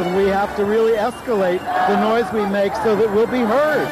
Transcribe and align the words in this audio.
and 0.00 0.16
we 0.16 0.26
have 0.28 0.56
to 0.56 0.64
really 0.64 0.92
escalate 0.92 1.60
the 1.88 2.00
noise 2.00 2.30
we 2.32 2.46
make 2.46 2.74
so 2.76 2.96
that 2.96 3.12
we'll 3.12 3.26
be 3.26 3.40
heard. 3.40 3.86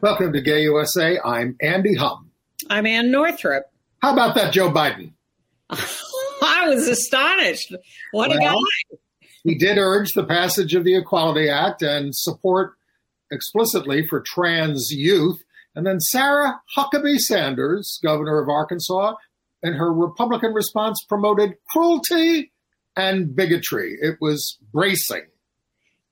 Welcome 0.00 0.32
to 0.32 0.40
Gay 0.40 0.62
USA. 0.62 1.18
I'm 1.24 1.56
Andy 1.60 1.94
Humm. 1.94 2.31
I'm 2.72 2.86
Ann 2.86 3.10
Northrop. 3.10 3.66
How 3.98 4.14
about 4.14 4.34
that, 4.34 4.54
Joe 4.54 4.72
Biden? 4.72 5.12
I 5.70 6.70
was 6.70 6.88
astonished. 6.88 7.74
What 8.12 8.30
well, 8.30 8.38
a 8.38 8.40
guy. 8.40 8.96
he 9.44 9.56
did 9.56 9.76
urge 9.76 10.12
the 10.14 10.24
passage 10.24 10.74
of 10.74 10.82
the 10.82 10.96
Equality 10.96 11.50
Act 11.50 11.82
and 11.82 12.16
support 12.16 12.72
explicitly 13.30 14.06
for 14.06 14.22
trans 14.22 14.90
youth. 14.90 15.44
And 15.74 15.86
then 15.86 16.00
Sarah 16.00 16.62
Huckabee 16.74 17.18
Sanders, 17.18 18.00
governor 18.02 18.40
of 18.40 18.48
Arkansas, 18.48 19.16
in 19.62 19.74
her 19.74 19.92
Republican 19.92 20.54
response 20.54 21.04
promoted 21.06 21.56
cruelty 21.68 22.52
and 22.96 23.36
bigotry. 23.36 23.98
It 24.00 24.16
was 24.18 24.56
bracing. 24.72 25.26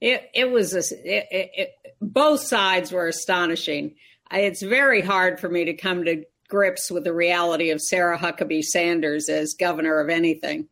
It 0.03 0.29
it 0.35 0.51
was 0.51 0.75
a, 0.75 0.81
it, 0.81 1.27
it, 1.33 1.71
both 2.03 2.41
sides 2.41 2.93
were 2.93 3.07
astonishing. 3.07 3.95
It's 4.31 4.63
very 4.63 5.01
hard 5.01 5.41
for 5.41 5.49
me 5.49 5.65
to 5.65 5.73
come 5.73 6.05
to 6.05 6.25
grips 6.51 6.91
with 6.91 7.05
the 7.05 7.15
reality 7.15 7.71
of 7.71 7.81
Sarah 7.81 8.19
Huckabee 8.19 8.63
Sanders 8.63 9.29
as 9.31 9.55
governor 9.55 10.01
of 10.01 10.11
anything, 10.11 10.69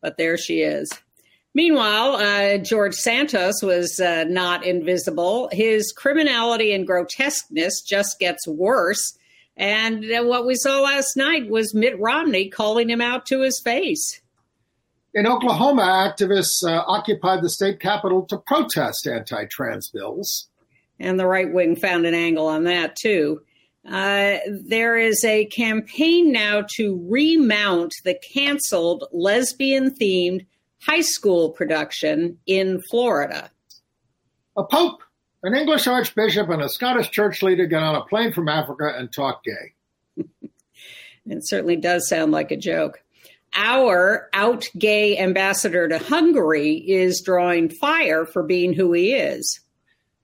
but 0.00 0.16
there 0.16 0.38
she 0.38 0.60
is. 0.60 0.90
Meanwhile, 1.54 2.16
uh, 2.16 2.58
George 2.58 2.94
Santos 2.94 3.62
was 3.62 4.00
uh, 4.00 4.24
not 4.28 4.64
invisible. 4.64 5.48
His 5.50 5.92
criminality 5.92 6.72
and 6.72 6.86
grotesqueness 6.86 7.82
just 7.82 8.18
gets 8.18 8.46
worse. 8.46 9.18
And 9.56 10.04
uh, 10.04 10.22
what 10.22 10.46
we 10.46 10.54
saw 10.54 10.80
last 10.80 11.16
night 11.16 11.50
was 11.50 11.74
Mitt 11.74 11.98
Romney 11.98 12.48
calling 12.48 12.88
him 12.88 13.00
out 13.00 13.26
to 13.26 13.40
his 13.40 13.60
face. 13.60 14.20
In 15.14 15.26
Oklahoma, 15.26 15.82
activists 15.82 16.62
uh, 16.62 16.84
occupied 16.86 17.42
the 17.42 17.50
state 17.50 17.80
capitol 17.80 18.22
to 18.26 18.38
protest 18.38 19.06
anti 19.08 19.46
trans 19.46 19.88
bills. 19.88 20.48
And 21.00 21.18
the 21.18 21.26
right 21.26 21.52
wing 21.52 21.76
found 21.76 22.06
an 22.06 22.14
angle 22.14 22.46
on 22.46 22.64
that, 22.64 22.94
too. 22.94 23.42
Uh, 23.90 24.38
there 24.48 24.96
is 24.96 25.24
a 25.24 25.46
campaign 25.46 26.30
now 26.30 26.62
to 26.76 27.04
remount 27.08 27.94
the 28.04 28.14
canceled 28.14 29.04
lesbian 29.12 29.94
themed 29.94 30.46
high 30.82 31.00
school 31.00 31.50
production 31.50 32.38
in 32.46 32.80
Florida. 32.82 33.50
A 34.56 34.64
pope, 34.64 35.02
an 35.42 35.54
English 35.54 35.86
archbishop, 35.86 36.48
and 36.50 36.62
a 36.62 36.68
Scottish 36.68 37.10
church 37.10 37.42
leader 37.42 37.66
get 37.66 37.82
on 37.82 37.94
a 37.94 38.04
plane 38.04 38.32
from 38.32 38.48
Africa 38.48 38.92
and 38.96 39.12
talk 39.12 39.42
gay. 39.42 39.72
it 41.26 41.46
certainly 41.46 41.76
does 41.76 42.08
sound 42.08 42.32
like 42.32 42.50
a 42.50 42.56
joke 42.56 43.02
our 43.54 44.28
out 44.32 44.64
gay 44.78 45.18
ambassador 45.18 45.88
to 45.88 45.98
Hungary 45.98 46.74
is 46.74 47.22
drawing 47.24 47.70
fire 47.70 48.24
for 48.24 48.42
being 48.42 48.72
who 48.72 48.92
he 48.92 49.12
is. 49.12 49.60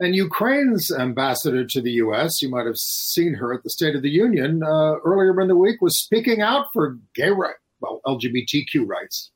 And 0.01 0.15
Ukraine's 0.15 0.91
ambassador 0.91 1.65
to 1.65 1.81
the 1.81 1.93
U.S., 1.93 2.43
you 2.43 2.49
might 2.49 2.67
have 2.67 2.77
seen 2.77 3.35
her 3.35 3.55
at 3.55 3.63
the 3.63 3.71
State 3.71 3.95
of 3.95 4.03
the 4.03 4.11
Union 4.11 4.63
uh, 4.63 4.97
earlier 5.05 5.41
in 5.41 5.49
the 5.49 5.57
week, 5.57 5.81
was 5.81 6.03
speaking 6.03 6.43
out 6.43 6.67
for 6.73 6.99
gay 7.15 7.31
rights, 7.31 7.61
well, 7.81 8.01
LGBTQ 8.07 8.87
rights. 8.87 9.31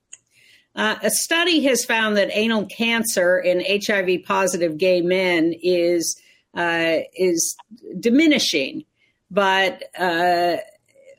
Uh, 0.75 0.97
a 1.03 1.11
study 1.11 1.63
has 1.65 1.85
found 1.85 2.17
that 2.17 2.29
anal 2.33 2.67
cancer 2.67 3.39
in 3.39 3.65
HIV 3.69 4.25
positive 4.25 4.79
gay 4.79 5.01
men 5.01 5.55
is 5.63 6.21
uh, 6.55 6.99
is 7.15 7.57
diminishing, 8.01 8.85
but 9.31 9.85
uh, 9.99 10.57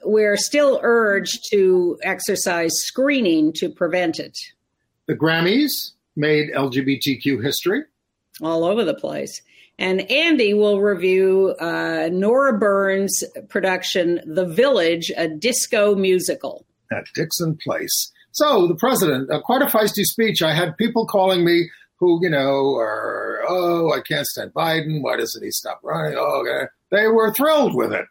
we're 0.04 0.38
still 0.38 0.80
urged 0.82 1.50
to 1.52 1.98
exercise 2.04 2.72
screening 2.76 3.54
to 3.54 3.70
prevent 3.70 4.20
it. 4.20 4.38
The 5.08 5.16
Grammys 5.16 5.92
made 6.16 6.52
LGBTQ 6.54 7.44
history. 7.44 7.84
All 8.42 8.64
over 8.64 8.84
the 8.84 8.94
place. 8.94 9.42
And 9.78 10.02
Andy 10.12 10.54
will 10.54 10.82
review 10.82 11.56
uh, 11.60 12.10
Nora 12.12 12.58
Burns' 12.58 13.24
production, 13.48 14.20
The 14.26 14.46
Village, 14.46 15.12
a 15.16 15.30
disco 15.30 15.96
musical. 15.96 16.66
At 16.92 17.06
Dixon 17.16 17.58
Place. 17.64 18.12
So, 18.32 18.68
the 18.68 18.76
president, 18.76 19.32
uh, 19.32 19.42
quite 19.42 19.62
a 19.62 19.66
feisty 19.66 20.04
speech. 20.04 20.42
I 20.42 20.54
had 20.54 20.78
people 20.78 21.06
calling 21.06 21.46
me 21.46 21.70
who, 21.96 22.20
you 22.22 22.30
know, 22.30 22.76
are, 22.76 23.42
oh, 23.48 23.94
I 23.94 24.02
can't 24.02 24.26
stand 24.26 24.54
Biden. 24.54 25.02
Why 25.02 25.18
doesn't 25.18 25.44
he 25.44 25.52
stop 25.52 25.80
running? 25.84 26.18
Oh, 26.18 26.46
okay. 26.46 26.68
They 26.92 27.08
were 27.08 27.34
thrilled 27.34 27.76
with 27.76 27.94
it. 27.94 28.06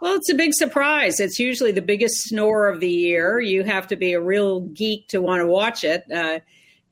Well, 0.00 0.16
it's 0.16 0.30
a 0.30 0.34
big 0.34 0.52
surprise. 0.52 1.20
It's 1.20 1.38
usually 1.38 1.70
the 1.70 1.80
biggest 1.80 2.24
snore 2.24 2.66
of 2.66 2.80
the 2.80 2.90
year. 2.90 3.40
You 3.40 3.62
have 3.62 3.86
to 3.88 3.96
be 3.96 4.14
a 4.14 4.20
real 4.20 4.60
geek 4.60 5.06
to 5.08 5.22
want 5.22 5.40
to 5.40 5.46
watch 5.46 5.84
it. 5.84 6.04
Uh, 6.10 6.40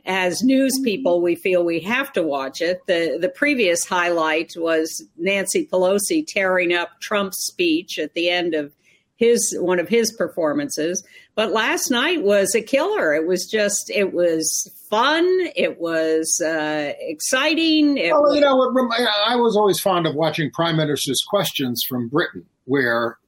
as 0.06 0.42
news 0.42 0.78
people, 0.82 1.20
we 1.20 1.34
feel 1.34 1.64
we 1.64 1.80
have 1.80 2.12
to 2.14 2.22
watch 2.22 2.60
it. 2.60 2.80
The 2.86 3.18
the 3.20 3.28
previous 3.28 3.84
highlight 3.84 4.52
was 4.56 5.04
Nancy 5.16 5.66
Pelosi 5.66 6.24
tearing 6.26 6.72
up 6.72 7.00
Trump's 7.00 7.46
speech 7.46 7.98
at 7.98 8.14
the 8.14 8.28
end 8.30 8.54
of 8.54 8.72
his 9.16 9.54
one 9.60 9.78
of 9.78 9.88
his 9.88 10.12
performances. 10.12 11.04
But 11.34 11.52
last 11.52 11.90
night 11.90 12.22
was 12.22 12.54
a 12.54 12.62
killer. 12.62 13.14
It 13.14 13.26
was 13.26 13.46
just 13.46 13.90
it 13.90 14.12
was 14.12 14.70
fun. 14.88 15.24
It 15.54 15.78
was 15.80 16.40
uh, 16.44 16.92
exciting. 17.00 17.96
It 17.98 18.12
well, 18.12 18.22
was- 18.22 18.34
you 18.34 18.40
know, 18.40 18.60
I 19.26 19.36
was 19.36 19.56
always 19.56 19.78
fond 19.78 20.06
of 20.06 20.14
watching 20.14 20.50
prime 20.50 20.76
ministers' 20.76 21.22
questions 21.28 21.84
from 21.88 22.08
Britain 22.08 22.46
where 22.64 23.18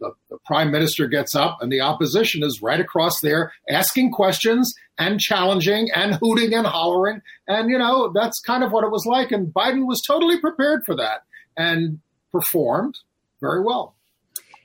the, 0.00 0.12
the, 0.28 0.38
prime 0.46 0.70
minister 0.70 1.06
gets 1.06 1.34
up 1.34 1.58
and 1.60 1.70
the 1.70 1.80
opposition 1.80 2.42
is 2.42 2.62
right 2.62 2.80
across 2.80 3.20
there 3.20 3.52
asking 3.68 4.10
questions 4.10 4.74
and 4.98 5.20
challenging 5.20 5.88
and 5.94 6.14
hooting 6.14 6.54
and 6.54 6.66
hollering. 6.66 7.20
And, 7.46 7.70
you 7.70 7.78
know, 7.78 8.12
that's 8.12 8.40
kind 8.40 8.64
of 8.64 8.72
what 8.72 8.84
it 8.84 8.90
was 8.90 9.06
like. 9.06 9.30
And 9.30 9.52
Biden 9.52 9.86
was 9.86 10.02
totally 10.06 10.40
prepared 10.40 10.82
for 10.84 10.96
that 10.96 11.22
and 11.56 12.00
performed 12.32 12.98
very 13.40 13.62
well. 13.62 13.94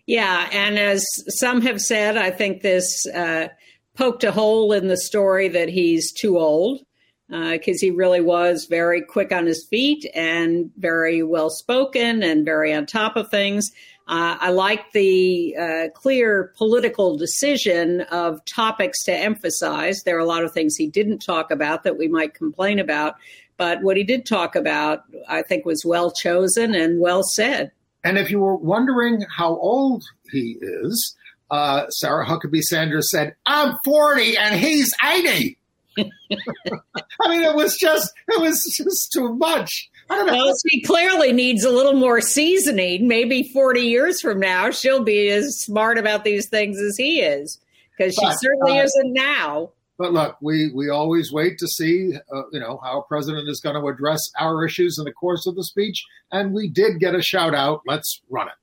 Yeah. 0.07 0.49
And 0.51 0.77
as 0.77 1.05
some 1.39 1.61
have 1.61 1.81
said, 1.81 2.17
I 2.17 2.31
think 2.31 2.61
this 2.61 3.05
uh, 3.07 3.49
poked 3.95 4.23
a 4.23 4.31
hole 4.31 4.71
in 4.71 4.87
the 4.87 4.97
story 4.97 5.47
that 5.49 5.69
he's 5.69 6.11
too 6.11 6.37
old 6.37 6.81
because 7.27 7.77
uh, 7.77 7.85
he 7.85 7.89
really 7.89 8.21
was 8.21 8.67
very 8.69 9.01
quick 9.01 9.31
on 9.31 9.47
his 9.47 9.65
feet 9.67 10.05
and 10.13 10.69
very 10.77 11.23
well 11.23 11.49
spoken 11.49 12.21
and 12.21 12.45
very 12.45 12.71
on 12.71 12.85
top 12.85 13.15
of 13.15 13.29
things. 13.29 13.71
Uh, 14.07 14.37
I 14.39 14.51
like 14.51 14.91
the 14.91 15.55
uh, 15.59 15.89
clear 15.95 16.53
political 16.57 17.17
decision 17.17 18.01
of 18.01 18.43
topics 18.45 19.03
to 19.05 19.13
emphasize. 19.13 20.03
There 20.03 20.15
are 20.15 20.19
a 20.19 20.25
lot 20.25 20.43
of 20.43 20.53
things 20.53 20.75
he 20.75 20.87
didn't 20.87 21.19
talk 21.19 21.49
about 21.49 21.83
that 21.83 21.97
we 21.97 22.07
might 22.07 22.35
complain 22.35 22.77
about, 22.77 23.15
but 23.57 23.81
what 23.81 23.97
he 23.97 24.03
did 24.03 24.25
talk 24.25 24.55
about, 24.55 25.03
I 25.27 25.41
think, 25.41 25.65
was 25.65 25.83
well 25.83 26.11
chosen 26.11 26.75
and 26.75 26.99
well 26.99 27.23
said. 27.23 27.71
And 28.03 28.19
if 28.19 28.29
you 28.29 28.39
were 28.39 28.55
wondering 28.55 29.25
how 29.35 29.57
old 29.57 30.03
he 30.31 30.57
is, 30.61 31.15
uh, 31.49 31.89
Sarah 31.89 32.25
Huckabee 32.25 32.61
Sanders 32.61 33.09
said, 33.09 33.35
I'm 33.47 33.75
40 33.83 34.37
and 34.37 34.55
he's 34.55 34.93
80. 35.03 35.57
I 35.97 37.29
mean, 37.29 37.41
it 37.41 37.55
was 37.55 37.77
just 37.79 38.13
it 38.27 38.41
was 38.41 38.61
just 38.77 39.11
too 39.13 39.33
much. 39.35 39.89
Well, 40.09 40.53
she 40.69 40.81
clearly 40.83 41.33
needs 41.33 41.63
a 41.63 41.71
little 41.71 41.93
more 41.93 42.21
seasoning. 42.21 43.07
Maybe 43.07 43.43
40 43.53 43.81
years 43.81 44.21
from 44.21 44.39
now, 44.39 44.69
she'll 44.69 45.03
be 45.03 45.29
as 45.29 45.59
smart 45.59 45.97
about 45.97 46.23
these 46.23 46.47
things 46.47 46.79
as 46.79 46.95
he 46.97 47.21
is, 47.21 47.59
because 47.97 48.13
she 48.13 48.31
certainly 48.37 48.79
uh, 48.79 48.83
isn't 48.83 49.13
now. 49.13 49.71
But 49.97 50.11
look, 50.13 50.35
we 50.41 50.71
we 50.73 50.89
always 50.89 51.31
wait 51.31 51.57
to 51.59 51.67
see, 51.67 52.13
uh, 52.33 52.43
you 52.51 52.59
know, 52.59 52.79
how 52.83 52.99
a 52.99 53.03
president 53.03 53.47
is 53.49 53.61
going 53.61 53.81
to 53.81 53.87
address 53.87 54.19
our 54.39 54.65
issues 54.65 54.99
in 54.99 55.05
the 55.05 55.13
course 55.13 55.47
of 55.47 55.55
the 55.55 55.63
speech, 55.63 56.03
and 56.31 56.53
we 56.53 56.69
did 56.69 56.99
get 56.99 57.15
a 57.15 57.21
shout 57.21 57.55
out. 57.55 57.81
Let's 57.87 58.21
run 58.29 58.47
it. 58.47 58.53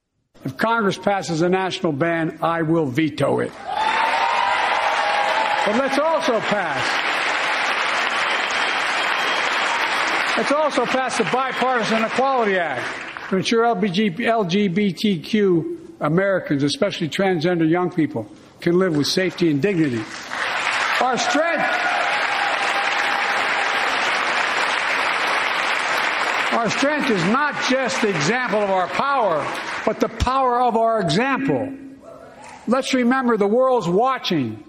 If 0.44 0.56
Congress 0.56 0.98
passes 0.98 1.40
a 1.40 1.48
national 1.48 1.92
ban, 1.92 2.38
I 2.42 2.62
will 2.62 2.86
veto 2.86 3.40
it. 3.40 3.52
But 5.64 5.76
let's 5.76 5.98
also 5.98 6.40
pass 6.40 7.11
Let's 10.36 10.50
also 10.50 10.86
pass 10.86 11.18
the 11.18 11.24
Bipartisan 11.24 12.04
Equality 12.04 12.56
Act 12.56 13.28
to 13.28 13.36
ensure 13.36 13.64
LGBTQ 13.64 15.78
Americans, 16.00 16.62
especially 16.62 17.10
transgender 17.10 17.68
young 17.68 17.90
people, 17.90 18.26
can 18.60 18.78
live 18.78 18.96
with 18.96 19.08
safety 19.08 19.50
and 19.50 19.60
dignity. 19.60 20.02
Our 21.02 21.18
strength. 21.18 21.68
Our 26.52 26.70
strength 26.70 27.10
is 27.10 27.22
not 27.26 27.62
just 27.68 28.00
the 28.00 28.08
example 28.08 28.60
of 28.60 28.70
our 28.70 28.88
power, 28.88 29.46
but 29.84 30.00
the 30.00 30.08
power 30.08 30.62
of 30.62 30.78
our 30.78 31.02
example. 31.02 31.74
Let's 32.66 32.94
remember 32.94 33.36
the 33.36 33.46
world's 33.46 33.88
watching. 33.88 34.64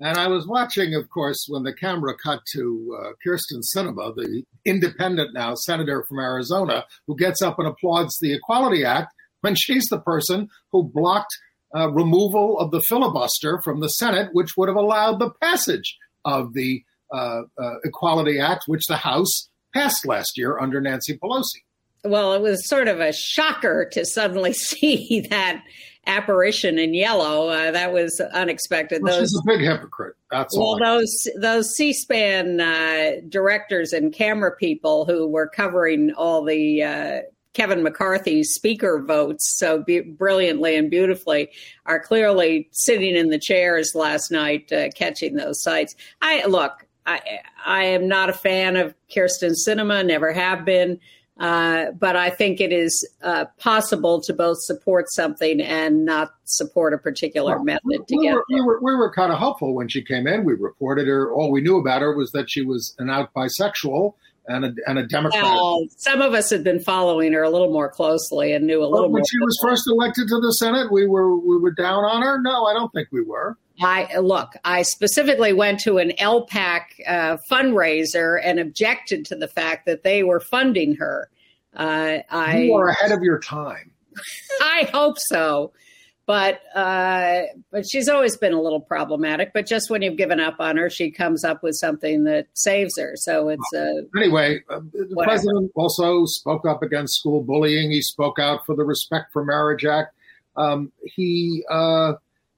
And 0.00 0.16
I 0.16 0.28
was 0.28 0.46
watching, 0.46 0.94
of 0.94 1.10
course, 1.10 1.46
when 1.48 1.64
the 1.64 1.72
camera 1.72 2.14
cut 2.22 2.40
to 2.52 2.98
uh, 2.98 3.08
Kyrsten 3.24 3.62
Sinema, 3.74 4.14
the 4.14 4.44
independent 4.64 5.34
now 5.34 5.54
senator 5.54 6.04
from 6.08 6.20
Arizona, 6.20 6.84
who 7.06 7.16
gets 7.16 7.42
up 7.42 7.58
and 7.58 7.66
applauds 7.66 8.16
the 8.20 8.32
Equality 8.32 8.84
Act 8.84 9.12
when 9.40 9.56
she's 9.56 9.86
the 9.86 10.00
person 10.00 10.48
who 10.70 10.84
blocked 10.84 11.36
uh, 11.74 11.90
removal 11.90 12.58
of 12.58 12.70
the 12.70 12.80
filibuster 12.82 13.60
from 13.62 13.80
the 13.80 13.88
Senate, 13.88 14.30
which 14.32 14.56
would 14.56 14.68
have 14.68 14.76
allowed 14.76 15.18
the 15.18 15.30
passage 15.42 15.98
of 16.24 16.54
the 16.54 16.82
uh, 17.12 17.42
uh 17.58 17.74
Equality 17.84 18.38
Act, 18.38 18.64
which 18.66 18.86
the 18.86 18.96
House 18.96 19.48
passed 19.74 20.06
last 20.06 20.32
year 20.36 20.58
under 20.58 20.80
Nancy 20.80 21.18
Pelosi. 21.18 21.62
Well, 22.04 22.32
it 22.32 22.40
was 22.40 22.68
sort 22.68 22.88
of 22.88 23.00
a 23.00 23.12
shocker 23.12 23.88
to 23.92 24.04
suddenly 24.04 24.52
see 24.54 25.26
that 25.30 25.62
apparition 26.08 26.78
in 26.78 26.94
yellow. 26.94 27.48
Uh, 27.48 27.70
that 27.70 27.92
was 27.92 28.20
unexpected. 28.20 29.02
Well, 29.02 29.20
those, 29.20 29.30
she's 29.30 29.38
a 29.38 29.42
big 29.46 29.60
hypocrite. 29.60 30.16
That's 30.30 30.56
well, 30.56 30.68
all. 30.68 30.78
those 30.78 31.28
those 31.40 31.76
C-SPAN 31.76 32.60
uh, 32.60 33.20
directors 33.28 33.92
and 33.92 34.12
camera 34.12 34.56
people 34.56 35.04
who 35.04 35.28
were 35.28 35.46
covering 35.46 36.12
all 36.14 36.42
the 36.44 36.82
uh, 36.82 37.20
Kevin 37.52 37.82
McCarthy 37.82 38.42
speaker 38.42 39.02
votes 39.02 39.54
so 39.56 39.82
be- 39.82 40.00
brilliantly 40.00 40.76
and 40.76 40.90
beautifully 40.90 41.50
are 41.86 42.00
clearly 42.00 42.68
sitting 42.72 43.14
in 43.14 43.30
the 43.30 43.38
chairs 43.38 43.92
last 43.94 44.30
night 44.30 44.72
uh, 44.72 44.88
catching 44.90 45.36
those 45.36 45.62
sights. 45.62 45.94
I 46.20 46.44
look. 46.46 46.84
I, 47.06 47.40
I 47.64 47.84
am 47.84 48.06
not 48.06 48.28
a 48.28 48.34
fan 48.34 48.76
of 48.76 48.94
Kyrsten 49.10 49.54
Sinema. 49.66 50.04
never 50.04 50.30
have 50.30 50.66
been. 50.66 51.00
Uh, 51.38 51.92
but 51.92 52.16
I 52.16 52.30
think 52.30 52.60
it 52.60 52.72
is 52.72 53.08
uh, 53.22 53.44
possible 53.58 54.20
to 54.22 54.32
both 54.32 54.60
support 54.60 55.06
something 55.10 55.60
and 55.60 56.04
not 56.04 56.34
support 56.44 56.92
a 56.92 56.98
particular 56.98 57.56
well, 57.56 57.64
method 57.64 57.82
we 57.84 57.98
together. 57.98 58.38
Were, 58.38 58.44
we 58.50 58.60
were, 58.60 58.80
we 58.82 58.94
were 58.96 59.12
kind 59.12 59.32
of 59.32 59.38
hopeful 59.38 59.74
when 59.74 59.88
she 59.88 60.02
came 60.02 60.26
in. 60.26 60.44
We 60.44 60.54
reported 60.54 61.06
her. 61.06 61.32
All 61.32 61.52
we 61.52 61.60
knew 61.60 61.78
about 61.78 62.02
her 62.02 62.14
was 62.16 62.32
that 62.32 62.50
she 62.50 62.62
was 62.62 62.94
an 62.98 63.08
out 63.08 63.32
bisexual 63.34 64.14
and 64.48 64.64
a, 64.64 64.74
and 64.86 64.98
a 64.98 65.06
Democrat. 65.06 65.42
Well, 65.42 65.86
some 65.96 66.22
of 66.22 66.34
us 66.34 66.50
had 66.50 66.64
been 66.64 66.80
following 66.80 67.32
her 67.32 67.42
a 67.42 67.50
little 67.50 67.72
more 67.72 67.88
closely 67.88 68.52
and 68.52 68.66
knew 68.66 68.82
a 68.82 68.86
little 68.86 68.92
well, 68.92 69.02
when 69.02 69.10
more. 69.10 69.18
When 69.18 69.24
she 69.26 69.38
was 69.38 69.58
first 69.62 69.86
elected 69.86 70.28
to 70.28 70.40
the 70.40 70.52
Senate, 70.52 70.90
we 70.90 71.06
were 71.06 71.36
we 71.36 71.58
were 71.58 71.72
down 71.72 72.04
on 72.04 72.22
her. 72.22 72.40
No, 72.40 72.64
I 72.64 72.72
don't 72.72 72.92
think 72.92 73.08
we 73.12 73.22
were. 73.22 73.56
I 73.80 74.18
look. 74.18 74.54
I 74.64 74.82
specifically 74.82 75.52
went 75.52 75.80
to 75.80 75.98
an 75.98 76.10
LPAC 76.18 76.80
uh, 77.06 77.36
fundraiser 77.50 78.40
and 78.42 78.58
objected 78.58 79.24
to 79.26 79.36
the 79.36 79.48
fact 79.48 79.86
that 79.86 80.02
they 80.02 80.22
were 80.22 80.40
funding 80.40 80.96
her. 80.96 81.30
Uh, 81.76 82.18
I 82.30 82.58
you 82.58 82.74
are 82.74 82.88
ahead 82.88 83.12
of 83.12 83.22
your 83.22 83.38
time. 83.38 83.92
I 84.60 84.88
hope 84.92 85.18
so, 85.18 85.72
but 86.28 86.60
uh, 86.74 87.44
but 87.72 87.86
she's 87.90 88.06
always 88.06 88.36
been 88.36 88.52
a 88.52 88.60
little 88.60 88.82
problematic. 88.82 89.54
But 89.54 89.64
just 89.64 89.88
when 89.88 90.02
you've 90.02 90.18
given 90.18 90.40
up 90.40 90.56
on 90.58 90.76
her, 90.76 90.90
she 90.90 91.10
comes 91.10 91.42
up 91.42 91.62
with 91.62 91.74
something 91.74 92.24
that 92.24 92.48
saves 92.52 92.98
her. 92.98 93.14
So 93.16 93.48
it's 93.48 93.72
uh, 93.74 94.02
anyway. 94.14 94.60
Uh, 94.68 94.80
the 94.92 95.08
whatever. 95.14 95.30
president 95.30 95.72
also 95.74 96.26
spoke 96.26 96.66
up 96.66 96.82
against 96.82 97.14
school 97.14 97.42
bullying. 97.42 97.90
He 97.90 98.02
spoke 98.02 98.38
out 98.38 98.66
for 98.66 98.76
the 98.76 98.84
Respect 98.84 99.32
for 99.32 99.42
Marriage 99.42 99.86
Act. 99.86 100.14
Um, 100.54 100.92
he 101.02 101.64
uh, 101.70 102.12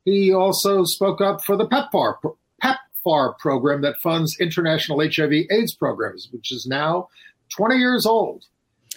he 0.05 0.35
also 0.35 0.83
spoke 0.83 1.21
up 1.21 1.45
for 1.45 1.57
the 1.57 1.69
PEPFAR, 1.69 2.17
PEPFAR 2.61 3.39
program 3.39 3.83
that 3.83 3.95
funds 4.03 4.37
international 4.41 4.99
HIV/AIDS 4.99 5.77
programs, 5.77 6.29
which 6.33 6.51
is 6.51 6.67
now 6.69 7.07
20 7.57 7.77
years 7.77 8.05
old. 8.05 8.47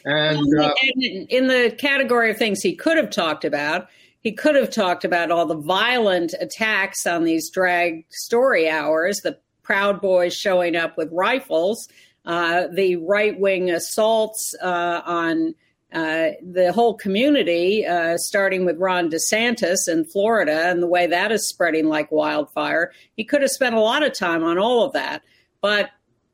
And, 0.04 0.42
uh, 0.60 0.74
and 0.82 1.30
in 1.30 1.48
the 1.48 1.74
category 1.78 2.32
of 2.32 2.38
things 2.38 2.62
he 2.62 2.76
could 2.76 2.98
have 2.98 3.12
talked 3.12 3.46
about, 3.46 3.88
he 4.24 4.32
could 4.32 4.56
have 4.56 4.70
talked 4.70 5.04
about 5.04 5.32
all 5.32 5.46
the 5.46 5.58
violent 5.58 6.34
attacks 6.40 7.06
on 7.06 7.26
these 7.26 7.50
drag 7.50 8.06
story 8.10 8.70
hours, 8.70 9.20
the 9.20 9.38
Proud 9.64 10.02
Boys 10.02 10.34
showing 10.34 10.76
up 10.76 10.98
with 10.98 11.10
rifles, 11.12 11.90
uh, 12.26 12.68
the 12.74 12.96
right 12.96 13.38
wing 13.38 13.70
assaults 13.70 14.56
uh, 14.62 15.02
on 15.06 15.56
uh, 15.92 16.30
the 16.42 16.72
whole 16.74 16.96
community, 16.96 17.86
uh, 17.86 18.18
starting 18.18 18.66
with 18.66 18.80
Ron 18.80 19.10
DeSantis 19.10 19.88
in 19.88 20.06
Florida 20.06 20.70
and 20.70 20.82
the 20.82 20.88
way 20.88 21.06
that 21.06 21.32
is 21.32 21.48
spreading 21.48 21.88
like 21.88 22.12
wildfire. 22.12 22.92
He 23.16 23.26
could 23.26 23.42
have 23.42 23.52
spent 23.52 23.76
a 23.76 23.80
lot 23.82 24.04
of 24.04 24.18
time 24.18 24.44
on 24.44 24.58
all 24.58 24.84
of 24.84 24.94
that, 24.94 25.22
but 25.62 25.92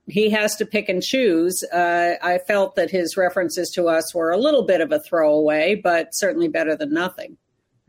he 0.07 0.30
has 0.30 0.56
to 0.57 0.65
pick 0.65 0.89
and 0.89 1.01
choose. 1.01 1.63
Uh, 1.63 2.13
I 2.21 2.38
felt 2.38 2.75
that 2.75 2.89
his 2.89 3.18
references 3.18 3.69
to 3.71 3.88
us 3.88 4.13
were 4.13 4.31
a 4.31 4.38
little 4.38 4.63
bit 4.63 4.80
of 4.80 4.91
a 4.91 5.00
throwaway, 5.00 5.75
but 5.75 6.15
certainly 6.15 6.47
better 6.47 6.75
than 6.75 6.94
nothing. 6.94 7.38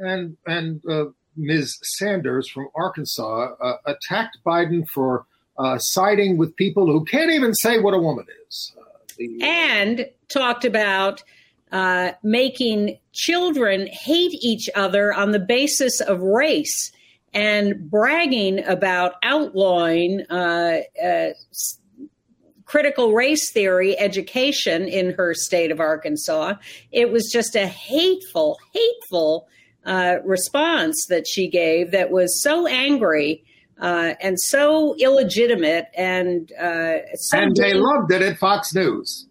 And 0.00 0.36
and 0.46 0.82
uh, 0.86 1.06
Ms. 1.36 1.78
Sanders 1.82 2.48
from 2.48 2.68
Arkansas 2.74 3.54
uh, 3.60 3.76
attacked 3.86 4.38
Biden 4.44 4.86
for 4.88 5.26
siding 5.76 6.38
with 6.38 6.56
people 6.56 6.86
who 6.86 7.04
can't 7.04 7.30
even 7.30 7.54
say 7.54 7.78
what 7.78 7.92
a 7.92 7.98
woman 7.98 8.24
is, 8.48 8.72
the, 9.18 9.38
and 9.42 10.08
talked 10.28 10.64
about 10.64 11.22
uh, 11.72 12.12
making 12.22 12.98
children 13.12 13.86
hate 13.86 14.34
each 14.42 14.68
other 14.74 15.12
on 15.12 15.30
the 15.30 15.38
basis 15.38 16.00
of 16.00 16.20
race 16.20 16.90
and 17.32 17.90
bragging 17.90 18.64
about 18.64 19.14
outlawing 19.22 20.22
uh, 20.30 20.80
uh, 21.02 21.28
critical 22.64 23.12
race 23.12 23.52
theory 23.52 23.98
education 23.98 24.88
in 24.88 25.12
her 25.12 25.34
state 25.34 25.70
of 25.70 25.78
Arkansas. 25.78 26.54
It 26.90 27.12
was 27.12 27.30
just 27.32 27.54
a 27.54 27.66
hateful, 27.66 28.58
hateful 28.72 29.46
uh, 29.84 30.16
response 30.24 31.06
that 31.08 31.26
she 31.26 31.48
gave 31.48 31.90
that 31.92 32.10
was 32.10 32.42
so 32.42 32.66
angry. 32.66 33.44
Uh, 33.80 34.12
and 34.20 34.38
so 34.38 34.94
illegitimate, 34.96 35.86
and 35.96 36.52
uh, 36.60 36.98
so 37.14 37.38
and 37.38 37.56
they 37.56 37.72
loved 37.72 38.12
it 38.12 38.20
at 38.20 38.36
Fox 38.36 38.74
News. 38.74 39.26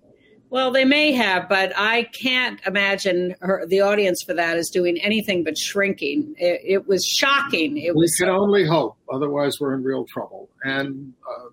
Well, 0.51 0.71
they 0.71 0.85
may 0.85 1.11
have, 1.11 1.47
but 1.47 1.71
I 1.75 2.03
can't 2.03 2.59
imagine 2.65 3.35
her, 3.41 3.65
the 3.67 3.81
audience 3.81 4.23
for 4.23 4.33
that 4.33 4.57
is 4.57 4.69
doing 4.69 4.97
anything 4.99 5.43
but 5.43 5.57
shrinking. 5.57 6.33
It, 6.37 6.61
it 6.63 6.87
was 6.87 7.05
shocking. 7.05 7.77
It 7.77 7.95
we 7.95 8.01
was. 8.01 8.15
can 8.15 8.29
only 8.29 8.65
hope. 8.65 8.97
Otherwise, 9.13 9.59
we're 9.59 9.75
in 9.75 9.83
real 9.83 10.05
trouble. 10.11 10.49
And 10.63 11.13
uh, 11.29 11.49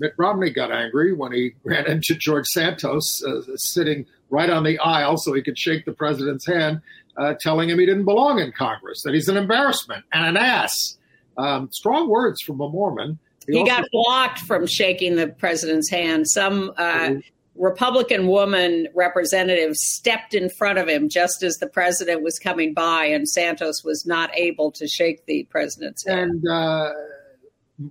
Mitt 0.00 0.14
Romney 0.18 0.50
got 0.50 0.72
angry 0.72 1.12
when 1.12 1.32
he 1.32 1.54
ran 1.64 1.88
into 1.88 2.16
George 2.16 2.46
Santos 2.46 3.22
uh, 3.24 3.42
sitting 3.54 4.06
right 4.30 4.50
on 4.50 4.64
the 4.64 4.76
aisle 4.80 5.16
so 5.18 5.32
he 5.32 5.42
could 5.42 5.56
shake 5.56 5.84
the 5.84 5.92
president's 5.92 6.46
hand, 6.48 6.80
uh, 7.18 7.34
telling 7.40 7.70
him 7.70 7.78
he 7.78 7.86
didn't 7.86 8.04
belong 8.04 8.38
in 8.38 8.52
Congress, 8.52 9.02
that 9.02 9.14
he's 9.14 9.28
an 9.28 9.36
embarrassment 9.36 10.04
and 10.12 10.26
an 10.26 10.36
ass. 10.36 10.96
Um, 11.38 11.68
strong 11.72 12.08
words 12.08 12.40
from 12.42 12.60
a 12.60 12.68
Mormon. 12.68 13.18
He, 13.46 13.58
he 13.58 13.64
got 13.64 13.84
blocked 13.92 14.40
from 14.40 14.66
shaking 14.66 15.16
the 15.16 15.28
president's 15.28 15.90
hand. 15.90 16.28
Some 16.28 16.72
uh, 16.76 17.14
Republican 17.54 18.26
woman 18.26 18.88
representative 18.94 19.74
stepped 19.76 20.34
in 20.34 20.50
front 20.50 20.78
of 20.78 20.88
him 20.88 21.08
just 21.08 21.42
as 21.42 21.56
the 21.56 21.66
president 21.66 22.22
was 22.22 22.38
coming 22.38 22.74
by, 22.74 23.06
and 23.06 23.28
Santos 23.28 23.82
was 23.84 24.04
not 24.06 24.36
able 24.36 24.70
to 24.72 24.86
shake 24.86 25.26
the 25.26 25.46
president's 25.50 26.06
hand. 26.06 26.30
And 26.30 26.48
uh, 26.48 26.92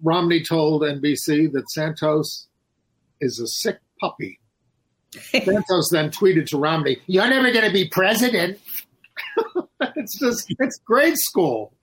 Romney 0.04 0.44
told 0.44 0.82
NBC 0.82 1.52
that 1.54 1.70
Santos 1.70 2.48
is 3.22 3.40
a 3.40 3.48
sick 3.48 3.80
puppy. 4.00 4.40
Santos 5.32 5.90
then 5.92 6.10
tweeted 6.12 6.48
to 6.48 6.58
Romney, 6.58 6.98
"You're 7.08 7.30
never 7.30 7.52
going 7.52 7.66
to 7.66 7.74
be 7.74 7.88
president." 7.88 8.60
It's 10.06 10.20
just 10.20 10.54
it's 10.60 10.78
grade 10.86 11.18
school. 11.18 11.74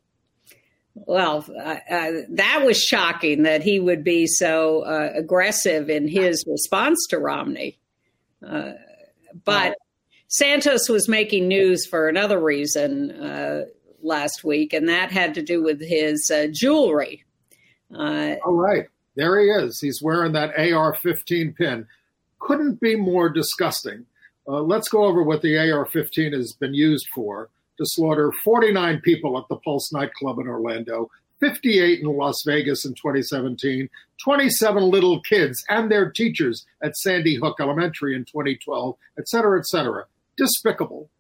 Well, 0.95 1.45
uh, 1.59 1.76
uh, 1.91 2.11
that 2.31 2.62
was 2.64 2.81
shocking 2.81 3.45
that 3.45 3.62
he 3.62 3.81
would 3.81 4.05
be 4.05 4.26
so 4.26 4.83
uh, 4.83 5.11
aggressive 5.14 5.88
in 5.88 6.07
his 6.07 6.45
response 6.47 7.07
to 7.11 7.19
Romney. 7.19 7.79
Uh, 8.47 8.73
but 9.45 9.76
Santos 10.29 10.88
was 10.88 11.09
making 11.09 11.49
news 11.49 11.87
for 11.87 12.09
another 12.09 12.38
reason 12.38 13.11
uh, 13.11 13.64
last 14.02 14.45
week, 14.45 14.73
and 14.73 14.88
that 14.88 15.11
had 15.11 15.35
to 15.35 15.43
do 15.43 15.62
with 15.62 15.81
his 15.81 16.31
uh, 16.31 16.47
jewelry. 16.52 17.25
All 17.91 18.55
right. 18.55 18.87
There 19.17 19.41
he 19.41 19.47
is. 19.47 19.79
He's 19.81 20.00
wearing 20.02 20.33
that 20.33 20.59
AR 20.59 20.95
15 20.95 21.55
pin. 21.55 21.87
Couldn't 22.38 22.81
be 22.81 22.97
more 22.97 23.29
disgusting. 23.29 24.07
let's 24.47 24.88
go 24.88 25.05
over 25.05 25.23
what 25.23 25.43
the 25.43 25.59
AR 25.59 25.87
15 25.87 26.33
has 26.33 26.52
been 26.52 26.75
used 26.75 27.07
for 27.14 27.50
to 27.83 27.91
slaughter 27.91 28.33
49 28.45 29.01
people 29.01 29.39
at 29.39 29.45
the 29.49 29.57
Pulse 29.57 29.93
nightclub 29.93 30.39
in 30.39 30.49
Orlando, 30.49 31.11
58 31.41 32.01
in 32.01 32.07
Las 32.07 32.43
Vegas 32.47 32.85
in 32.85 32.95
2017, 32.95 33.89
27 34.23 34.83
little 34.83 35.21
kids 35.23 35.65
and 35.69 35.91
their 35.91 36.11
teachers 36.11 36.65
at 36.83 36.97
Sandy 36.97 37.35
Hook 37.35 37.57
Elementary 37.61 38.15
in 38.15 38.25
2012, 38.25 38.97
et 39.19 39.29
cetera, 39.29 39.59
et 39.59 39.67
cetera. 39.67 40.05
Despicable. 40.37 41.11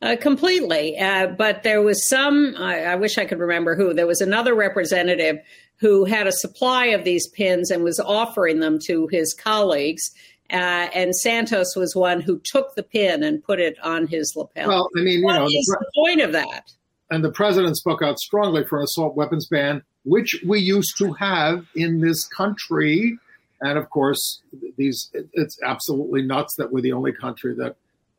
Uh, 0.00 0.14
completely. 0.20 0.96
Uh, 0.98 1.26
but 1.26 1.64
there 1.64 1.82
was 1.82 2.08
some, 2.08 2.54
I, 2.56 2.84
I, 2.84 2.94
wish 2.94 3.18
I 3.18 3.24
could 3.24 3.40
remember 3.40 3.74
who, 3.74 3.92
there 3.92 4.06
was 4.06 4.20
another 4.20 4.54
representative 4.54 5.38
who 5.76 6.04
had 6.04 6.28
a 6.28 6.32
supply 6.32 6.86
of 6.86 7.02
these 7.02 7.26
pins 7.28 7.70
and 7.70 7.82
was 7.82 7.98
offering 7.98 8.60
them 8.60 8.78
to 8.86 9.08
his 9.08 9.34
colleagues. 9.34 10.10
Uh, 10.50 10.88
and 10.94 11.14
Santos 11.14 11.76
was 11.76 11.94
one 11.94 12.20
who 12.20 12.40
took 12.42 12.74
the 12.74 12.82
pin 12.82 13.22
and 13.22 13.42
put 13.42 13.60
it 13.60 13.76
on 13.82 14.06
his 14.06 14.34
lapel. 14.34 14.68
Well, 14.68 14.88
I 14.96 15.00
mean, 15.00 15.18
you 15.20 15.24
what 15.24 15.34
know, 15.34 15.44
is 15.46 15.52
the, 15.52 15.78
the 15.78 15.90
point 15.94 16.20
of 16.22 16.32
that? 16.32 16.72
and 17.10 17.24
the 17.24 17.30
president 17.30 17.76
spoke 17.76 18.02
out 18.02 18.18
strongly 18.18 18.64
for 18.64 18.78
an 18.78 18.84
assault 18.84 19.16
weapons 19.16 19.46
ban, 19.46 19.82
which 20.04 20.42
we 20.46 20.60
used 20.60 20.96
to 20.98 21.12
have 21.14 21.66
in 21.74 22.00
this 22.00 22.26
country. 22.26 23.18
And 23.60 23.78
of 23.78 23.90
course, 23.90 24.42
these 24.76 25.10
it's 25.32 25.58
absolutely 25.62 26.22
nuts 26.22 26.54
that 26.56 26.72
we're 26.72 26.82
the 26.82 26.92
only 26.92 27.12
country 27.12 27.54
that 27.54 27.76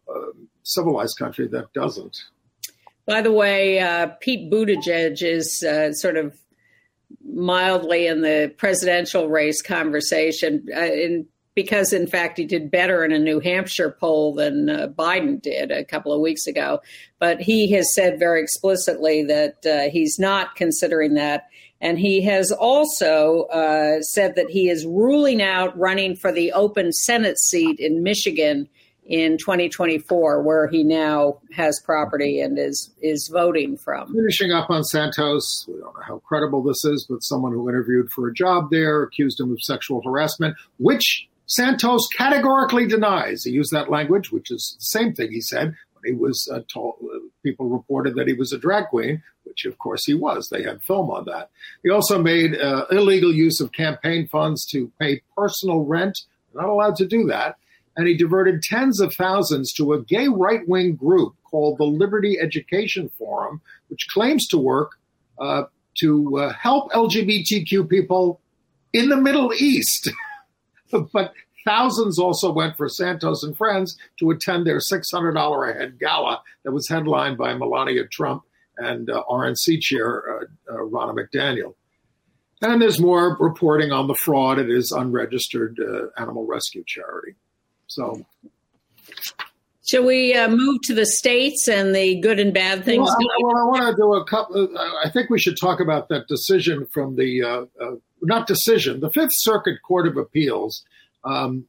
uh, 0.09 0.31
civilized 0.63 1.17
country 1.17 1.48
that 1.48 1.71
doesn't. 1.74 2.17
By 3.05 3.21
the 3.21 3.31
way, 3.31 3.79
uh, 3.79 4.07
Pete 4.19 4.51
Buttigieg 4.51 5.21
is 5.21 5.63
uh, 5.63 5.93
sort 5.93 6.17
of 6.17 6.38
mildly 7.24 8.05
in 8.05 8.21
the 8.21 8.53
presidential 8.57 9.29
race 9.29 9.62
conversation, 9.62 10.67
uh, 10.75 10.81
in, 10.81 11.25
because 11.61 11.91
in 11.91 12.07
fact 12.07 12.37
he 12.37 12.45
did 12.45 12.71
better 12.71 13.03
in 13.03 13.11
a 13.11 13.19
New 13.19 13.41
Hampshire 13.41 13.91
poll 13.91 14.33
than 14.33 14.69
uh, 14.69 14.87
Biden 14.87 15.41
did 15.41 15.71
a 15.71 15.83
couple 15.83 16.13
of 16.13 16.21
weeks 16.21 16.47
ago. 16.47 16.79
But 17.19 17.41
he 17.41 17.69
has 17.73 17.93
said 17.93 18.17
very 18.17 18.41
explicitly 18.41 19.25
that 19.25 19.65
uh, 19.65 19.89
he's 19.89 20.17
not 20.17 20.55
considering 20.55 21.15
that. 21.15 21.49
And 21.81 21.99
he 21.99 22.21
has 22.21 22.53
also 22.53 23.41
uh, 23.51 24.01
said 24.03 24.35
that 24.37 24.49
he 24.49 24.69
is 24.69 24.85
ruling 24.85 25.41
out 25.41 25.77
running 25.77 26.15
for 26.15 26.31
the 26.31 26.53
open 26.53 26.93
Senate 26.93 27.37
seat 27.37 27.77
in 27.77 28.03
Michigan 28.03 28.69
in 29.05 29.37
2024, 29.37 30.41
where 30.41 30.67
he 30.67 30.83
now 30.83 31.39
has 31.51 31.81
property 31.83 32.39
and 32.39 32.57
is 32.57 32.89
is 33.01 33.29
voting 33.33 33.75
from. 33.75 34.13
Finishing 34.13 34.53
up 34.53 34.69
on 34.69 34.85
Santos, 34.85 35.65
we 35.67 35.73
don't 35.73 35.93
know 35.93 36.03
how 36.07 36.19
credible 36.19 36.63
this 36.63 36.85
is, 36.85 37.05
but 37.09 37.21
someone 37.23 37.51
who 37.51 37.67
interviewed 37.67 38.09
for 38.11 38.29
a 38.29 38.33
job 38.33 38.69
there 38.71 39.03
accused 39.03 39.41
him 39.41 39.51
of 39.51 39.61
sexual 39.61 40.01
harassment, 40.05 40.55
which 40.77 41.28
Santos 41.50 42.08
categorically 42.15 42.88
denies. 42.88 43.44
He 43.44 43.51
used 43.51 43.72
that 43.72 43.89
language, 43.89 44.32
which 44.32 44.51
is 44.51 44.75
the 44.77 45.00
same 45.00 45.13
thing 45.13 45.32
he 45.32 45.41
said 45.41 45.75
when 45.94 46.03
he 46.06 46.13
was 46.13 46.50
uh, 46.51 46.62
told. 46.72 46.96
People 47.44 47.70
reported 47.70 48.15
that 48.15 48.27
he 48.27 48.34
was 48.34 48.51
a 48.51 48.58
drag 48.58 48.88
queen, 48.88 49.24
which 49.44 49.65
of 49.65 49.77
course 49.79 50.06
he 50.06 50.13
was. 50.13 50.50
They 50.50 50.63
had 50.63 50.82
film 50.84 51.10
on 51.10 51.25
that. 51.25 51.50
He 51.84 51.89
also 51.89 52.22
made 52.22 52.60
uh, 52.60 52.86
illegal 52.91 53.34
use 53.34 53.62
of 53.62 53.72
campaign 53.72 54.27
funds 54.27 54.65
to 54.72 54.91
pay 55.00 55.22
personal 55.38 55.86
rent. 55.86 56.20
Not 56.53 56.70
allowed 56.70 56.96
to 56.98 57.08
do 57.08 57.25
that 57.27 57.58
and 58.00 58.08
he 58.08 58.15
diverted 58.15 58.62
tens 58.62 59.01
of 59.01 59.13
thousands 59.13 59.74
to 59.74 59.91
a 59.91 60.01
gay 60.01 60.29
right 60.29 60.65
wing 60.70 60.96
group 60.96 61.36
called 61.44 61.77
the 61.77 61.84
Liberty 61.84 62.39
Education 62.39 63.10
Forum, 63.18 63.62
which 63.89 64.08
claims 64.08 64.48
to 64.48 64.58
work 64.58 64.94
uh, 65.38 65.63
to 66.00 66.38
uh, 66.38 66.53
help 66.53 66.94
LGBTQ 66.94 67.89
people 67.89 68.39
in 68.94 69.10
the 69.10 69.18
Middle 69.18 69.53
East. 69.53 70.12
but 71.13 71.34
thousands 71.65 72.19
also 72.19 72.51
went 72.51 72.77
for 72.77 72.89
Santos 72.89 73.43
and 73.43 73.55
friends 73.55 73.98
to 74.19 74.31
attend 74.31 74.65
their 74.65 74.79
$600 74.79 75.69
a 75.69 75.74
head 75.74 76.00
gala 76.00 76.41
that 76.63 76.72
was 76.72 76.88
headlined 76.88 77.38
by 77.38 77.53
Melania 77.53 78.08
Trump 78.08 78.43
and 78.77 79.10
uh, 79.10 79.24
RNC 79.29 79.81
chair 79.81 80.24
uh, 80.29 80.43
uh, 80.72 80.77
Ronna 80.77 81.15
McDaniel. 81.15 81.75
And 82.62 82.81
there's 82.81 83.00
more 83.00 83.38
reporting 83.39 83.91
on 83.91 84.08
the 84.08 84.15
fraud 84.15 84.60
at 84.60 84.67
his 84.67 84.91
unregistered 84.91 85.77
uh, 85.79 86.22
animal 86.22 86.46
rescue 86.46 86.84
charity. 86.86 87.36
So, 87.88 88.25
shall 89.86 90.05
we 90.05 90.34
uh, 90.34 90.50
move 90.50 90.81
to 90.84 90.93
the 90.93 91.05
states 91.05 91.69
and 91.69 91.96
the 91.96 92.19
good 92.19 92.38
and 92.38 92.53
bad 92.53 92.84
things? 92.84 93.08
Well, 93.08 93.15
I, 93.17 93.43
well, 93.43 93.58
I 93.58 93.65
want 93.65 93.96
to 93.96 94.01
do 94.01 94.13
a 94.13 94.25
couple. 94.25 94.77
I 95.03 95.10
think 95.10 95.29
we 95.29 95.39
should 95.39 95.58
talk 95.58 95.79
about 95.79 96.10
that 96.10 96.27
decision 96.27 96.86
from 96.91 97.15
the 97.15 97.43
uh, 97.43 97.65
uh, 97.81 97.96
not 98.21 98.47
decision, 98.47 98.99
the 98.99 99.11
Fifth 99.11 99.31
Circuit 99.33 99.81
Court 99.81 100.07
of 100.07 100.17
Appeals. 100.17 100.83
Um, 101.23 101.65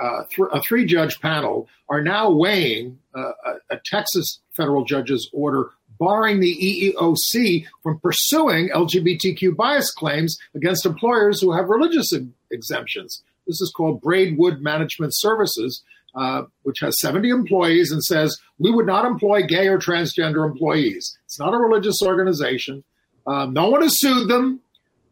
uh, 0.00 0.24
th- 0.34 0.48
a 0.52 0.60
three 0.60 0.84
judge 0.84 1.20
panel 1.20 1.68
are 1.88 2.02
now 2.02 2.30
weighing 2.30 2.98
uh, 3.16 3.30
a, 3.70 3.76
a 3.76 3.80
Texas 3.84 4.40
federal 4.56 4.84
judge's 4.84 5.30
order 5.32 5.70
barring 5.98 6.40
the 6.40 6.94
EEOC 6.96 7.66
from 7.82 7.98
pursuing 8.00 8.68
LGBTQ 8.70 9.56
bias 9.56 9.92
claims 9.92 10.36
against 10.54 10.86
employers 10.86 11.40
who 11.40 11.52
have 11.52 11.68
religious 11.68 12.12
exemptions. 12.50 13.22
This 13.46 13.60
is 13.60 13.72
called 13.76 14.00
Braidwood 14.00 14.60
Management 14.60 15.12
Services, 15.14 15.82
uh, 16.14 16.42
which 16.62 16.80
has 16.80 16.98
70 17.00 17.28
employees 17.28 17.90
and 17.90 18.02
says 18.02 18.38
we 18.58 18.70
would 18.70 18.86
not 18.86 19.04
employ 19.04 19.42
gay 19.42 19.68
or 19.68 19.78
transgender 19.78 20.48
employees. 20.48 21.16
It's 21.26 21.38
not 21.38 21.54
a 21.54 21.58
religious 21.58 22.02
organization. 22.02 22.84
Um, 23.26 23.52
no 23.52 23.68
one 23.68 23.82
has 23.82 24.00
sued 24.00 24.28
them. 24.28 24.60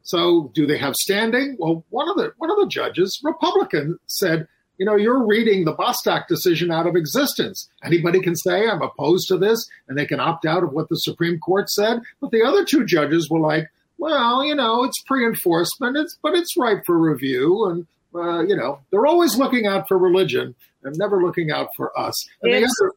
So, 0.02 0.50
do 0.54 0.66
they 0.66 0.78
have 0.78 0.94
standing? 0.94 1.56
Well, 1.58 1.84
one 1.90 2.08
of 2.08 2.16
the 2.16 2.32
one 2.38 2.50
of 2.50 2.56
the 2.56 2.66
judges, 2.66 3.20
Republican, 3.22 3.98
said, 4.06 4.48
"You 4.78 4.86
know, 4.86 4.96
you're 4.96 5.24
reading 5.24 5.64
the 5.64 5.72
Bostock 5.72 6.28
decision 6.28 6.70
out 6.70 6.86
of 6.86 6.96
existence. 6.96 7.68
Anybody 7.84 8.20
can 8.20 8.34
say 8.36 8.68
I'm 8.68 8.82
opposed 8.82 9.28
to 9.28 9.38
this, 9.38 9.64
and 9.88 9.96
they 9.96 10.06
can 10.06 10.20
opt 10.20 10.44
out 10.44 10.64
of 10.64 10.72
what 10.72 10.88
the 10.88 10.96
Supreme 10.96 11.38
Court 11.38 11.70
said." 11.70 12.00
But 12.20 12.30
the 12.30 12.42
other 12.42 12.64
two 12.64 12.84
judges 12.84 13.30
were 13.30 13.40
like, 13.40 13.68
"Well, 13.98 14.44
you 14.44 14.54
know, 14.54 14.84
it's 14.84 15.00
pre-enforcement, 15.06 15.96
it's 15.96 16.18
but 16.22 16.34
it's 16.34 16.56
ripe 16.56 16.84
for 16.84 16.98
review, 16.98 17.66
and 17.66 17.86
uh, 18.14 18.42
you 18.42 18.56
know, 18.56 18.80
they're 18.90 19.06
always 19.06 19.36
looking 19.36 19.66
out 19.66 19.88
for 19.88 19.98
religion 19.98 20.54
and 20.82 20.96
never 20.98 21.22
looking 21.22 21.50
out 21.50 21.68
for 21.76 21.98
us. 21.98 22.14
And 22.42 22.52
the 22.52 22.64
other, 22.64 22.92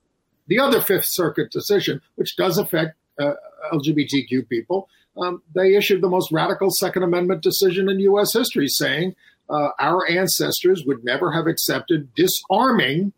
the 0.48 0.60
other 0.60 0.82
Fifth 0.82 1.06
Circuit 1.08 1.52
decision, 1.52 2.02
which 2.16 2.36
does 2.36 2.58
affect 2.58 2.96
uh, 3.20 3.34
LGBTQ 3.72 4.50
people, 4.50 4.90
um, 5.18 5.42
they 5.54 5.76
issued 5.76 6.02
the 6.02 6.10
most 6.10 6.32
radical 6.32 6.70
Second 6.72 7.04
Amendment 7.04 7.42
decision 7.42 7.90
in 7.90 8.00
U.S. 8.02 8.34
history, 8.34 8.68
saying 8.68 9.16
uh, 9.50 9.70
our 9.80 10.08
ancestors 10.10 10.84
would 10.86 11.04
never 11.04 11.32
have 11.32 11.48
accepted 11.48 12.14
disarming 12.16 13.14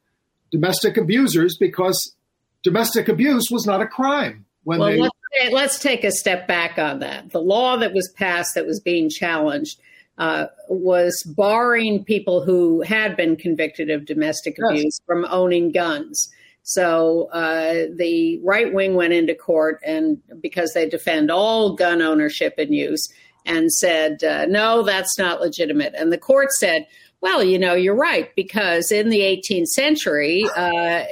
domestic 0.51 0.98
abusers 0.98 1.58
because 1.58 2.16
domestic 2.63 3.08
abuse 3.08 3.50
was 3.50 3.66
not 3.66 3.82
a 3.82 3.88
crime. 3.88 4.46
When 4.63 4.80
well, 4.80 4.89
they- 4.89 5.00
let's, 5.00 5.54
let's 5.54 5.80
take 5.80 6.04
a 6.04 6.12
step 6.12 6.48
back 6.48 6.77
on 6.77 7.00
that. 7.00 7.32
The 7.32 7.42
law 7.42 7.77
that 7.77 7.94
was 7.94 8.12
passed 8.18 8.56
that 8.56 8.66
was 8.66 8.80
being 8.80 9.10
challenged 9.10 9.80
uh, 10.18 10.48
was 10.68 11.24
barring 11.24 12.04
people 12.04 12.44
who 12.44 12.82
had 12.82 13.16
been 13.16 13.36
convicted 13.36 13.89
of 13.89 14.06
domestic 14.06 14.58
yes. 14.58 14.70
abuse 14.70 15.00
from 15.06 15.25
owning 15.30 15.72
guns. 15.72 16.30
So 16.68 17.30
uh, 17.32 17.86
the 17.96 18.42
right 18.44 18.74
wing 18.74 18.96
went 18.96 19.14
into 19.14 19.34
court, 19.34 19.80
and 19.86 20.22
because 20.42 20.74
they 20.74 20.90
defend 20.90 21.32
all 21.32 21.78
gun 21.78 22.02
ownership 22.02 22.56
and 22.58 22.76
use, 22.76 23.08
and 23.46 23.72
said, 23.72 24.22
uh, 24.22 24.48
no, 24.48 24.84
that's 24.84 25.18
not 25.18 25.40
legitimate. 25.40 25.94
And 25.96 26.12
the 26.12 26.18
court 26.18 26.52
said, 26.52 26.86
well, 27.22 27.42
you 27.42 27.58
know, 27.58 27.74
you're 27.74 27.96
right, 27.96 28.36
because 28.36 28.92
in 28.92 29.08
the 29.08 29.22
18th 29.22 29.68
century, 29.68 30.44
uh, 30.58 31.06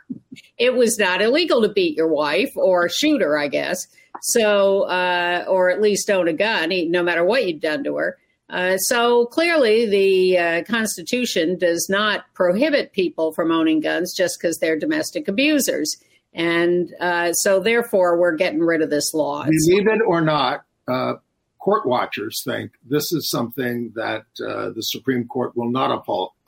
it 0.58 0.74
was 0.74 0.98
not 0.98 1.22
illegal 1.22 1.62
to 1.62 1.70
beat 1.70 1.96
your 1.96 2.08
wife 2.08 2.54
or 2.54 2.90
shoot 2.90 3.22
her, 3.22 3.38
I 3.38 3.48
guess. 3.48 3.86
So, 4.20 4.82
uh, 4.82 5.46
or 5.48 5.70
at 5.70 5.80
least 5.80 6.10
own 6.10 6.28
a 6.28 6.34
gun, 6.34 6.70
no 6.90 7.02
matter 7.02 7.24
what 7.24 7.46
you'd 7.46 7.62
done 7.62 7.82
to 7.84 7.96
her. 7.96 8.18
Uh, 8.50 8.78
so 8.78 9.26
clearly, 9.26 9.86
the 9.86 10.38
uh, 10.38 10.62
Constitution 10.64 11.58
does 11.58 11.86
not 11.90 12.24
prohibit 12.34 12.92
people 12.92 13.32
from 13.32 13.52
owning 13.52 13.80
guns 13.80 14.14
just 14.16 14.38
because 14.40 14.58
they're 14.58 14.78
domestic 14.78 15.28
abusers. 15.28 15.96
And 16.32 16.94
uh, 17.00 17.32
so, 17.32 17.60
therefore, 17.60 18.18
we're 18.18 18.36
getting 18.36 18.60
rid 18.60 18.80
of 18.80 18.90
this 18.90 19.12
law. 19.12 19.44
Believe 19.44 19.86
it 19.88 20.00
or 20.06 20.20
not, 20.20 20.64
uh, 20.86 21.14
court 21.58 21.86
watchers 21.86 22.42
think 22.44 22.72
this 22.88 23.12
is 23.12 23.30
something 23.30 23.92
that 23.96 24.24
uh, 24.40 24.70
the 24.70 24.82
Supreme 24.82 25.26
Court 25.26 25.54
will 25.56 25.70
not 25.70 25.90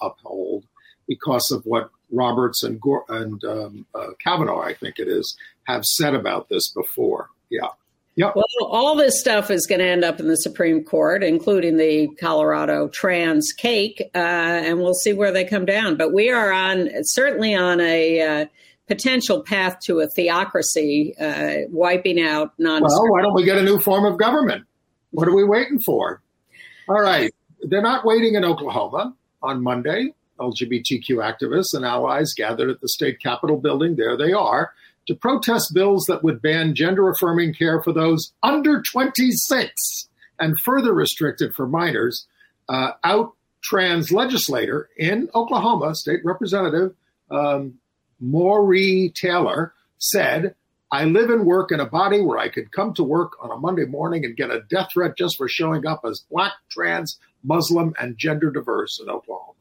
uphold, 0.01 0.65
because 1.07 1.51
of 1.51 1.65
what 1.65 1.91
Roberts 2.13 2.63
and, 2.63 2.81
Gore, 2.81 3.05
and 3.09 3.43
um, 3.45 3.87
Kavanaugh, 4.23 4.63
I 4.63 4.75
think 4.75 4.99
it 4.99 5.09
is, 5.09 5.37
have 5.65 5.85
said 5.85 6.15
about 6.15 6.49
this 6.49 6.71
before. 6.73 7.29
Yeah. 7.51 7.69
Yep. 8.21 8.37
Well, 8.37 8.45
all 8.69 8.97
this 8.97 9.19
stuff 9.19 9.51
is 9.51 9.67
going 9.67 9.79
to 9.79 9.87
end 9.87 10.05
up 10.05 10.21
in 10.21 10.29
the 10.29 10.37
Supreme 10.37 10.85
Court, 10.85 11.25
including 11.25 11.79
the 11.79 12.07
Colorado 12.21 12.89
trans 12.89 13.51
cake, 13.57 14.11
uh, 14.15 14.19
and 14.19 14.79
we'll 14.79 14.93
see 14.93 15.15
where 15.15 15.33
they 15.33 15.43
come 15.43 15.65
down. 15.65 15.97
But 15.97 16.13
we 16.13 16.31
are 16.31 16.53
on 16.53 16.91
certainly 17.01 17.55
on 17.55 17.81
a 17.81 18.21
uh, 18.21 18.47
potential 18.87 19.43
path 19.43 19.79
to 19.85 20.01
a 20.01 20.07
theocracy, 20.07 21.15
uh, 21.19 21.67
wiping 21.71 22.21
out 22.21 22.53
non. 22.59 22.83
Well, 22.83 23.09
why 23.09 23.23
don't 23.23 23.33
we 23.33 23.43
get 23.43 23.57
a 23.57 23.63
new 23.63 23.81
form 23.81 24.05
of 24.05 24.19
government? 24.19 24.67
What 25.13 25.27
are 25.27 25.35
we 25.35 25.45
waiting 25.45 25.81
for? 25.81 26.21
All 26.91 27.01
right, 27.01 27.33
they're 27.63 27.81
not 27.81 28.05
waiting 28.05 28.35
in 28.35 28.45
Oklahoma 28.45 29.15
on 29.43 29.63
Monday. 29.63 30.13
LGBTQ 30.39 31.09
activists 31.17 31.73
and 31.73 31.87
allies 31.87 32.35
gathered 32.35 32.69
at 32.69 32.83
the 32.83 32.89
state 32.89 33.19
capitol 33.19 33.57
building. 33.57 33.97
There 33.97 34.19
they 34.19 34.35
are 34.35 34.75
to 35.07 35.15
protest 35.15 35.73
bills 35.75 36.05
that 36.09 36.23
would 36.23 36.43
ban 36.43 36.75
gender 36.75 37.09
affirming 37.09 37.55
care 37.55 37.83
for 37.83 37.93
those 37.93 38.33
under 38.43 38.83
26 38.93 40.09
and 40.39 40.55
further 40.65 40.93
restrict 40.93 41.41
it 41.41 41.55
for 41.55 41.67
minors. 41.67 42.27
Uh, 42.69 42.93
out 43.03 43.33
trans 43.63 44.13
legislator 44.13 44.89
in 44.97 45.29
Oklahoma, 45.35 45.95
state 45.95 46.21
representative 46.25 46.95
um, 47.31 47.75
Mauree 48.21 49.11
Turner, 49.11 49.73
said, 49.99 50.55
I 50.93 51.05
live 51.05 51.31
and 51.31 51.47
work 51.47 51.71
in 51.71 51.79
a 51.79 51.87
body 51.87 52.21
where 52.21 52.39
I 52.39 52.49
could 52.49 52.73
come 52.73 52.95
to 52.95 53.05
work 53.05 53.33
on 53.41 53.51
a 53.51 53.57
Monday 53.57 53.85
morning 53.85 54.25
and 54.25 54.37
get 54.37 54.51
a 54.51 54.63
death 54.69 54.89
threat 54.93 55.17
just 55.17 55.37
for 55.37 55.49
showing 55.49 55.87
up 55.87 56.01
as 56.05 56.25
black, 56.31 56.53
trans, 56.71 57.19
Muslim, 57.45 57.95
and 58.01 58.19
gender 58.19 58.51
diverse 58.51 59.01
in 59.01 59.09
Oklahoma. 59.09 59.53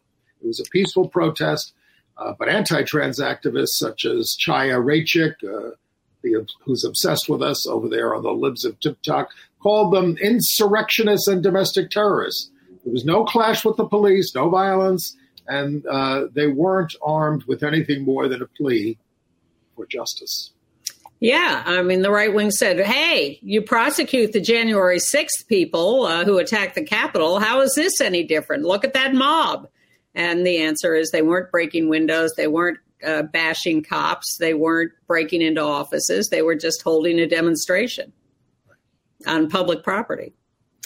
It 0.41 0.47
was 0.47 0.59
a 0.59 0.69
peaceful 0.71 1.07
protest, 1.07 1.73
uh, 2.19 2.33
but 2.37 2.49
anti-trans 2.49 3.19
activists 3.19 3.77
such 3.77 4.05
as 4.05 4.35
Chaya 4.45 4.83
Raichik, 4.83 5.35
uh, 5.43 5.75
the, 6.21 6.45
who's 6.63 6.83
obsessed 6.83 7.29
with 7.29 7.41
us 7.41 7.65
over 7.65 7.87
there 7.87 8.13
on 8.13 8.23
the 8.23 8.31
libs 8.31 8.65
of 8.65 8.79
TikTok, 8.79 9.29
called 9.61 9.93
them 9.93 10.17
insurrectionists 10.17 11.27
and 11.27 11.41
domestic 11.41 11.89
terrorists. 11.89 12.51
There 12.83 12.93
was 12.93 13.05
no 13.05 13.23
clash 13.23 13.63
with 13.63 13.77
the 13.77 13.87
police, 13.87 14.33
no 14.35 14.49
violence, 14.49 15.15
and 15.47 15.85
uh, 15.85 16.27
they 16.33 16.47
weren't 16.47 16.95
armed 17.01 17.43
with 17.45 17.63
anything 17.63 18.03
more 18.03 18.27
than 18.27 18.41
a 18.41 18.47
plea 18.47 18.97
for 19.75 19.85
justice. 19.85 20.51
Yeah, 21.21 21.63
I 21.65 21.81
mean, 21.81 22.01
the 22.01 22.11
right 22.11 22.33
wing 22.33 22.51
said, 22.51 22.79
hey, 22.79 23.39
you 23.41 23.61
prosecute 23.61 24.31
the 24.31 24.39
January 24.39 24.99
6th 24.99 25.47
people 25.47 26.05
uh, 26.05 26.23
who 26.23 26.37
attacked 26.37 26.75
the 26.75 26.83
Capitol. 26.83 27.39
How 27.39 27.59
is 27.59 27.73
this 27.75 27.99
any 27.99 28.23
different? 28.23 28.63
Look 28.63 28.85
at 28.85 28.93
that 28.93 29.13
mob. 29.13 29.67
And 30.19 30.45
the 30.45 30.57
answer 30.57 30.95
is 30.95 31.11
they 31.11 31.21
weren't 31.21 31.49
breaking 31.49 31.87
windows, 31.87 32.33
they 32.35 32.47
weren't 32.47 32.77
uh, 33.07 33.21
bashing 33.23 33.81
cops, 33.81 34.35
they 34.37 34.53
weren't 34.53 34.91
breaking 35.07 35.41
into 35.41 35.61
offices, 35.61 36.27
they 36.27 36.41
were 36.41 36.55
just 36.55 36.81
holding 36.81 37.19
a 37.21 37.25
demonstration 37.25 38.11
on 39.25 39.49
public 39.49 39.81
property. 39.81 40.33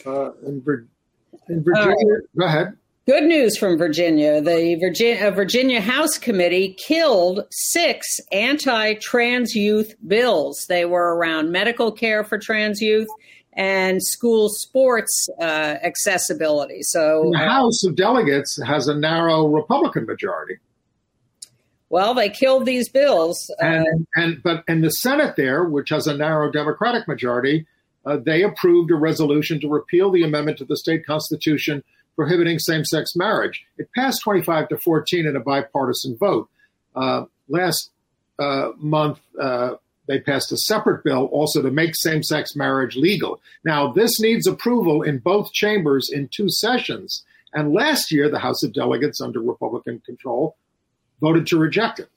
Uh, 0.05 0.33
in, 0.45 0.61
Vir- 0.61 0.85
in 1.49 1.63
Virginia, 1.63 2.17
go 2.37 2.45
ahead. 2.45 2.77
Good 3.07 3.23
news 3.23 3.57
from 3.57 3.75
Virginia. 3.75 4.39
The 4.39 4.75
Virginia, 4.75 5.31
Virginia 5.31 5.81
House 5.81 6.19
Committee 6.19 6.77
killed 6.87 7.41
six 7.49 8.05
anti 8.31 8.93
trans 9.01 9.55
youth 9.55 9.95
bills. 10.07 10.67
They 10.69 10.85
were 10.85 11.15
around 11.15 11.51
medical 11.51 11.91
care 11.91 12.23
for 12.23 12.37
trans 12.37 12.81
youth 12.81 13.09
and 13.55 14.01
school 14.01 14.49
sports 14.49 15.29
uh, 15.39 15.43
accessibility. 15.83 16.79
So, 16.81 17.29
the 17.31 17.37
House 17.37 17.83
of 17.83 17.95
Delegates 17.95 18.59
has 18.65 18.87
a 18.87 18.95
narrow 18.95 19.47
Republican 19.47 20.05
majority. 20.05 20.57
Well, 21.89 22.15
they 22.15 22.29
killed 22.29 22.65
these 22.65 22.89
bills. 22.89 23.37
Uh, 23.61 23.65
and, 23.65 24.07
and 24.15 24.43
but 24.43 24.63
in 24.67 24.81
the 24.81 24.89
Senate 24.89 25.35
there, 25.35 25.63
which 25.63 25.89
has 25.89 26.07
a 26.07 26.17
narrow 26.17 26.51
Democratic 26.51 27.07
majority, 27.07 27.67
uh, 28.05 28.17
they 28.17 28.43
approved 28.43 28.91
a 28.91 28.95
resolution 28.95 29.59
to 29.61 29.69
repeal 29.69 30.11
the 30.11 30.23
amendment 30.23 30.57
to 30.57 30.65
the 30.65 30.75
state 30.75 31.05
constitution 31.05 31.83
prohibiting 32.15 32.59
same 32.59 32.85
sex 32.85 33.15
marriage. 33.15 33.65
It 33.77 33.89
passed 33.95 34.21
25 34.23 34.69
to 34.69 34.77
14 34.77 35.25
in 35.25 35.35
a 35.35 35.39
bipartisan 35.39 36.17
vote. 36.17 36.49
Uh, 36.95 37.25
last 37.47 37.91
uh, 38.39 38.69
month, 38.77 39.19
uh, 39.39 39.75
they 40.07 40.19
passed 40.19 40.51
a 40.51 40.57
separate 40.57 41.03
bill 41.03 41.25
also 41.25 41.61
to 41.61 41.71
make 41.71 41.95
same 41.95 42.23
sex 42.23 42.55
marriage 42.55 42.95
legal. 42.95 43.41
Now, 43.63 43.91
this 43.91 44.19
needs 44.19 44.47
approval 44.47 45.01
in 45.01 45.19
both 45.19 45.53
chambers 45.53 46.09
in 46.11 46.27
two 46.27 46.49
sessions. 46.49 47.23
And 47.53 47.73
last 47.73 48.11
year, 48.11 48.29
the 48.29 48.39
House 48.39 48.63
of 48.63 48.73
Delegates, 48.73 49.21
under 49.21 49.39
Republican 49.39 50.01
control, 50.05 50.57
voted 51.21 51.47
to 51.47 51.57
reject 51.57 51.99
it. 51.99 52.09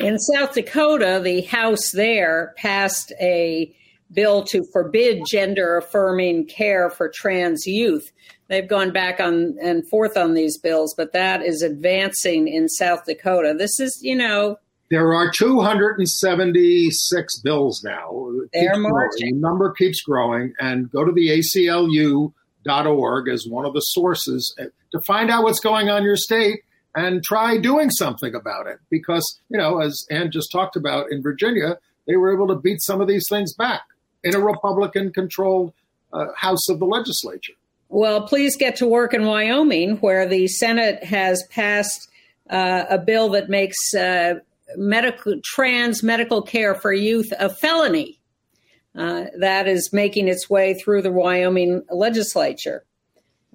In 0.00 0.18
South 0.18 0.52
Dakota, 0.54 1.20
the 1.22 1.42
House 1.42 1.92
there 1.92 2.54
passed 2.58 3.12
a 3.20 3.74
bill 4.12 4.44
to 4.44 4.64
forbid 4.72 5.22
gender 5.26 5.78
affirming 5.78 6.46
care 6.46 6.90
for 6.90 7.08
trans 7.08 7.66
youth. 7.66 8.12
They've 8.48 8.68
gone 8.68 8.92
back 8.92 9.20
on 9.20 9.56
and 9.60 9.88
forth 9.88 10.16
on 10.16 10.34
these 10.34 10.58
bills, 10.58 10.94
but 10.94 11.12
that 11.12 11.42
is 11.42 11.62
advancing 11.62 12.46
in 12.46 12.68
South 12.68 13.04
Dakota. 13.06 13.54
This 13.56 13.80
is, 13.80 13.98
you 14.02 14.14
know, 14.14 14.58
there 14.90 15.14
are 15.14 15.30
276 15.30 17.40
bills 17.40 17.82
now. 17.82 18.30
They're 18.52 18.76
marching. 18.76 19.34
The 19.34 19.40
number 19.40 19.72
keeps 19.72 20.02
growing, 20.02 20.52
and 20.60 20.90
go 20.90 21.04
to 21.04 21.12
the 21.12 21.40
ACLU.org 21.40 23.28
as 23.28 23.46
one 23.46 23.64
of 23.64 23.74
the 23.74 23.80
sources 23.80 24.54
to 24.92 25.00
find 25.00 25.30
out 25.30 25.42
what's 25.42 25.60
going 25.60 25.88
on 25.88 25.98
in 25.98 26.04
your 26.04 26.16
state 26.16 26.60
and 26.94 27.22
try 27.22 27.58
doing 27.58 27.90
something 27.90 28.34
about 28.34 28.66
it. 28.66 28.78
Because, 28.90 29.40
you 29.48 29.58
know, 29.58 29.80
as 29.80 30.06
Ann 30.10 30.30
just 30.30 30.50
talked 30.50 30.76
about 30.76 31.10
in 31.10 31.22
Virginia, 31.22 31.78
they 32.06 32.16
were 32.16 32.34
able 32.34 32.48
to 32.48 32.56
beat 32.56 32.82
some 32.82 33.00
of 33.00 33.08
these 33.08 33.26
things 33.28 33.54
back 33.54 33.82
in 34.24 34.34
a 34.34 34.40
Republican 34.40 35.12
controlled 35.12 35.72
uh, 36.12 36.26
House 36.36 36.68
of 36.68 36.78
the 36.78 36.86
legislature. 36.86 37.52
Well, 37.88 38.26
please 38.26 38.56
get 38.56 38.76
to 38.76 38.86
work 38.86 39.14
in 39.14 39.26
Wyoming, 39.26 39.98
where 39.98 40.26
the 40.26 40.48
Senate 40.48 41.04
has 41.04 41.44
passed 41.50 42.08
uh, 42.50 42.84
a 42.88 42.98
bill 42.98 43.30
that 43.30 43.48
makes 43.48 43.94
uh, 43.94 44.40
medical 44.76 45.40
trans 45.44 46.02
medical 46.02 46.42
care 46.42 46.74
for 46.74 46.92
youth 46.92 47.32
a 47.38 47.48
felony. 47.48 48.20
Uh, 48.96 49.26
that 49.38 49.68
is 49.68 49.92
making 49.92 50.26
its 50.26 50.48
way 50.48 50.72
through 50.72 51.02
the 51.02 51.12
Wyoming 51.12 51.82
legislature. 51.90 52.86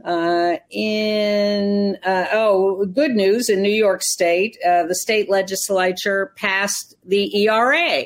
Uh, 0.06 0.58
in 0.70 1.98
uh, 2.04 2.26
oh, 2.32 2.86
good 2.86 3.12
news 3.12 3.50
in 3.50 3.62
New 3.62 3.74
York 3.74 4.02
State, 4.04 4.58
uh, 4.66 4.84
the 4.86 4.96
state 4.96 5.30
legislature 5.30 6.32
passed 6.38 6.96
the 7.04 7.36
ERA. 7.44 8.04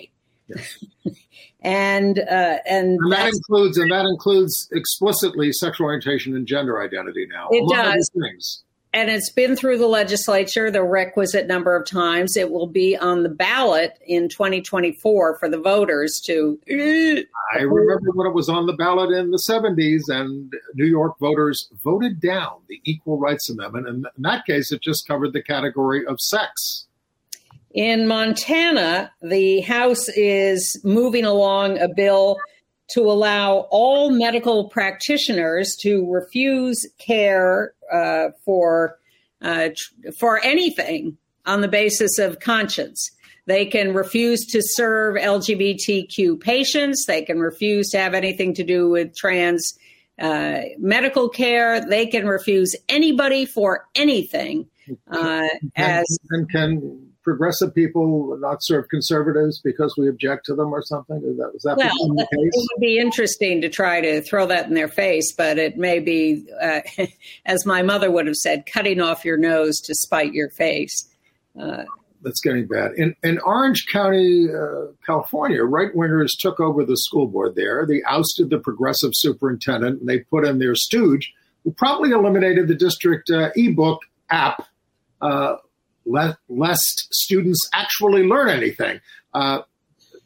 Yes. 0.47 0.85
and 1.61 2.19
uh, 2.19 2.57
and, 2.65 2.97
and 3.01 3.11
that 3.11 3.27
includes 3.27 3.77
and 3.77 3.91
that 3.91 4.05
includes 4.05 4.67
explicitly 4.71 5.51
sexual 5.51 5.87
orientation 5.87 6.35
and 6.35 6.45
gender 6.47 6.81
identity 6.81 7.27
now. 7.29 7.47
It 7.51 7.69
does. 7.69 8.09
Things. 8.13 8.63
And 8.95 9.09
it's 9.09 9.29
been 9.29 9.57
through 9.57 9.79
the 9.79 9.87
legislature 9.87 10.71
the 10.71 10.81
requisite 10.81 11.47
number 11.47 11.75
of 11.75 11.85
times. 11.85 12.37
It 12.37 12.49
will 12.49 12.65
be 12.65 12.95
on 12.95 13.23
the 13.23 13.29
ballot 13.29 13.99
in 14.07 14.29
2024 14.29 15.37
for 15.37 15.49
the 15.49 15.59
voters 15.59 16.21
to. 16.27 16.57
I 16.65 17.63
remember 17.63 18.11
when 18.13 18.25
it 18.25 18.33
was 18.33 18.47
on 18.47 18.67
the 18.67 18.73
ballot 18.73 19.11
in 19.11 19.31
the 19.31 19.43
70s, 19.49 20.03
and 20.07 20.53
New 20.75 20.85
York 20.85 21.19
voters 21.19 21.67
voted 21.83 22.21
down 22.21 22.61
the 22.69 22.79
Equal 22.85 23.19
Rights 23.19 23.49
Amendment. 23.49 23.89
And 23.89 24.07
in 24.15 24.21
that 24.21 24.45
case, 24.45 24.71
it 24.71 24.81
just 24.81 25.05
covered 25.05 25.33
the 25.33 25.43
category 25.43 26.05
of 26.07 26.21
sex. 26.21 26.87
In 27.73 28.07
Montana, 28.07 29.11
the 29.21 29.59
House 29.59 30.07
is 30.07 30.79
moving 30.85 31.25
along 31.25 31.79
a 31.79 31.89
bill 31.89 32.37
to 32.93 33.01
allow 33.01 33.67
all 33.71 34.11
medical 34.11 34.69
practitioners 34.69 35.75
to 35.81 36.09
refuse 36.11 36.85
care 36.97 37.73
uh, 37.91 38.29
for 38.43 38.97
uh, 39.41 39.69
tr- 39.75 40.11
for 40.19 40.43
anything 40.43 41.17
on 41.45 41.61
the 41.61 41.67
basis 41.67 42.17
of 42.19 42.39
conscience. 42.39 43.11
They 43.47 43.65
can 43.65 43.93
refuse 43.93 44.45
to 44.47 44.61
serve 44.61 45.15
LGBTQ 45.15 46.39
patients. 46.39 47.05
They 47.05 47.21
can 47.21 47.39
refuse 47.39 47.89
to 47.89 47.99
have 47.99 48.15
anything 48.15 48.55
to 48.55 48.63
do 48.63 48.89
with 48.89 49.15
trans 49.15 49.77
uh, 50.19 50.61
medical 50.79 51.29
care. 51.29 51.87
They 51.87 52.07
can 52.07 52.25
refuse 52.27 52.75
anybody 52.89 53.45
for 53.45 53.87
anything. 53.93 54.67
Uh, 55.09 55.47
as 55.75 56.05
and 56.29 56.49
can 56.49 57.14
progressive 57.25 57.73
people 57.73 58.37
not 58.39 58.59
serve 58.61 58.87
conservatives 58.87 59.59
because 59.59 59.95
we 59.97 60.07
object 60.07 60.45
to 60.45 60.55
them 60.55 60.71
or 60.71 60.81
something? 60.83 61.17
Is 61.17 61.37
that, 61.37 61.51
is 61.55 61.63
that 61.63 61.75
well, 61.75 61.89
the 61.89 62.23
case? 62.23 62.51
It 62.53 62.69
would 62.71 62.79
be 62.79 62.99
interesting 62.99 63.61
to 63.61 63.69
try 63.69 63.99
to 63.99 64.21
throw 64.21 64.45
that 64.45 64.67
in 64.67 64.75
their 64.75 64.87
face, 64.87 65.33
but 65.33 65.57
it 65.57 65.75
may 65.75 65.99
be, 65.99 66.45
uh, 66.61 66.81
as 67.45 67.65
my 67.65 67.81
mother 67.81 68.09
would 68.09 68.27
have 68.27 68.35
said, 68.35 68.65
cutting 68.65 69.01
off 69.01 69.25
your 69.25 69.37
nose 69.37 69.81
to 69.81 69.95
spite 69.95 70.33
your 70.33 70.49
face. 70.51 71.09
Uh, 71.59 71.83
that's 72.21 72.41
getting 72.41 72.67
bad. 72.67 72.91
In, 72.95 73.15
in 73.23 73.39
Orange 73.39 73.87
County, 73.91 74.47
uh, 74.49 74.91
California, 75.05 75.63
right 75.63 75.93
wingers 75.95 76.29
took 76.39 76.59
over 76.59 76.85
the 76.85 76.97
school 76.97 77.27
board 77.27 77.55
there. 77.55 77.85
They 77.87 78.01
ousted 78.03 78.51
the 78.51 78.59
progressive 78.59 79.11
superintendent 79.13 79.99
and 79.99 80.07
they 80.07 80.19
put 80.19 80.45
in 80.45 80.59
their 80.59 80.75
stooge, 80.75 81.33
who 81.63 81.71
probably 81.71 82.11
eliminated 82.11 82.67
the 82.67 82.75
district 82.75 83.31
uh, 83.31 83.49
ebook 83.55 83.99
app 84.29 84.67
uh, 85.21 85.55
lest 86.05 87.07
students 87.11 87.69
actually 87.73 88.23
learn 88.23 88.49
anything. 88.49 88.99
Uh, 89.33 89.61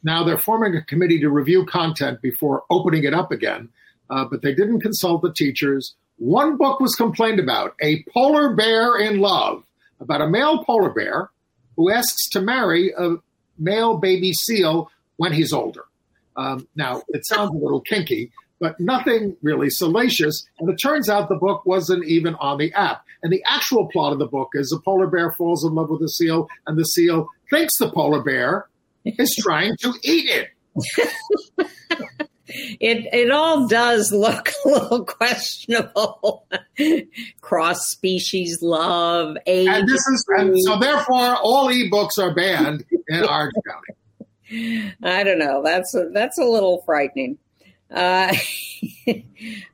now 0.02 0.24
they're 0.24 0.38
forming 0.38 0.76
a 0.76 0.84
committee 0.84 1.20
to 1.20 1.28
review 1.30 1.64
content 1.66 2.20
before 2.22 2.64
opening 2.70 3.04
it 3.04 3.14
up 3.14 3.32
again, 3.32 3.68
uh, 4.08 4.24
but 4.24 4.42
they 4.42 4.54
didn't 4.54 4.80
consult 4.80 5.22
the 5.22 5.32
teachers. 5.32 5.94
One 6.16 6.56
book 6.56 6.80
was 6.80 6.94
complained 6.94 7.40
about, 7.40 7.74
A 7.82 8.04
Polar 8.12 8.54
Bear 8.54 8.98
in 8.98 9.20
Love, 9.20 9.64
about 10.00 10.20
a 10.20 10.28
male 10.28 10.64
polar 10.64 10.90
bear 10.90 11.30
who 11.76 11.90
asks 11.90 12.28
to 12.30 12.40
marry 12.40 12.92
a 12.96 13.16
male 13.58 13.98
baby 13.98 14.32
seal 14.32 14.90
when 15.16 15.32
he's 15.32 15.52
older. 15.52 15.84
Um, 16.36 16.66
now, 16.74 17.02
it 17.08 17.26
sounds 17.26 17.50
a 17.50 17.58
little 17.58 17.80
kinky, 17.80 18.32
but 18.60 18.78
nothing 18.78 19.36
really 19.42 19.70
salacious. 19.70 20.46
And 20.58 20.68
it 20.68 20.76
turns 20.76 21.08
out 21.08 21.28
the 21.28 21.34
book 21.34 21.64
wasn't 21.64 22.04
even 22.04 22.34
on 22.36 22.58
the 22.58 22.72
app. 22.74 23.04
And 23.22 23.32
the 23.32 23.42
actual 23.46 23.88
plot 23.88 24.12
of 24.12 24.18
the 24.18 24.26
book 24.26 24.50
is 24.54 24.72
a 24.72 24.80
polar 24.80 25.06
bear 25.06 25.32
falls 25.32 25.64
in 25.64 25.74
love 25.74 25.90
with 25.90 26.02
a 26.02 26.08
seal, 26.08 26.48
and 26.66 26.78
the 26.78 26.84
seal 26.84 27.28
thinks 27.50 27.76
the 27.78 27.90
polar 27.90 28.22
bear 28.22 28.68
is 29.04 29.34
trying 29.40 29.76
to 29.80 29.92
eat 30.04 30.28
it. 30.30 30.48
it 32.80 33.06
it 33.12 33.30
all 33.30 33.66
does 33.66 34.12
look 34.12 34.50
a 34.64 34.68
little 34.68 35.04
questionable. 35.04 36.46
Cross 37.40 37.80
species 37.90 38.58
love, 38.62 39.36
age. 39.46 39.68
And 39.68 39.88
this 39.88 40.06
is 40.06 40.24
and 40.28 40.54
so 40.64 40.78
therefore 40.78 41.36
all 41.42 41.68
ebooks 41.68 42.18
are 42.18 42.34
banned 42.34 42.84
in 43.08 43.24
Orange 43.24 43.52
County. 43.66 44.94
I 45.02 45.22
don't 45.22 45.38
know. 45.38 45.62
That's 45.62 45.94
a, 45.94 46.08
that's 46.12 46.38
a 46.38 46.44
little 46.44 46.82
frightening. 46.84 47.38
Uh, 47.90 48.32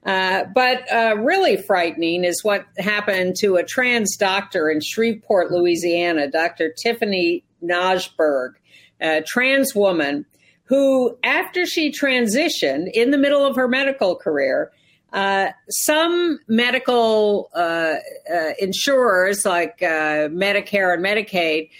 uh, 0.06 0.44
but 0.54 0.92
uh, 0.92 1.16
really 1.18 1.56
frightening 1.56 2.24
is 2.24 2.42
what 2.42 2.64
happened 2.78 3.36
to 3.40 3.56
a 3.56 3.64
trans 3.64 4.16
doctor 4.16 4.70
in 4.70 4.80
Shreveport, 4.80 5.52
Louisiana, 5.52 6.30
Dr. 6.30 6.72
Tiffany 6.72 7.44
Najberg, 7.62 8.54
a 9.00 9.22
trans 9.22 9.74
woman 9.74 10.24
who, 10.64 11.16
after 11.22 11.66
she 11.66 11.92
transitioned 11.92 12.90
in 12.92 13.10
the 13.10 13.18
middle 13.18 13.44
of 13.44 13.54
her 13.56 13.68
medical 13.68 14.16
career, 14.16 14.72
uh, 15.12 15.48
some 15.70 16.38
medical 16.48 17.48
uh, 17.54 17.94
insurers 18.58 19.44
like 19.44 19.78
Medicare 19.78 20.92
and 20.92 21.04
Medicaid 21.04 21.70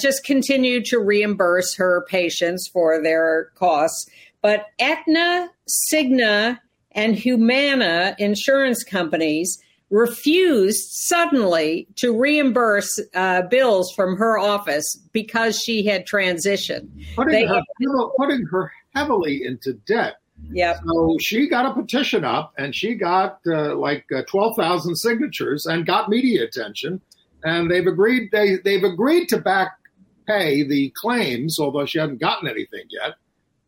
just 0.00 0.24
continued 0.24 0.84
to 0.86 0.98
reimburse 0.98 1.76
her 1.76 2.04
patients 2.08 2.68
for 2.68 3.00
their 3.02 3.50
costs. 3.54 4.10
But 4.42 4.66
Aetna, 4.78 5.50
Cigna, 5.68 6.58
and 6.90 7.14
Humana 7.14 8.14
insurance 8.18 8.84
companies 8.84 9.58
refused 9.90 10.88
suddenly 10.90 11.86
to 11.96 12.18
reimburse 12.18 12.98
uh, 13.14 13.42
bills 13.42 13.92
from 13.94 14.16
her 14.16 14.38
office 14.38 14.98
because 15.12 15.58
she 15.58 15.84
had 15.84 16.06
transitioned. 16.06 16.88
Putting, 17.14 17.32
they, 17.32 17.46
her, 17.46 17.62
putting 18.16 18.44
her 18.50 18.72
heavily 18.94 19.44
into 19.44 19.74
debt. 19.74 20.14
Yeah. 20.50 20.78
So 20.84 21.16
she 21.20 21.48
got 21.48 21.66
a 21.66 21.74
petition 21.74 22.24
up 22.24 22.54
and 22.58 22.74
she 22.74 22.94
got 22.94 23.40
uh, 23.46 23.76
like 23.76 24.06
uh, 24.14 24.22
12,000 24.28 24.96
signatures 24.96 25.66
and 25.66 25.86
got 25.86 26.08
media 26.08 26.44
attention. 26.44 27.00
And 27.44 27.70
they've 27.70 27.86
agreed 27.86 28.30
they 28.32 28.58
they've 28.64 28.84
agreed 28.84 29.28
to 29.28 29.38
back 29.38 29.72
pay 30.26 30.62
the 30.62 30.92
claims, 30.96 31.58
although 31.58 31.84
she 31.84 31.98
hadn't 31.98 32.20
gotten 32.20 32.48
anything 32.48 32.84
yet. 32.88 33.14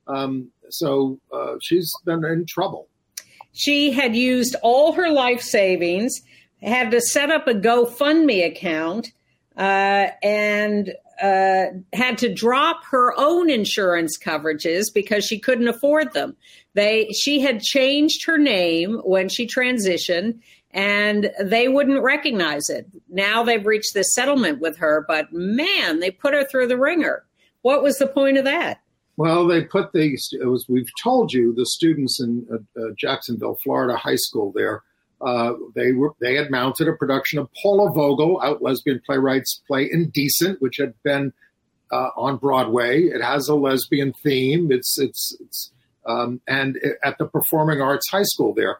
Um, 0.07 0.51
so 0.71 1.19
uh, 1.33 1.55
she's 1.61 1.93
been 2.05 2.25
in 2.25 2.47
trouble. 2.47 2.89
She 3.53 3.93
had 3.93 4.17
used 4.17 4.57
all 4.63 4.93
her 4.93 5.11
life 5.11 5.41
savings, 5.41 6.21
had 6.63 6.91
to 6.91 7.01
set 7.01 7.31
up 7.31 7.47
a 7.47 7.55
GoFundMe 7.55 8.45
account, 8.45 9.13
uh, 9.57 10.09
and 10.23 10.93
uh, 11.23 11.67
had 11.93 12.19
to 12.19 12.33
drop 12.33 12.85
her 12.87 13.15
own 13.17 13.49
insurance 13.49 14.19
coverages 14.19 14.85
because 14.93 15.25
she 15.25 15.39
couldn't 15.39 15.69
afford 15.69 16.13
them. 16.13 16.37
They 16.75 17.11
she 17.11 17.41
had 17.41 17.61
changed 17.61 18.25
her 18.27 18.37
name 18.37 19.01
when 19.05 19.29
she 19.29 19.47
transitioned, 19.47 20.41
and 20.73 21.31
they 21.41 21.69
wouldn't 21.69 22.03
recognize 22.03 22.69
it. 22.69 22.89
Now 23.09 23.45
they've 23.45 23.65
reached 23.65 23.95
this 23.95 24.13
settlement 24.13 24.61
with 24.61 24.77
her, 24.79 25.05
but 25.07 25.33
man, 25.33 26.01
they 26.01 26.11
put 26.11 26.35
her 26.35 26.45
through 26.45 26.67
the 26.67 26.77
ringer. 26.77 27.25
What 27.63 27.83
was 27.83 27.97
the 27.99 28.09
point 28.09 28.37
of 28.37 28.45
that? 28.45 28.81
Well, 29.17 29.47
they 29.47 29.63
put 29.63 29.93
the 29.93 30.19
was 30.41 30.67
we've 30.69 30.91
told 31.03 31.33
you 31.33 31.55
the 31.55 31.67
students 31.67 32.21
in 32.21 32.47
uh, 32.53 32.81
uh, 32.81 32.91
Jacksonville, 32.97 33.59
Florida 33.63 33.97
high 33.97 34.17
school 34.17 34.53
there. 34.53 34.83
Uh, 35.21 35.55
they 35.75 35.93
were 35.93 36.13
they 36.21 36.35
had 36.35 36.51
mounted 36.51 36.89
a 36.89 36.93
production 36.93 37.39
of 37.39 37.49
Paula 37.63 37.93
Vogel, 37.93 38.41
out 38.43 38.63
lesbian 38.63 39.01
playwright's 39.07 39.63
play 39.67 39.89
Indecent, 39.91 40.61
which 40.61 40.79
had 40.79 40.95
been 41.05 41.33
uh, 41.93 42.11
on 42.17 42.37
Broadway. 42.37 43.05
It 43.05 43.23
has 43.23 43.49
a 43.49 43.55
lesbian 43.55 44.13
theme. 44.25 44.73
It's 44.73 44.99
it's 44.99 45.37
it's 45.41 45.71
um, 46.07 46.41
and 46.49 46.77
at 47.03 47.17
the 47.19 47.27
Performing 47.27 47.81
Arts 47.81 48.11
High 48.11 48.25
School 48.25 48.53
there, 48.53 48.79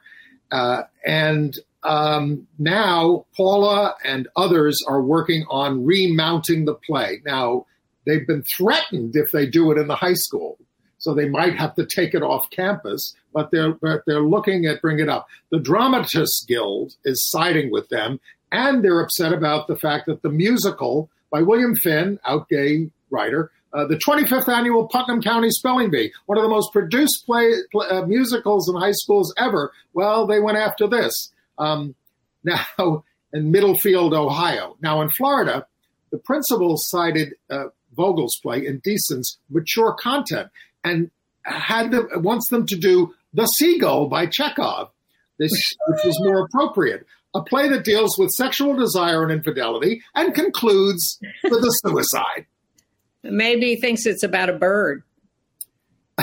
uh, 0.51 0.83
and 1.07 1.57
um, 1.85 2.49
now 2.59 3.27
Paula 3.37 3.95
and 4.05 4.27
others 4.37 4.83
are 4.89 5.01
working 5.01 5.47
on 5.49 5.85
remounting 5.85 6.65
the 6.65 6.75
play. 6.75 7.21
Now 7.25 7.67
they've 8.07 8.27
been 8.27 8.45
threatened 8.57 9.17
if 9.17 9.33
they 9.33 9.47
do 9.47 9.71
it 9.71 9.79
in 9.79 9.89
the 9.89 9.97
high 9.97 10.15
school. 10.15 10.59
So 10.99 11.13
they 11.13 11.29
might 11.29 11.57
have 11.57 11.75
to 11.75 11.85
take 11.85 12.15
it 12.15 12.23
off 12.23 12.49
campus, 12.51 13.15
but 13.33 13.51
they're 13.51 13.75
but 13.75 14.03
they're 14.07 14.23
looking 14.23 14.67
at 14.67 14.81
bringing 14.81 15.05
it 15.05 15.09
up. 15.09 15.27
The 15.51 15.59
Dramatists 15.59 16.45
Guild 16.47 16.95
is 17.05 17.29
siding 17.31 17.71
with 17.71 17.89
them, 17.91 18.21
and 18.51 18.83
they're 18.83 19.01
upset 19.01 19.33
about 19.33 19.67
the 19.67 19.77
fact 19.77 20.07
that 20.07 20.23
the 20.23 20.31
musical 20.31 21.11
by 21.31 21.43
William 21.43 21.75
Finn, 21.75 22.21
out 22.25 22.49
gay 22.49 22.91
writer, 23.11 23.51
uh, 23.73 23.87
the 23.87 23.97
25th 23.97 24.49
annual 24.49 24.87
Putnam 24.87 25.21
County 25.21 25.51
Spelling 25.51 25.91
Bee, 25.91 26.13
one 26.27 26.39
of 26.39 26.45
the 26.45 26.49
most 26.49 26.73
produced 26.73 27.27
play, 27.27 27.53
uh, 27.91 28.03
musicals 28.07 28.69
in 28.69 28.81
high 28.81 28.93
schools 28.93 29.35
ever. 29.37 29.73
Well, 29.95 30.29
they 30.29 30.39
went 30.39 30.59
after 30.59 30.87
this. 30.87 31.33
Um, 31.59 31.97
now 32.45 33.05
in 33.33 33.51
Middlefield, 33.51 34.15
Ohio. 34.15 34.77
Now 34.81 35.03
in 35.03 35.11
Florida, 35.11 35.67
the 36.13 36.19
principal 36.19 36.77
cited 36.77 37.35
uh, 37.51 37.65
Vogel's 37.95 38.39
play 38.43 38.67
Indecent's 38.67 39.39
mature 39.51 39.95
content 39.95 40.51
and 40.83 41.11
had 41.45 41.91
them 41.91 42.09
wants 42.17 42.49
them 42.49 42.67
to 42.67 42.77
do 42.77 43.15
The 43.33 43.47
Seagull 43.47 44.09
by 44.09 44.27
Chekhov, 44.27 44.91
this, 45.39 45.51
which 45.89 46.05
was 46.05 46.19
more 46.21 46.45
appropriate. 46.45 47.07
A 47.35 47.43
play 47.43 47.69
that 47.69 47.85
deals 47.85 48.17
with 48.17 48.31
sexual 48.31 48.75
desire 48.75 49.25
and 49.25 49.33
infidelity 49.33 50.01
and 50.15 50.33
concludes 50.35 51.19
with 51.43 51.65
a 51.65 51.73
suicide. 51.85 52.47
Maybe 53.25 53.75
he 53.75 53.77
thinks 53.77 54.07
it's 54.07 54.23
about 54.23 54.51
a 54.51 54.53
bird. 54.53 55.03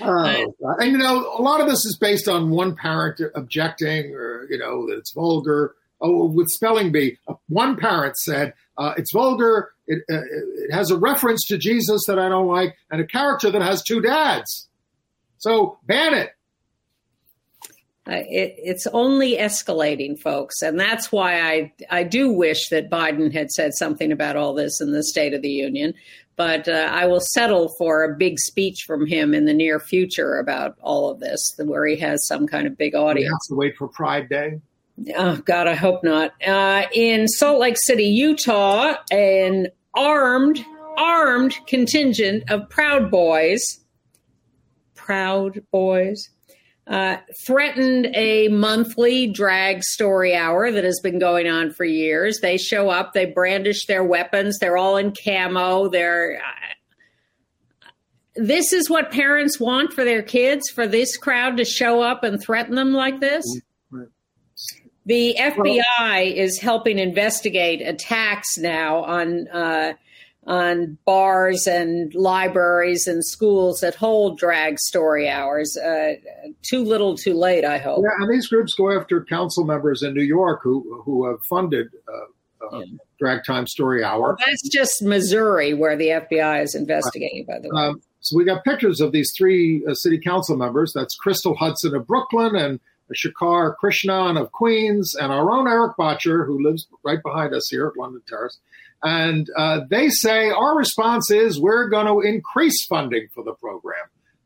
Oh, 0.00 0.54
and 0.80 0.92
you 0.92 0.98
know, 0.98 1.32
a 1.38 1.42
lot 1.42 1.60
of 1.60 1.68
this 1.68 1.84
is 1.84 1.96
based 2.00 2.26
on 2.26 2.50
one 2.50 2.74
parent 2.74 3.20
objecting, 3.34 4.12
or 4.14 4.46
you 4.50 4.58
know, 4.58 4.86
that 4.86 4.98
it's 4.98 5.12
vulgar. 5.12 5.74
Oh, 6.00 6.26
with 6.26 6.48
spelling 6.48 6.90
bee, 6.90 7.18
one 7.48 7.76
parent 7.76 8.16
said 8.16 8.54
uh, 8.78 8.94
it's 8.96 9.12
vulgar. 9.12 9.72
It, 9.86 10.02
uh, 10.10 10.22
it 10.22 10.72
has 10.72 10.90
a 10.90 10.96
reference 10.96 11.44
to 11.48 11.58
Jesus 11.58 12.02
that 12.06 12.18
I 12.18 12.28
don't 12.28 12.48
like, 12.48 12.76
and 12.90 13.00
a 13.00 13.06
character 13.06 13.50
that 13.50 13.62
has 13.62 13.82
two 13.82 14.00
dads. 14.00 14.68
So 15.38 15.78
ban 15.86 16.14
it. 16.14 16.30
Uh, 18.04 18.14
it, 18.28 18.56
it's 18.58 18.86
only 18.88 19.36
escalating, 19.36 20.18
folks, 20.18 20.60
and 20.60 20.78
that's 20.78 21.12
why 21.12 21.40
I 21.40 21.72
I 21.88 22.02
do 22.02 22.32
wish 22.32 22.68
that 22.70 22.90
Biden 22.90 23.32
had 23.32 23.50
said 23.50 23.72
something 23.74 24.10
about 24.10 24.36
all 24.36 24.54
this 24.54 24.80
in 24.80 24.90
the 24.90 25.04
State 25.04 25.34
of 25.34 25.42
the 25.42 25.50
Union. 25.50 25.94
But 26.34 26.66
uh, 26.66 26.88
I 26.90 27.06
will 27.06 27.20
settle 27.20 27.72
for 27.78 28.02
a 28.02 28.16
big 28.16 28.40
speech 28.40 28.84
from 28.86 29.06
him 29.06 29.34
in 29.34 29.44
the 29.44 29.52
near 29.52 29.78
future 29.78 30.38
about 30.38 30.76
all 30.80 31.10
of 31.10 31.20
this, 31.20 31.54
where 31.58 31.86
he 31.86 31.96
has 31.98 32.26
some 32.26 32.48
kind 32.48 32.66
of 32.66 32.76
big 32.76 32.94
audience. 32.94 33.18
We 33.18 33.24
have 33.24 33.48
to 33.50 33.54
wait 33.54 33.76
for 33.76 33.86
Pride 33.86 34.28
Day. 34.28 34.60
Oh 35.16 35.36
God, 35.44 35.66
I 35.66 35.74
hope 35.74 36.04
not. 36.04 36.32
Uh, 36.46 36.84
in 36.92 37.26
Salt 37.28 37.60
Lake 37.60 37.76
City, 37.82 38.04
Utah, 38.04 38.94
an 39.10 39.68
armed 39.94 40.64
armed 40.96 41.54
contingent 41.66 42.50
of 42.50 42.68
Proud 42.68 43.10
Boys, 43.10 43.80
Proud 44.94 45.62
Boys, 45.70 46.28
uh, 46.86 47.16
threatened 47.46 48.08
a 48.14 48.48
monthly 48.48 49.26
drag 49.26 49.82
story 49.82 50.34
hour 50.34 50.70
that 50.70 50.84
has 50.84 51.00
been 51.02 51.18
going 51.18 51.48
on 51.48 51.70
for 51.70 51.84
years. 51.84 52.40
They 52.40 52.58
show 52.58 52.90
up, 52.90 53.12
they 53.12 53.26
brandish 53.26 53.86
their 53.86 54.04
weapons, 54.04 54.58
they're 54.58 54.76
all 54.76 54.96
in 54.96 55.12
camo. 55.12 55.88
They're 55.88 56.38
uh, 56.38 57.88
this 58.34 58.72
is 58.72 58.88
what 58.88 59.10
parents 59.10 59.60
want 59.60 59.92
for 59.92 60.04
their 60.04 60.22
kids 60.22 60.70
for 60.70 60.86
this 60.86 61.16
crowd 61.18 61.58
to 61.58 61.64
show 61.64 62.00
up 62.00 62.24
and 62.24 62.40
threaten 62.40 62.74
them 62.76 62.94
like 62.94 63.20
this. 63.20 63.44
The 65.06 65.36
FBI 65.38 66.32
is 66.32 66.60
helping 66.60 66.98
investigate 66.98 67.82
attacks 67.82 68.56
now 68.56 69.02
on 69.04 69.48
uh, 69.48 69.94
on 70.46 70.98
bars 71.04 71.66
and 71.66 72.12
libraries 72.14 73.06
and 73.06 73.24
schools 73.24 73.80
that 73.80 73.94
hold 73.94 74.38
drag 74.38 74.78
story 74.78 75.28
hours. 75.28 75.76
Uh, 75.76 76.14
too 76.62 76.84
little, 76.84 77.16
too 77.16 77.34
late. 77.34 77.64
I 77.64 77.78
hope. 77.78 78.04
Yeah, 78.04 78.24
and 78.24 78.32
these 78.32 78.48
groups 78.48 78.74
go 78.74 78.96
after 78.96 79.24
council 79.24 79.64
members 79.64 80.02
in 80.02 80.14
New 80.14 80.22
York 80.22 80.60
who 80.62 81.02
who 81.04 81.26
have 81.28 81.38
funded. 81.48 81.88
Uh, 82.08 82.66
uh 82.66 82.78
yeah. 82.80 82.84
Drag 83.18 83.44
Time 83.44 83.68
Story 83.68 84.02
Hour. 84.02 84.20
Well, 84.20 84.36
that's 84.44 84.68
just 84.68 85.00
Missouri, 85.00 85.74
where 85.74 85.96
the 85.96 86.08
FBI 86.08 86.64
is 86.64 86.74
investigating. 86.74 87.44
By 87.44 87.60
the 87.60 87.68
way, 87.70 87.80
um, 87.80 88.02
so 88.18 88.36
we 88.36 88.44
got 88.44 88.64
pictures 88.64 89.00
of 89.00 89.12
these 89.12 89.32
three 89.36 89.84
uh, 89.88 89.94
city 89.94 90.18
council 90.18 90.56
members. 90.56 90.92
That's 90.92 91.14
Crystal 91.14 91.54
Hudson 91.54 91.94
of 91.94 92.04
Brooklyn 92.04 92.56
and 92.56 92.80
Shekar 93.14 93.74
Krishnan 93.82 94.40
of 94.40 94.52
Queens, 94.52 95.14
and 95.14 95.32
our 95.32 95.50
own 95.50 95.68
Erik 95.68 95.96
Bottcher, 95.96 96.46
who 96.46 96.62
lives 96.62 96.86
right 97.04 97.22
behind 97.22 97.54
us 97.54 97.68
here 97.68 97.86
at 97.86 97.96
London 97.96 98.22
Terrace. 98.28 98.58
And 99.02 99.48
uh, 99.56 99.80
they 99.90 100.08
say 100.08 100.50
our 100.50 100.76
response 100.76 101.30
is 101.30 101.60
we're 101.60 101.88
going 101.88 102.06
to 102.06 102.20
increase 102.20 102.86
funding 102.86 103.28
for 103.34 103.42
the 103.42 103.54
program. 103.54 104.04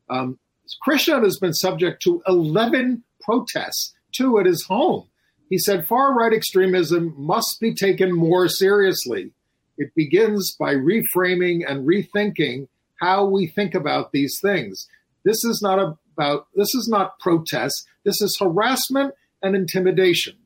Um, 0.09 0.39
Krishnan 0.87 1.25
has 1.25 1.39
been 1.39 1.53
subject 1.53 2.03
to 2.03 2.23
11 2.27 3.05
protests, 3.21 3.95
two 4.13 4.39
at 4.39 4.47
his 4.47 4.65
home. 4.65 5.09
He 5.49 5.59
said 5.59 5.87
far 5.87 6.15
right 6.15 6.33
extremism 6.33 7.15
must 7.17 7.59
be 7.61 7.75
taken 7.75 8.13
more 8.13 8.49
seriously. 8.49 9.31
It 9.79 9.95
begins 9.95 10.57
by 10.59 10.75
reframing 10.75 11.69
and 11.69 11.87
rethinking 11.87 12.69
how 13.01 13.27
we 13.27 13.47
think 13.47 13.75
about 13.75 14.13
these 14.13 14.39
things. 14.41 14.89
This 15.25 15.45
is 15.45 15.61
not 15.63 15.99
about 16.17 16.49
this 16.55 16.75
is 16.75 16.89
not 16.91 17.19
protest. 17.19 17.87
This 18.07 18.23
is 18.23 18.39
harassment 18.41 19.13
and 19.43 19.55
intimidation. 19.55 20.37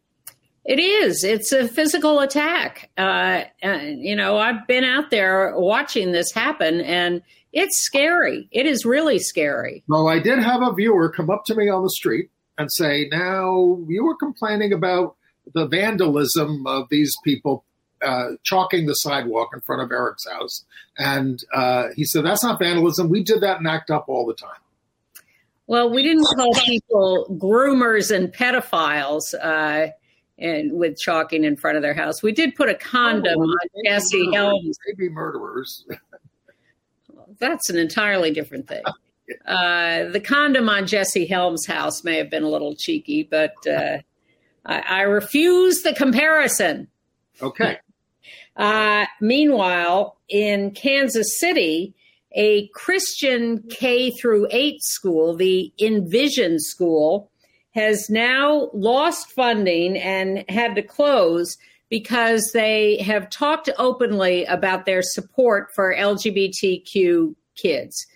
It 0.65 0.81
is. 0.81 1.23
It's 1.23 1.53
a 1.53 1.69
physical 1.69 2.19
attack. 2.21 2.91
Uh, 2.99 3.45
you 3.63 4.17
know, 4.17 4.39
I've 4.39 4.67
been 4.67 4.83
out 4.85 5.11
there 5.11 5.55
watching 5.57 6.11
this 6.13 6.33
happen, 6.33 6.81
and 6.81 7.23
It's 7.53 7.83
scary. 7.85 8.49
It 8.53 8.67
is 8.67 8.85
really 8.85 9.19
scary. 9.19 9.83
Well, 9.89 10.09
I 10.09 10.21
did 10.21 10.39
have 10.39 10.63
a 10.63 10.73
viewer 10.73 11.11
come 11.11 11.31
up 11.31 11.45
to 11.47 11.55
me 11.55 11.69
on 11.69 11.83
the 11.83 11.91
street 11.91 12.31
and 12.57 12.71
say, 12.73 13.09
"Now 13.11 13.79
you 13.89 14.05
were 14.05 14.17
complaining 14.17 14.73
about 14.73 15.17
the 15.53 15.67
vandalism 15.67 16.67
of 16.67 16.89
these 16.91 17.13
people 17.25 17.65
uh, 18.03 18.37
chalking 18.45 18.87
the 18.87 18.95
sidewalk 18.95 19.49
in 19.53 19.61
front 19.63 19.83
of 19.83 19.91
Eric's 19.91 20.29
house," 20.29 20.65
and 20.97 21.43
uh, 21.53 21.89
he 21.97 22.05
said, 22.05 22.25
"That's 22.25 22.45
not 22.45 22.61
vandalism. 22.61 23.09
We 23.09 23.25
did 23.25 23.41
that 23.41 23.59
and 23.59 23.67
act 23.67 23.91
up 23.91 24.09
all 24.09 24.25
the 24.27 24.35
time." 24.35 24.61
Well, 25.71 25.89
we 25.89 26.03
didn't 26.03 26.25
call 26.25 26.53
people 26.65 27.27
groomers 27.41 28.13
and 28.13 28.33
pedophiles. 28.33 29.33
Uh, 29.41 29.93
and 30.37 30.73
with 30.73 30.99
chalking 30.99 31.45
in 31.45 31.57
front 31.57 31.77
of 31.77 31.83
their 31.83 31.95
house, 31.95 32.25
we 32.25 32.33
did 32.33 32.57
put 32.57 32.69
a 32.69 32.75
condom 32.75 33.39
oh, 33.39 33.45
on 33.45 33.69
Jesse 33.85 34.33
Helms. 34.33 34.77
Maybe 34.89 35.09
murderers. 35.09 35.87
that's 37.39 37.71
an 37.71 37.79
entirely 37.79 38.33
different 38.33 38.67
thing. 38.69 38.83
Uh, 39.47 40.09
the 40.09 40.19
condom 40.19 40.69
on 40.69 40.89
Jesse 40.89 41.25
Helms' 41.25 41.65
house 41.65 42.03
may 42.03 42.17
have 42.17 42.31
been 42.31 42.43
a 42.43 42.49
little 42.49 42.75
cheeky, 42.75 43.23
but 43.23 43.55
uh, 43.65 43.99
I, 44.67 44.79
I, 44.81 45.01
refuse 45.03 45.83
the 45.83 45.95
comparison. 45.95 46.89
Okay. 47.41 47.79
Uh, 48.57 49.07
meanwhile, 49.21 50.19
in 50.29 50.73
Kansas 50.73 51.39
City, 51.39 51.95
a 52.33 52.69
Christian 52.75 53.63
K 53.71 54.11
through 54.11 54.49
8 54.51 54.83
school, 54.83 55.35
the 55.35 55.73
Envision 55.81 56.59
School, 56.59 57.31
has 57.73 58.11
now 58.11 58.71
lost 58.73 59.31
funding 59.33 59.97
and 59.97 60.45
had 60.49 60.75
to 60.75 60.83
close 60.83 61.57
because 61.89 62.53
they 62.53 62.99
have 62.99 63.31
talked 63.31 63.69
openly 63.79 64.45
about 64.45 64.87
their 64.87 65.03
support 65.03 65.69
for 65.75 65.95
LGBTQ 65.95 67.35
kids. 67.57 68.07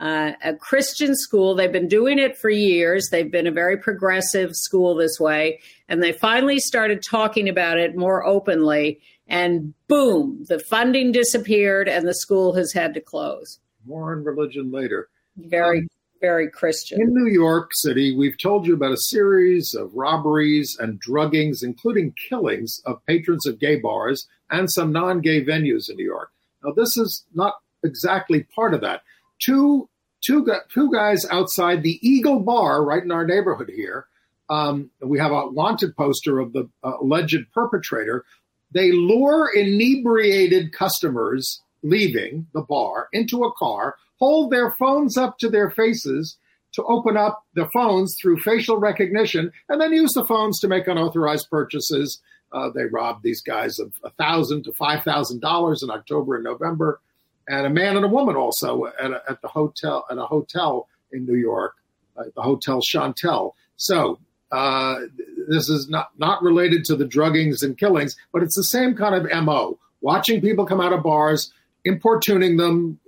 Uh, 0.00 0.32
a 0.42 0.54
Christian 0.54 1.14
school, 1.14 1.54
they've 1.54 1.72
been 1.72 1.88
doing 1.88 2.18
it 2.18 2.36
for 2.36 2.50
years. 2.50 3.08
They've 3.10 3.30
been 3.30 3.46
a 3.46 3.52
very 3.52 3.76
progressive 3.76 4.54
school 4.54 4.94
this 4.94 5.20
way, 5.20 5.60
and 5.88 6.02
they 6.02 6.12
finally 6.12 6.58
started 6.58 7.02
talking 7.02 7.48
about 7.48 7.78
it 7.78 7.96
more 7.96 8.24
openly. 8.24 9.00
And 9.26 9.72
boom, 9.88 10.44
the 10.48 10.58
funding 10.58 11.12
disappeared, 11.12 11.88
and 11.88 12.06
the 12.06 12.14
school 12.14 12.54
has 12.54 12.72
had 12.72 12.94
to 12.94 13.00
close. 13.00 13.58
More 13.86 14.12
on 14.12 14.24
religion 14.24 14.70
later. 14.70 15.08
Very 15.36 15.80
um, 15.80 15.88
very 16.20 16.48
Christian. 16.48 17.02
In 17.02 17.12
New 17.12 17.30
York 17.30 17.70
City, 17.74 18.16
we've 18.16 18.38
told 18.38 18.66
you 18.66 18.72
about 18.72 18.92
a 18.92 18.96
series 18.96 19.74
of 19.74 19.94
robberies 19.94 20.74
and 20.80 20.98
druggings, 21.02 21.62
including 21.62 22.14
killings 22.28 22.80
of 22.86 23.04
patrons 23.06 23.44
of 23.44 23.60
gay 23.60 23.76
bars 23.76 24.26
and 24.50 24.70
some 24.70 24.90
non 24.90 25.20
gay 25.20 25.44
venues 25.44 25.90
in 25.90 25.96
New 25.96 26.04
York. 26.04 26.30
Now, 26.64 26.72
this 26.72 26.96
is 26.96 27.24
not 27.34 27.56
exactly 27.84 28.44
part 28.54 28.72
of 28.72 28.80
that. 28.80 29.02
Two, 29.38 29.88
two, 30.24 30.46
two 30.72 30.90
guys 30.90 31.26
outside 31.30 31.82
the 31.82 31.98
Eagle 32.00 32.40
Bar, 32.40 32.82
right 32.82 33.02
in 33.02 33.12
our 33.12 33.26
neighborhood 33.26 33.70
here, 33.74 34.06
um, 34.48 34.90
we 35.00 35.18
have 35.18 35.32
a 35.32 35.48
wanted 35.48 35.96
poster 35.96 36.38
of 36.38 36.52
the 36.52 36.68
uh, 36.82 36.92
alleged 37.02 37.52
perpetrator. 37.52 38.24
They 38.72 38.92
lure 38.92 39.50
inebriated 39.54 40.72
customers 40.72 41.60
leaving 41.84 42.46
the 42.52 42.62
bar 42.62 43.08
into 43.12 43.44
a 43.44 43.52
car 43.52 43.96
hold 44.18 44.50
their 44.50 44.72
phones 44.72 45.16
up 45.16 45.38
to 45.38 45.48
their 45.48 45.70
faces 45.70 46.36
to 46.72 46.82
open 46.84 47.16
up 47.16 47.44
the 47.54 47.68
phones 47.72 48.16
through 48.20 48.38
facial 48.40 48.78
recognition 48.78 49.52
and 49.68 49.80
then 49.80 49.92
use 49.92 50.12
the 50.12 50.24
phones 50.24 50.58
to 50.58 50.66
make 50.66 50.88
unauthorized 50.88 51.48
purchases. 51.50 52.20
Uh, 52.52 52.70
they 52.74 52.84
robbed 52.86 53.22
these 53.22 53.42
guys 53.42 53.78
of 53.78 53.92
a 54.02 54.10
thousand 54.10 54.64
to 54.64 54.72
five 54.72 55.02
thousand 55.04 55.40
dollars 55.40 55.82
in 55.82 55.90
October 55.90 56.36
and 56.36 56.44
November, 56.44 57.00
and 57.48 57.66
a 57.66 57.70
man 57.70 57.96
and 57.96 58.04
a 58.04 58.08
woman 58.08 58.34
also 58.34 58.86
at, 58.86 59.10
a, 59.10 59.22
at 59.28 59.42
the 59.42 59.48
hotel 59.48 60.04
at 60.10 60.18
a 60.18 60.26
hotel 60.26 60.88
in 61.12 61.26
New 61.26 61.36
York, 61.36 61.74
uh, 62.16 62.24
the 62.34 62.42
Hotel 62.42 62.80
Chantel. 62.80 63.52
So 63.76 64.18
uh, 64.50 65.00
this 65.48 65.68
is 65.68 65.88
not 65.88 66.10
not 66.18 66.42
related 66.42 66.84
to 66.86 66.96
the 66.96 67.04
druggings 67.04 67.62
and 67.62 67.76
killings, 67.76 68.16
but 68.32 68.42
it's 68.42 68.56
the 68.56 68.64
same 68.64 68.94
kind 68.94 69.14
of 69.14 69.44
mo. 69.44 69.78
Watching 70.00 70.40
people 70.40 70.66
come 70.66 70.80
out 70.80 70.92
of 70.92 71.02
bars, 71.02 71.52
importuning 71.84 72.56
them, 72.56 72.98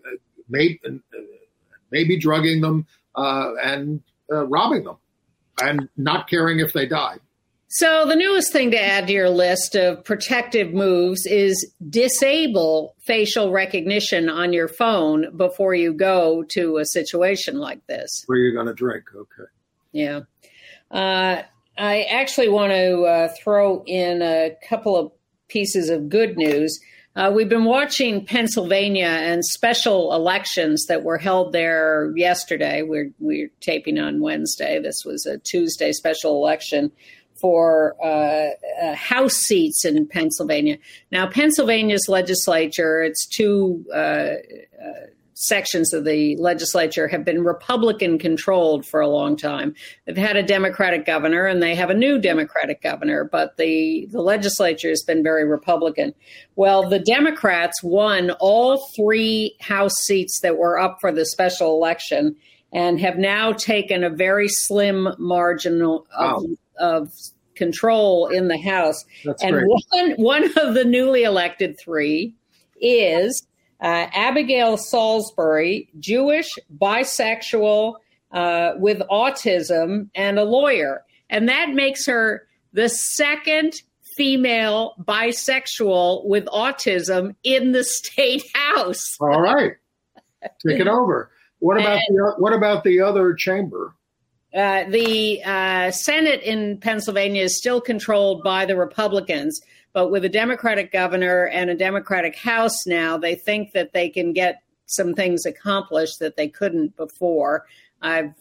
maybe, 0.49 0.81
maybe 1.91 2.19
drugging 2.19 2.61
them 2.61 2.87
uh, 3.15 3.53
and 3.63 4.03
uh, 4.33 4.47
robbing 4.47 4.85
them 4.85 4.97
and 5.61 5.89
not 5.97 6.29
caring 6.29 6.61
if 6.61 6.73
they 6.73 6.87
die. 6.87 7.19
So, 7.69 8.07
the 8.07 8.15
newest 8.15 8.53
thing 8.53 8.71
to 8.71 8.81
add 8.81 9.09
to 9.09 9.13
your 9.13 9.29
list 9.29 9.75
of 9.75 10.05
protective 10.05 10.73
moves 10.73 11.27
is 11.27 11.73
disable 11.91 12.95
facial 13.05 13.51
recognition 13.51 14.29
on 14.29 14.53
your 14.53 14.69
phone 14.69 15.37
before 15.37 15.75
you 15.75 15.93
go 15.93 16.45
to 16.51 16.79
a 16.79 16.85
situation 16.85 17.59
like 17.59 17.85
this. 17.89 18.23
Where 18.27 18.39
you're 18.39 18.53
going 18.53 18.69
to 18.69 18.75
drink, 18.75 19.07
okay. 19.15 19.51
Yeah. 19.91 20.21
Uh, 20.93 21.43
I 21.77 22.03
actually 22.05 22.49
want 22.49 22.73
to 22.73 23.03
uh, 23.03 23.29
throw 23.43 23.83
in 23.85 24.23
a 24.23 24.53
couple 24.69 24.97
of 24.97 25.13
pieces 25.49 25.91
of 25.91 26.09
good 26.09 26.37
news. 26.37 26.81
Uh, 27.17 27.33
we've 27.35 27.49
been 27.49 27.65
watching 27.65 28.27
Pennsylvania 28.27 29.07
and 29.07 29.43
special 29.43 30.13
elections 30.13 30.85
that 30.87 31.03
were 31.03 31.17
held 31.17 31.55
there 31.55 32.13
yesterday. 32.15 32.83
We're, 32.83 33.11
we're 33.19 33.49
taping 33.63 33.99
on 33.99 34.21
Wednesday. 34.21 34.79
This 34.79 35.03
was 35.03 35.25
a 35.25 35.39
Tuesday 35.39 35.93
special 35.93 36.33
election 36.37 36.93
for 37.41 37.97
uh, 38.05 38.51
uh, 38.85 38.95
House 38.95 39.35
seats 39.35 39.87
in 39.87 40.07
Pennsylvania. 40.07 40.77
Now, 41.11 41.27
Pennsylvania's 41.27 42.07
legislature, 42.07 43.03
it's 43.03 43.27
two 43.27 43.83
uh, 43.95 43.97
uh, 43.97 44.37
sections 45.39 45.93
of 45.93 46.05
the 46.05 46.35
legislature 46.37 47.07
have 47.09 47.23
been 47.23 47.45
Republican 47.45 48.19
controlled 48.19 48.87
for 48.87 49.01
a 49.01 49.09
long 49.09 49.37
time. 49.37 49.75
They've 50.07 50.17
had 50.17 50.37
a 50.37 50.43
Democratic 50.43 51.05
governor 51.05 51.45
and 51.45 51.63
they 51.63 51.75
have 51.75 51.91
a 51.91 51.95
new 51.95 52.19
Democratic 52.19 52.83
governor, 52.83 53.23
but 53.23 53.59
the, 53.59 54.09
the 54.11 54.23
legislature 54.23 54.89
has 54.89 55.03
been 55.03 55.23
very 55.23 55.45
Republican. 55.45 56.15
Well, 56.57 56.89
the 56.89 56.99
Democrats 56.99 57.83
won 57.83 58.31
all 58.41 58.89
three 58.97 59.57
House 59.61 59.95
seats 60.05 60.41
that 60.41 60.57
were 60.57 60.79
up 60.79 60.99
for 61.03 61.13
the 61.13 61.27
special 61.27 61.77
election 61.77 62.35
and 62.73 62.99
have 62.99 63.19
now 63.19 63.53
taken 63.53 64.05
a 64.05 64.11
very 64.11 64.49
slim 64.49 65.15
margin 65.19 65.83
of, 65.83 66.07
wow. 66.19 66.47
of 66.79 67.13
control 67.55 68.29
in 68.29 68.49
the 68.49 68.59
House. 68.59 69.05
That's 69.23 69.43
and 69.43 69.53
great. 69.53 69.67
one 69.91 70.13
one 70.13 70.45
of 70.59 70.73
the 70.73 70.85
newly 70.85 71.25
elected 71.25 71.79
three 71.79 72.35
is 72.81 73.47
uh, 73.81 74.07
Abigail 74.13 74.77
Salisbury, 74.77 75.89
Jewish, 75.99 76.51
bisexual, 76.79 77.97
uh, 78.33 78.73
with 78.77 79.01
autism, 79.11 80.09
and 80.15 80.39
a 80.39 80.45
lawyer. 80.45 81.05
And 81.31 81.49
that 81.49 81.71
makes 81.71 82.07
her 82.07 82.47
the 82.73 82.89
second 82.89 83.75
female 84.17 84.95
bisexual 85.03 86.27
with 86.27 86.47
autism 86.47 87.35
in 87.43 87.73
the 87.73 87.85
state 87.85 88.45
house. 88.55 89.17
All 89.21 89.41
right. 89.41 89.73
Take 90.67 90.81
it 90.81 90.89
over. 90.89 91.31
What 91.59 91.81
about 91.81 91.99
and, 92.09 92.19
the, 92.19 92.35
what 92.39 92.53
about 92.53 92.85
the 92.85 93.01
other 93.01 93.35
chamber? 93.35 93.95
Uh, 94.55 94.85
the 94.89 95.43
uh, 95.45 95.91
Senate 95.91 96.43
in 96.43 96.79
Pennsylvania 96.79 97.43
is 97.43 97.59
still 97.59 97.81
controlled 97.81 98.43
by 98.43 98.65
the 98.65 98.77
Republicans, 98.77 99.61
but 99.97 100.11
with 100.11 100.27
a 100.27 100.29
Democratic 100.29 100.93
governor 100.93 101.47
and 101.47 101.71
a 101.71 101.75
Democratic 101.75 102.37
House 102.37 102.87
now, 102.87 103.17
they 103.17 103.35
think 103.35 103.73
that 103.73 103.95
they 103.95 104.11
can 104.11 104.35
get 104.35 104.61
some 104.85 105.15
things 105.15 105.47
accomplished 105.47 106.19
that 106.19 106.37
they 106.37 106.49
couldn't 106.49 106.95
before. 106.97 107.65
I've 108.03 108.35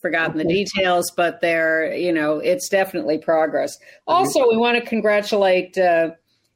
forgotten 0.00 0.38
the 0.38 0.44
details, 0.44 1.10
but 1.16 1.40
they're, 1.40 1.92
you 1.92 2.12
know, 2.12 2.38
it's 2.38 2.68
definitely 2.68 3.18
progress. 3.18 3.76
Also, 4.06 4.48
we 4.48 4.56
want 4.56 4.78
to 4.78 4.88
congratulate 4.88 5.76
uh, 5.76 6.10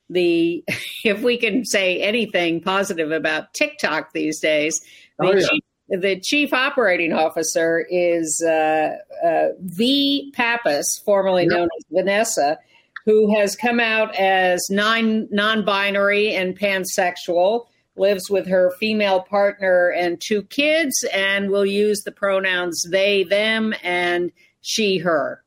the, 0.09 0.63
if 1.05 1.23
we 1.23 1.37
can 1.37 1.65
say 1.65 2.01
anything 2.01 2.61
positive 2.61 3.11
about 3.11 3.53
TikTok 3.53 4.13
these 4.13 4.39
days, 4.39 4.81
the, 5.19 5.27
oh, 5.27 5.33
yeah. 5.33 5.47
chief, 5.49 5.63
the 5.89 6.21
chief 6.21 6.53
operating 6.53 7.13
officer 7.13 7.85
is 7.91 8.41
uh, 8.47 8.95
uh, 9.27 9.49
V. 9.59 10.33
Pappas, 10.37 11.03
formerly 11.05 11.43
yep. 11.43 11.51
known 11.51 11.69
as 11.77 11.85
Vanessa 11.91 12.59
who 13.05 13.35
has 13.37 13.57
come 13.57 13.81
out 13.81 14.15
as 14.17 14.61
non 14.71 15.29
non-binary 15.31 16.35
and 16.35 16.59
pansexual, 16.59 17.67
lives 17.97 18.31
with 18.31 18.47
her 18.47 18.73
female 18.79 19.23
partner 19.23 19.89
and 19.89 20.21
two 20.21 20.43
kids, 20.45 20.95
and 21.13 21.51
will 21.51 21.67
use 21.67 22.03
the 22.03 22.13
pronouns 22.13 22.85
they, 22.91 23.25
them, 23.25 23.75
and 23.83 24.33
she, 24.61 24.99
her. 24.99 25.43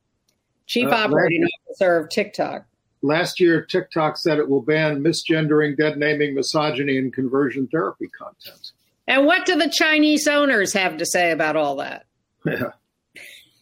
Chief 0.66 0.88
uh, 0.88 0.94
Operating 0.94 1.42
last, 1.42 1.52
Officer 1.70 1.96
of 1.98 2.10
TikTok. 2.10 2.66
Last 3.02 3.38
year, 3.38 3.62
TikTok 3.62 4.16
said 4.16 4.38
it 4.38 4.48
will 4.48 4.62
ban 4.62 5.02
misgendering, 5.02 5.76
dead 5.76 5.98
naming, 5.98 6.34
misogyny, 6.34 6.96
and 6.96 7.12
conversion 7.12 7.68
therapy 7.68 8.08
content. 8.18 8.72
And 9.06 9.26
what 9.26 9.44
do 9.44 9.56
the 9.56 9.68
Chinese 9.68 10.26
owners 10.26 10.72
have 10.72 10.96
to 10.96 11.06
say 11.06 11.30
about 11.30 11.56
all 11.56 11.76
that? 11.76 12.06
Yeah. 12.46 12.70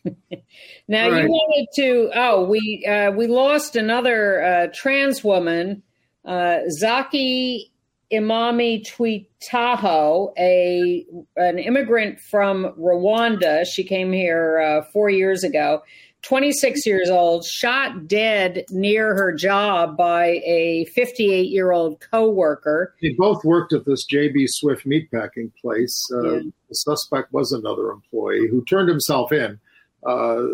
now 0.89 1.11
right. 1.11 1.25
you 1.25 1.29
wanted 1.29 1.69
to. 1.77 2.11
Oh, 2.15 2.45
we 2.45 2.85
uh, 2.89 3.13
we 3.13 3.27
lost 3.27 3.77
another 3.77 4.43
uh, 4.43 4.67
trans 4.75 5.23
woman, 5.23 5.83
uh, 6.25 6.59
Zaki 6.69 7.73
Imami 8.13 8.85
Twitaho, 8.85 10.33
a 10.39 11.07
an 11.37 11.59
immigrant 11.59 12.21
from 12.21 12.75
Rwanda. 12.79 13.65
She 13.67 13.85
came 13.85 14.13
here 14.13 14.61
uh, 14.61 14.83
four 14.93 15.11
years 15.11 15.45
ago. 15.45 15.83
26 16.23 16.87
years 16.87 17.11
old, 17.11 17.45
shot 17.45 18.07
dead 18.07 18.65
near 18.71 19.15
her 19.15 19.33
job 19.33 19.97
by 19.97 20.41
a 20.45 20.87
58 20.95 21.51
year 21.51 21.73
old 21.73 22.01
coworker. 22.01 22.95
They 23.03 23.15
both 23.19 23.45
worked 23.45 23.73
at 23.73 23.85
this 23.85 24.07
JB 24.07 24.45
Swift 24.47 24.87
meatpacking 24.87 25.51
place. 25.61 26.09
Uh, 26.13 26.23
yeah. 26.23 26.41
The 26.69 26.75
suspect 26.75 27.33
was 27.33 27.53
another 27.53 27.91
employee 27.91 28.47
who 28.49 28.65
turned 28.65 28.89
himself 28.89 29.33
in. 29.33 29.59
Uh, 30.05 30.45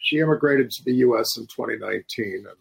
she 0.00 0.18
immigrated 0.18 0.70
to 0.70 0.84
the 0.84 0.94
U.S. 0.94 1.36
in 1.36 1.46
2019 1.46 2.46
and 2.48 2.56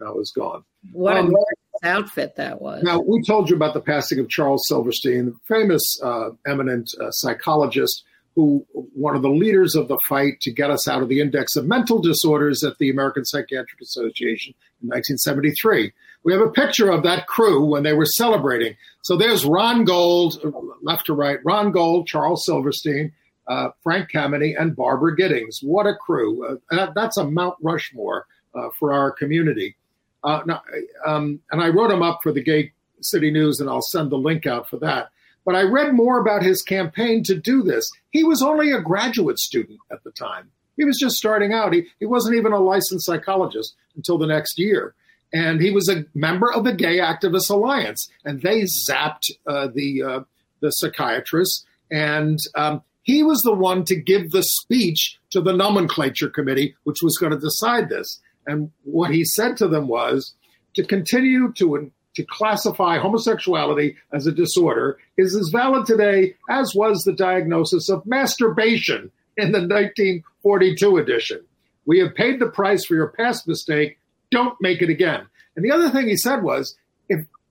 now 0.00 0.18
is 0.18 0.30
gone. 0.30 0.64
What 0.92 1.16
um, 1.16 1.34
a 1.82 1.86
outfit 1.86 2.36
that 2.36 2.60
was. 2.60 2.82
Now, 2.82 3.00
we 3.00 3.22
told 3.22 3.48
you 3.48 3.56
about 3.56 3.74
the 3.74 3.80
passing 3.80 4.18
of 4.18 4.28
Charles 4.28 4.66
Silverstein, 4.68 5.26
the 5.26 5.36
famous, 5.48 6.00
uh, 6.02 6.30
eminent 6.46 6.90
uh, 7.00 7.10
psychologist 7.10 8.04
who 8.36 8.66
one 8.92 9.16
of 9.16 9.22
the 9.22 9.30
leaders 9.30 9.74
of 9.74 9.88
the 9.88 9.98
fight 10.06 10.38
to 10.42 10.52
get 10.52 10.70
us 10.70 10.86
out 10.86 11.02
of 11.02 11.08
the 11.08 11.20
index 11.20 11.56
of 11.56 11.66
mental 11.66 11.98
disorders 11.98 12.62
at 12.62 12.76
the 12.76 12.90
American 12.90 13.24
Psychiatric 13.24 13.80
Association 13.80 14.54
in 14.82 14.88
1973. 14.88 15.90
We 16.22 16.32
have 16.34 16.42
a 16.42 16.50
picture 16.50 16.90
of 16.90 17.02
that 17.02 17.26
crew 17.26 17.64
when 17.64 17.82
they 17.82 17.94
were 17.94 18.04
celebrating. 18.04 18.76
So 19.02 19.16
there's 19.16 19.46
Ron 19.46 19.84
Gold, 19.84 20.38
left 20.82 21.06
to 21.06 21.14
right, 21.14 21.38
Ron 21.44 21.72
Gold, 21.72 22.08
Charles 22.08 22.44
Silverstein, 22.44 23.12
uh, 23.48 23.68
Frank 23.82 24.10
Kameny, 24.10 24.60
and 24.60 24.74
Barbara 24.76 25.16
Gittings. 25.16 25.60
What 25.62 25.86
a 25.86 25.94
crew. 25.94 26.58
Uh, 26.70 26.90
that's 26.94 27.16
a 27.16 27.24
Mount 27.24 27.56
Rushmore 27.62 28.26
uh, 28.54 28.68
for 28.78 28.92
our 28.92 29.10
community. 29.10 29.76
Uh, 30.24 30.42
now, 30.46 30.62
um, 31.04 31.40
and 31.50 31.62
I 31.62 31.68
wrote 31.68 31.90
him 31.90 32.02
up 32.02 32.20
for 32.22 32.32
the 32.32 32.42
Gay 32.42 32.72
City 33.00 33.30
News, 33.30 33.60
and 33.60 33.70
I'll 33.70 33.82
send 33.82 34.10
the 34.10 34.18
link 34.18 34.46
out 34.46 34.68
for 34.68 34.78
that. 34.78 35.10
But 35.44 35.54
I 35.54 35.62
read 35.62 35.94
more 35.94 36.18
about 36.18 36.42
his 36.42 36.62
campaign 36.62 37.22
to 37.24 37.38
do 37.38 37.62
this. 37.62 37.88
He 38.10 38.24
was 38.24 38.42
only 38.42 38.72
a 38.72 38.80
graduate 38.80 39.38
student 39.38 39.78
at 39.92 40.02
the 40.02 40.10
time. 40.10 40.50
He 40.76 40.84
was 40.84 40.98
just 40.98 41.16
starting 41.16 41.52
out. 41.52 41.72
He, 41.72 41.86
he 42.00 42.06
wasn't 42.06 42.36
even 42.36 42.52
a 42.52 42.58
licensed 42.58 43.06
psychologist 43.06 43.74
until 43.94 44.18
the 44.18 44.26
next 44.26 44.58
year. 44.58 44.94
And 45.32 45.60
he 45.60 45.70
was 45.70 45.88
a 45.88 46.04
member 46.14 46.52
of 46.52 46.64
the 46.64 46.72
Gay 46.72 46.98
Activist 46.98 47.50
Alliance. 47.50 48.08
And 48.24 48.42
they 48.42 48.62
zapped 48.62 49.30
uh, 49.46 49.68
the, 49.72 50.02
uh, 50.02 50.20
the 50.60 50.70
psychiatrist. 50.70 51.64
And 51.90 52.38
um, 52.56 52.82
he 53.06 53.22
was 53.22 53.40
the 53.42 53.54
one 53.54 53.84
to 53.84 53.94
give 53.94 54.32
the 54.32 54.42
speech 54.42 55.16
to 55.30 55.40
the 55.40 55.52
nomenclature 55.52 56.28
committee, 56.28 56.74
which 56.82 57.02
was 57.02 57.16
going 57.18 57.30
to 57.30 57.38
decide 57.38 57.88
this. 57.88 58.20
And 58.48 58.72
what 58.82 59.12
he 59.12 59.24
said 59.24 59.56
to 59.58 59.68
them 59.68 59.86
was 59.86 60.34
to 60.74 60.84
continue 60.84 61.52
to 61.52 61.90
to 62.16 62.24
classify 62.24 62.98
homosexuality 62.98 63.94
as 64.12 64.26
a 64.26 64.32
disorder 64.32 64.98
is 65.18 65.36
as 65.36 65.50
valid 65.50 65.86
today 65.86 66.34
as 66.48 66.74
was 66.74 67.02
the 67.02 67.12
diagnosis 67.12 67.88
of 67.90 68.04
masturbation 68.06 69.10
in 69.36 69.52
the 69.52 69.60
1942 69.60 70.96
edition. 70.96 71.44
We 71.84 72.00
have 72.00 72.14
paid 72.14 72.40
the 72.40 72.48
price 72.48 72.86
for 72.86 72.94
your 72.94 73.08
past 73.08 73.46
mistake. 73.46 73.98
Don't 74.30 74.56
make 74.60 74.82
it 74.82 74.88
again. 74.90 75.26
And 75.54 75.64
the 75.64 75.70
other 75.70 75.90
thing 75.90 76.08
he 76.08 76.16
said 76.16 76.42
was 76.42 76.74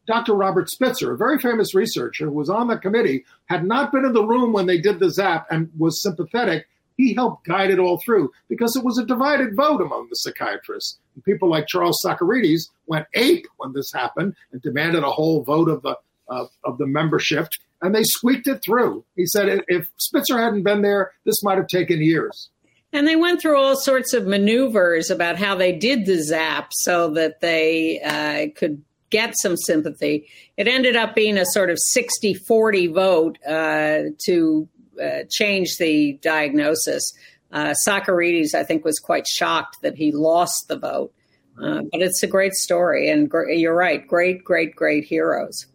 Dr. 0.07 0.33
Robert 0.33 0.69
Spitzer, 0.69 1.13
a 1.13 1.17
very 1.17 1.39
famous 1.39 1.73
researcher 1.73 2.25
who 2.25 2.31
was 2.31 2.49
on 2.49 2.67
the 2.67 2.77
committee, 2.77 3.25
had 3.45 3.65
not 3.65 3.91
been 3.91 4.05
in 4.05 4.13
the 4.13 4.25
room 4.25 4.53
when 4.53 4.67
they 4.67 4.79
did 4.79 4.99
the 4.99 5.09
zap 5.09 5.47
and 5.49 5.69
was 5.77 6.01
sympathetic, 6.01 6.67
he 6.97 7.13
helped 7.13 7.45
guide 7.45 7.71
it 7.71 7.79
all 7.79 7.99
through 8.03 8.31
because 8.47 8.75
it 8.75 8.85
was 8.85 8.97
a 8.97 9.05
divided 9.05 9.55
vote 9.55 9.81
among 9.81 10.07
the 10.09 10.15
psychiatrists. 10.15 10.97
And 11.13 11.23
people 11.23 11.49
like 11.49 11.67
Charles 11.67 11.99
Socarides 12.05 12.69
went 12.87 13.07
ape 13.13 13.45
when 13.57 13.73
this 13.73 13.91
happened 13.93 14.35
and 14.51 14.61
demanded 14.61 15.03
a 15.03 15.11
whole 15.11 15.43
vote 15.43 15.69
of 15.69 15.81
the 15.81 15.97
uh, 16.27 16.45
of 16.63 16.79
the 16.79 16.87
membership, 16.87 17.47
and 17.83 17.93
they 17.93 18.03
squeaked 18.03 18.47
it 18.47 18.59
through. 18.65 19.05
He 19.15 19.27
said 19.27 19.61
if 19.67 19.89
Spitzer 19.97 20.39
hadn't 20.39 20.63
been 20.63 20.81
there, 20.81 21.11
this 21.23 21.43
might 21.43 21.57
have 21.57 21.67
taken 21.67 22.01
years. 22.01 22.49
And 22.91 23.07
they 23.07 23.15
went 23.15 23.41
through 23.41 23.59
all 23.59 23.75
sorts 23.75 24.13
of 24.13 24.25
maneuvers 24.25 25.11
about 25.11 25.37
how 25.37 25.53
they 25.55 25.73
did 25.73 26.05
the 26.05 26.23
zap 26.23 26.69
so 26.71 27.11
that 27.11 27.41
they 27.41 28.01
uh, 28.01 28.57
could 28.57 28.81
get 29.15 29.33
some 29.39 29.55
sympathy. 29.55 30.27
It 30.57 30.67
ended 30.67 30.97
up 30.97 31.15
being 31.15 31.37
a 31.37 31.45
sort 31.45 31.69
of 31.69 31.77
60 31.79 32.33
40 32.33 32.87
vote 32.87 33.37
uh, 33.47 33.99
to 34.25 34.67
uh, 35.01 35.19
change 35.29 35.77
the 35.77 36.19
diagnosis. 36.21 37.13
Uh, 37.49 37.73
Socarides, 37.87 38.53
I 38.53 38.63
think, 38.63 38.83
was 38.83 38.99
quite 38.99 39.25
shocked 39.25 39.77
that 39.83 39.95
he 39.95 40.11
lost 40.11 40.67
the 40.67 40.77
vote. 40.77 41.13
Uh, 41.57 41.83
but 41.89 42.01
it's 42.01 42.21
a 42.21 42.27
great 42.27 42.53
story, 42.53 43.09
and 43.09 43.29
gr- 43.29 43.49
you're 43.49 43.73
right. 43.73 44.05
Great, 44.05 44.43
great, 44.43 44.75
great 44.75 45.05
heroes. 45.05 45.65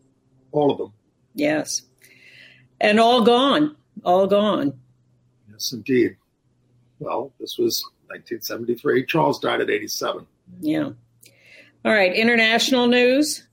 All 0.52 0.70
of 0.70 0.76
them. 0.76 0.92
Yes, 1.34 1.80
and 2.78 3.00
all 3.00 3.22
gone, 3.22 3.76
all 4.04 4.26
gone. 4.26 4.78
Yes, 5.50 5.72
indeed. 5.72 6.16
Well, 6.98 7.32
this 7.40 7.56
was 7.56 7.82
1973. 8.08 9.06
Charles 9.06 9.40
died 9.40 9.62
at 9.62 9.70
87. 9.70 10.26
Yeah. 10.60 10.90
All 11.84 11.92
right. 11.92 12.12
International 12.12 12.86
news. 12.86 13.46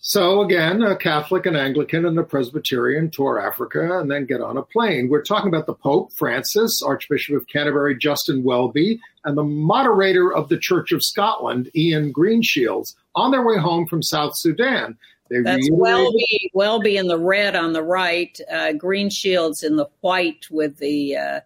So 0.00 0.42
again, 0.42 0.82
a 0.82 0.96
Catholic, 0.96 1.44
an 1.46 1.56
Anglican, 1.56 2.06
and 2.06 2.18
a 2.18 2.22
Presbyterian 2.22 3.10
tour 3.10 3.40
Africa 3.40 3.98
and 3.98 4.10
then 4.10 4.26
get 4.26 4.40
on 4.40 4.56
a 4.56 4.62
plane. 4.62 5.08
We're 5.10 5.24
talking 5.24 5.48
about 5.48 5.66
the 5.66 5.74
Pope 5.74 6.12
Francis, 6.16 6.80
Archbishop 6.82 7.36
of 7.36 7.46
Canterbury 7.48 7.98
Justin 7.98 8.44
Welby, 8.44 9.00
and 9.24 9.36
the 9.36 9.44
moderator 9.44 10.32
of 10.32 10.48
the 10.48 10.56
Church 10.56 10.92
of 10.92 11.02
Scotland, 11.02 11.68
Ian 11.74 12.12
Greenshields, 12.12 12.94
on 13.16 13.32
their 13.32 13.44
way 13.44 13.58
home 13.58 13.86
from 13.86 14.02
South 14.02 14.32
Sudan. 14.36 14.96
They 15.30 15.42
That's 15.42 15.68
Welby, 15.70 16.50
Welby 16.54 16.96
in 16.96 17.08
the 17.08 17.18
red 17.18 17.56
on 17.56 17.72
the 17.72 17.82
right, 17.82 18.38
uh, 18.50 18.72
Greenshields 18.78 19.62
in 19.62 19.76
the 19.76 19.88
white 20.00 20.46
with 20.50 20.78
the 20.78 21.16
uh, 21.16 21.40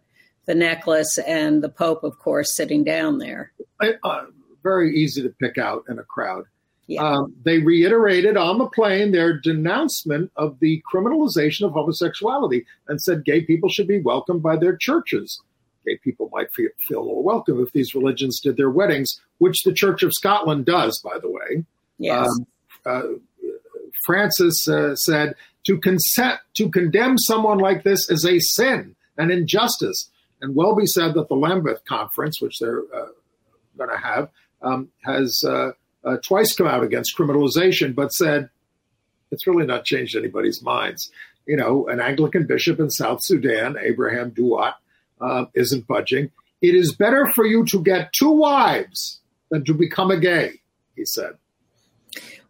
the 0.47 0.55
necklace, 0.55 1.19
and 1.19 1.62
the 1.62 1.69
Pope, 1.69 2.05
of 2.05 2.19
course, 2.19 2.55
sitting 2.55 2.85
down 2.85 3.19
there. 3.19 3.53
Uh, 3.81 4.27
very 4.62 4.96
easy 4.96 5.22
to 5.22 5.31
pick 5.31 5.59
out 5.59 5.85
in 5.88 5.98
a 5.98 6.05
crowd. 6.05 6.44
Yeah. 6.87 7.03
Um, 7.03 7.35
they 7.44 7.59
reiterated 7.59 8.37
on 8.37 8.59
the 8.59 8.66
plane 8.66 9.12
their 9.12 9.38
denouncement 9.38 10.31
of 10.37 10.59
the 10.61 10.83
criminalization 10.92 11.64
of 11.64 11.72
homosexuality 11.72 12.66
and 12.88 13.01
said 13.01 13.25
gay 13.25 13.42
people 13.42 13.68
should 13.68 13.87
be 13.87 14.01
welcomed 14.01 14.42
by 14.42 14.57
their 14.57 14.77
churches. 14.77 15.40
Gay 15.87 15.96
people 15.98 16.29
might 16.33 16.53
feel, 16.53 16.70
feel 16.88 17.05
more 17.05 17.22
welcome 17.22 17.62
if 17.62 17.72
these 17.72 17.94
religions 17.94 18.40
did 18.40 18.57
their 18.57 18.70
weddings, 18.70 19.20
which 19.38 19.62
the 19.64 19.72
Church 19.72 20.03
of 20.03 20.12
Scotland 20.12 20.64
does, 20.66 21.01
by 21.01 21.18
the 21.20 21.31
way. 21.31 21.64
Yes. 21.98 22.29
Um, 22.29 22.46
uh, 22.85 23.03
Francis 24.05 24.68
uh, 24.68 24.94
said 24.96 25.35
to 25.66 25.79
consent 25.79 26.40
to 26.55 26.68
condemn 26.68 27.18
someone 27.18 27.59
like 27.59 27.85
this 27.85 28.11
is 28.11 28.25
a 28.25 28.38
sin, 28.40 28.96
an 29.16 29.31
injustice. 29.31 30.11
And 30.40 30.57
Welby 30.57 30.87
said 30.87 31.14
that 31.14 31.29
the 31.29 31.37
Lambeth 31.37 31.85
Conference, 31.88 32.40
which 32.40 32.59
they're 32.59 32.83
uh, 32.94 33.09
going 33.79 33.90
to 33.90 33.96
have, 33.96 34.29
um, 34.62 34.88
has 35.05 35.42
uh, 35.46 35.72
uh, 36.05 36.16
twice 36.25 36.55
come 36.55 36.66
out 36.66 36.83
against 36.83 37.16
criminalization, 37.16 37.94
but 37.94 38.12
said 38.12 38.48
it's 39.31 39.46
really 39.46 39.66
not 39.66 39.85
changed 39.85 40.16
anybody's 40.16 40.62
minds. 40.62 41.11
You 41.46 41.57
know, 41.57 41.88
an 41.88 42.01
Anglican 42.01 42.46
bishop 42.46 42.79
in 42.79 42.90
South 42.90 43.18
Sudan, 43.22 43.77
Abraham 43.81 44.31
Duat, 44.31 44.75
uh, 45.20 45.46
isn't 45.55 45.87
budging. 45.87 46.31
It 46.61 46.75
is 46.75 46.94
better 46.94 47.31
for 47.35 47.44
you 47.44 47.64
to 47.66 47.83
get 47.83 48.12
two 48.12 48.31
wives 48.31 49.20
than 49.51 49.64
to 49.64 49.75
become 49.75 50.11
a 50.11 50.18
gay, 50.18 50.61
he 50.94 51.05
said. 51.05 51.33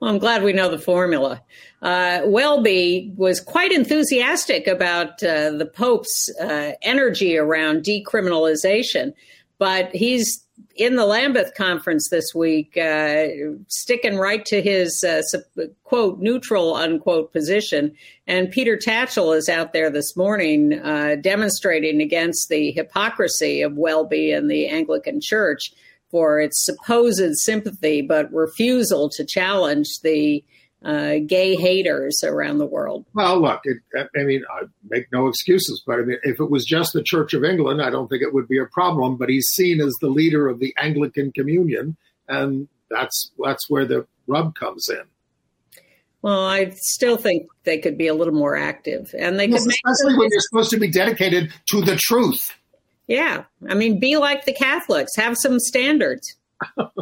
Well, 0.01 0.11
I'm 0.11 0.19
glad 0.19 0.43
we 0.43 0.53
know 0.53 0.69
the 0.69 0.79
formula. 0.79 1.43
Uh, 1.81 2.23
Welby 2.25 3.13
was 3.17 3.41
quite 3.41 3.73
enthusiastic 3.73 4.67
about 4.67 5.23
uh, 5.23 5.53
the 5.53 5.71
Pope's 5.73 6.29
uh, 6.41 6.73
energy 6.83 7.39
around 7.39 7.85
decriminalization, 7.85 9.15
but 9.59 9.95
he's 9.95 10.42
in 10.77 10.97
the 10.97 11.07
Lambeth 11.07 11.55
conference 11.55 12.09
this 12.11 12.35
week, 12.35 12.77
uh, 12.77 13.27
sticking 13.69 14.17
right 14.17 14.45
to 14.47 14.63
his 14.63 15.05
uh, 15.05 15.23
quote 15.85 16.19
neutral 16.21 16.75
unquote 16.75 17.33
position. 17.33 17.95
And 18.27 18.51
Peter 18.51 18.77
Tatchell 18.77 19.37
is 19.37 19.49
out 19.49 19.73
there 19.73 19.91
this 19.91 20.17
morning 20.17 20.81
uh, 20.81 21.17
demonstrating 21.21 22.01
against 22.01 22.49
the 22.49 22.73
hypocrisy 22.73 23.63
of 23.63 23.77
Welby 23.77 24.33
and 24.33 24.51
the 24.51 24.69
Anglican 24.69 25.21
Church 25.21 25.73
for 26.11 26.41
its 26.41 26.65
supposed 26.65 27.37
sympathy 27.37 28.03
but 28.03 28.33
refusal 28.33 29.09
to 29.11 29.25
challenge 29.25 29.89
the 30.03 30.45
uh, 30.85 31.17
gay 31.27 31.55
haters 31.55 32.23
around 32.25 32.59
the 32.59 32.67
world. 32.67 33.05
Well, 33.15 33.41
look, 33.41 33.61
it, 33.65 33.79
I 34.17 34.23
mean, 34.23 34.43
I 34.51 34.65
make 34.89 35.11
no 35.13 35.29
excuses, 35.29 35.83
but 35.87 36.01
I 36.01 36.03
mean, 36.03 36.19
if 36.23 36.41
it 36.41 36.51
was 36.51 36.65
just 36.65 36.93
the 36.93 37.03
Church 37.03 37.35
of 37.35 37.45
England, 37.45 37.83
I 37.83 37.91
don't 37.91 38.09
think 38.09 38.23
it 38.23 38.35
would 38.35 38.49
be 38.49 38.59
a 38.59 38.67
problem. 38.67 39.17
But 39.17 39.29
he's 39.29 39.47
seen 39.47 39.81
as 39.81 39.95
the 40.01 40.09
leader 40.09 40.49
of 40.49 40.59
the 40.59 40.75
Anglican 40.79 41.33
Communion, 41.33 41.97
and 42.29 42.69
that's 42.91 43.31
that's 43.43 43.69
where 43.69 43.85
the 43.85 44.07
rub 44.27 44.55
comes 44.55 44.89
in. 44.89 45.03
Well, 46.23 46.47
I 46.47 46.71
still 46.77 47.17
think 47.17 47.49
they 47.65 47.79
could 47.79 47.99
be 47.99 48.07
a 48.07 48.15
little 48.15 48.35
more 48.35 48.57
active, 48.57 49.13
and 49.19 49.39
they 49.39 49.49
yes, 49.49 49.65
could, 49.65 49.73
especially 49.73 50.19
when 50.19 50.29
you're 50.31 50.41
supposed 50.41 50.71
to 50.71 50.79
be 50.79 50.91
dedicated 50.91 51.53
to 51.71 51.81
the 51.81 51.97
truth. 51.97 52.55
Yeah, 53.09 53.45
I 53.69 53.75
mean, 53.75 53.99
be 53.99 54.17
like 54.17 54.45
the 54.45 54.53
Catholics, 54.53 55.17
have 55.17 55.37
some 55.37 55.59
standards. 55.59 56.37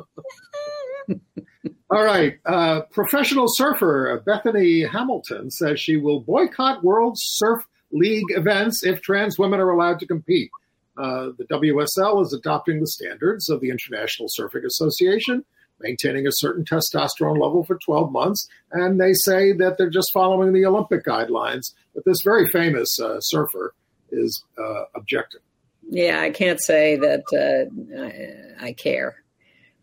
All 1.90 2.04
right. 2.04 2.38
Uh, 2.46 2.82
professional 2.92 3.46
surfer 3.48 4.22
Bethany 4.24 4.82
Hamilton 4.84 5.50
says 5.50 5.80
she 5.80 5.96
will 5.96 6.20
boycott 6.20 6.84
World 6.84 7.16
Surf 7.18 7.64
League 7.90 8.26
events 8.30 8.84
if 8.84 9.00
trans 9.00 9.38
women 9.38 9.58
are 9.58 9.70
allowed 9.70 9.98
to 9.98 10.06
compete. 10.06 10.50
Uh, 10.96 11.30
the 11.38 11.44
WSL 11.50 12.22
is 12.22 12.32
adopting 12.32 12.78
the 12.78 12.86
standards 12.86 13.48
of 13.48 13.60
the 13.60 13.70
International 13.70 14.28
Surfing 14.28 14.64
Association, 14.64 15.44
maintaining 15.80 16.26
a 16.26 16.32
certain 16.32 16.64
testosterone 16.64 17.40
level 17.40 17.64
for 17.64 17.78
12 17.84 18.12
months, 18.12 18.48
and 18.70 19.00
they 19.00 19.12
say 19.12 19.52
that 19.52 19.76
they're 19.78 19.90
just 19.90 20.10
following 20.12 20.52
the 20.52 20.66
Olympic 20.66 21.04
guidelines. 21.04 21.72
But 21.94 22.04
this 22.04 22.18
very 22.22 22.46
famous 22.48 23.00
uh, 23.00 23.18
surfer 23.20 23.74
is 24.12 24.44
uh, 24.58 24.84
objecting. 24.94 25.40
Yeah, 25.88 26.20
I 26.20 26.30
can't 26.30 26.60
say 26.60 26.96
that 26.96 27.24
uh, 27.32 28.62
I, 28.62 28.68
I 28.68 28.72
care. 28.74 29.22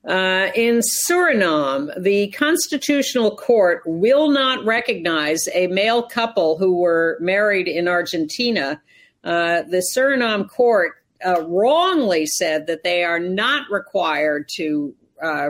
Uh, 0.08 0.51
in 0.55 0.80
Suriname, 1.05 1.91
the 2.01 2.30
Constitutional 2.30 3.36
Court 3.36 3.84
will 3.86 4.32
not 4.32 4.64
recognize 4.64 5.49
a 5.53 5.68
male 5.68 6.01
couple 6.01 6.58
who 6.58 6.78
were 6.78 7.18
married 7.20 7.68
in 7.68 7.89
Argentina. 7.89 8.82
Uh, 9.26 9.64
the 9.64 9.86
Suriname 9.93 10.49
court 10.49 10.93
uh, 11.26 11.41
wrongly 11.41 12.26
said 12.26 12.68
that 12.68 12.84
they 12.84 13.03
are 13.03 13.20
not 13.20 13.70
required 13.70 14.47
to 14.55 14.95
uh, 15.22 15.49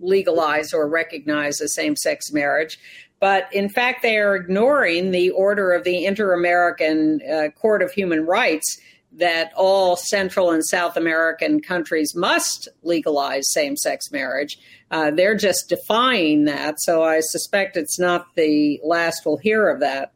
legalize 0.00 0.74
or 0.74 0.86
recognize 0.86 1.62
a 1.62 1.68
same 1.68 1.96
sex 1.96 2.30
marriage. 2.30 2.78
But 3.20 3.48
in 3.54 3.70
fact, 3.70 4.02
they 4.02 4.18
are 4.18 4.36
ignoring 4.36 5.12
the 5.12 5.30
order 5.30 5.72
of 5.72 5.84
the 5.84 6.04
Inter 6.04 6.34
American 6.34 7.20
uh, 7.22 7.48
Court 7.58 7.80
of 7.80 7.90
Human 7.92 8.26
Rights 8.26 8.78
that 9.16 9.52
all 9.56 9.96
Central 9.96 10.50
and 10.50 10.64
South 10.64 10.96
American 10.96 11.60
countries 11.60 12.14
must 12.14 12.68
legalize 12.82 13.44
same 13.52 13.76
sex 13.76 14.10
marriage. 14.10 14.58
Uh, 14.90 15.10
they're 15.10 15.36
just 15.36 15.68
defying 15.68 16.44
that. 16.44 16.80
So 16.80 17.02
I 17.02 17.20
suspect 17.20 17.76
it's 17.76 17.98
not 17.98 18.34
the 18.34 18.80
last 18.84 19.22
we'll 19.24 19.36
hear 19.36 19.68
of 19.68 19.80
that. 19.80 20.12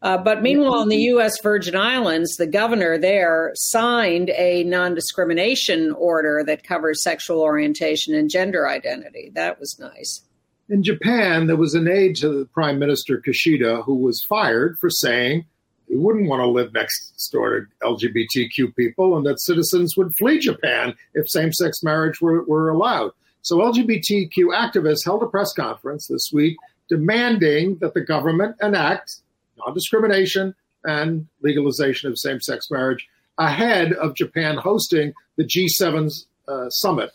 Uh, 0.00 0.16
but 0.16 0.42
meanwhile, 0.42 0.82
in 0.82 0.88
the 0.88 0.96
U.S. 0.96 1.40
Virgin 1.42 1.74
Islands, 1.74 2.36
the 2.36 2.46
governor 2.46 2.98
there 2.98 3.50
signed 3.54 4.30
a 4.30 4.62
non 4.62 4.94
discrimination 4.94 5.92
order 5.92 6.44
that 6.46 6.62
covers 6.62 7.02
sexual 7.02 7.40
orientation 7.40 8.14
and 8.14 8.30
gender 8.30 8.68
identity. 8.68 9.32
That 9.34 9.58
was 9.58 9.76
nice. 9.80 10.22
In 10.68 10.84
Japan, 10.84 11.46
there 11.46 11.56
was 11.56 11.74
an 11.74 11.88
aide 11.88 12.14
to 12.16 12.28
the 12.28 12.44
Prime 12.44 12.78
Minister 12.78 13.20
Kishida 13.26 13.84
who 13.84 13.96
was 13.96 14.22
fired 14.22 14.76
for 14.78 14.90
saying 14.90 15.46
he 15.88 15.96
wouldn't 15.96 16.28
want 16.28 16.40
to 16.40 16.46
live 16.46 16.72
next 16.72 17.30
door 17.32 17.60
to 17.60 17.66
LGBTQ 17.82 18.74
people 18.76 19.16
and 19.16 19.26
that 19.26 19.40
citizens 19.40 19.96
would 19.96 20.12
flee 20.18 20.38
Japan 20.38 20.94
if 21.14 21.28
same 21.28 21.52
sex 21.52 21.82
marriage 21.82 22.20
were, 22.20 22.44
were 22.44 22.68
allowed. 22.68 23.12
So 23.42 23.58
LGBTQ 23.58 24.30
activists 24.52 25.04
held 25.04 25.22
a 25.22 25.26
press 25.26 25.52
conference 25.52 26.06
this 26.06 26.30
week 26.32 26.56
demanding 26.88 27.78
that 27.80 27.94
the 27.94 28.00
government 28.00 28.56
enact 28.60 29.20
non 29.56 29.74
discrimination 29.74 30.54
and 30.84 31.26
legalization 31.42 32.10
of 32.10 32.18
same 32.18 32.40
sex 32.40 32.70
marriage 32.70 33.08
ahead 33.38 33.92
of 33.94 34.14
Japan 34.14 34.56
hosting 34.56 35.12
the 35.36 35.44
G7 35.44 36.12
uh, 36.48 36.68
summit 36.70 37.10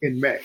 in 0.00 0.20
May. 0.20 0.38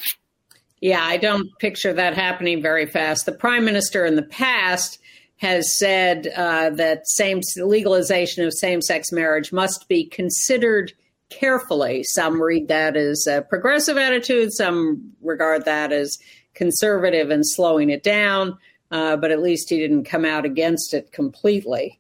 Yeah, 0.80 1.04
I 1.04 1.18
don't 1.18 1.50
picture 1.60 1.94
that 1.94 2.14
happening 2.14 2.62
very 2.62 2.86
fast. 2.86 3.26
The 3.26 3.32
prime 3.32 3.66
minister 3.66 4.06
in 4.06 4.16
the 4.16 4.24
past 4.24 5.00
has 5.38 5.78
said 5.78 6.28
uh, 6.36 6.72
that 6.72 7.08
same 7.08 7.42
legalization 7.58 8.44
of 8.44 8.54
same-sex 8.54 9.12
marriage 9.12 9.54
must 9.54 9.88
be 9.88 10.06
considered 10.06 10.94
carefully. 11.30 12.04
Some 12.04 12.42
read 12.42 12.68
that 12.70 12.96
as 12.96 13.28
a 13.28 13.42
progressive 13.42 13.98
attitude. 13.98 14.54
Some 14.54 15.12
regard 15.22 15.66
that 15.66 15.92
as 15.92 16.18
conservative 16.54 17.30
and 17.30 17.44
slowing 17.46 17.90
it 17.90 18.04
down. 18.04 18.58
Uh, 18.90 19.18
but 19.18 19.32
at 19.32 19.42
least 19.42 19.70
he 19.70 19.78
didn't 19.78 20.06
come 20.06 20.26
out 20.26 20.46
against 20.46 20.94
it 20.94 21.12
completely. 21.12 22.00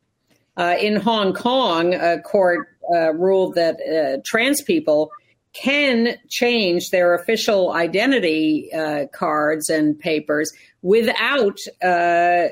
Uh, 0.55 0.75
in 0.79 0.95
Hong 0.95 1.33
Kong, 1.33 1.93
a 1.93 2.19
court 2.21 2.69
uh, 2.91 3.13
ruled 3.13 3.55
that 3.55 3.75
uh, 3.81 4.21
trans 4.25 4.61
people 4.61 5.11
can 5.53 6.17
change 6.29 6.89
their 6.89 7.13
official 7.13 7.73
identity 7.73 8.71
uh, 8.73 9.05
cards 9.13 9.69
and 9.69 9.99
papers 9.99 10.51
without 10.81 11.57
uh, 11.83 12.47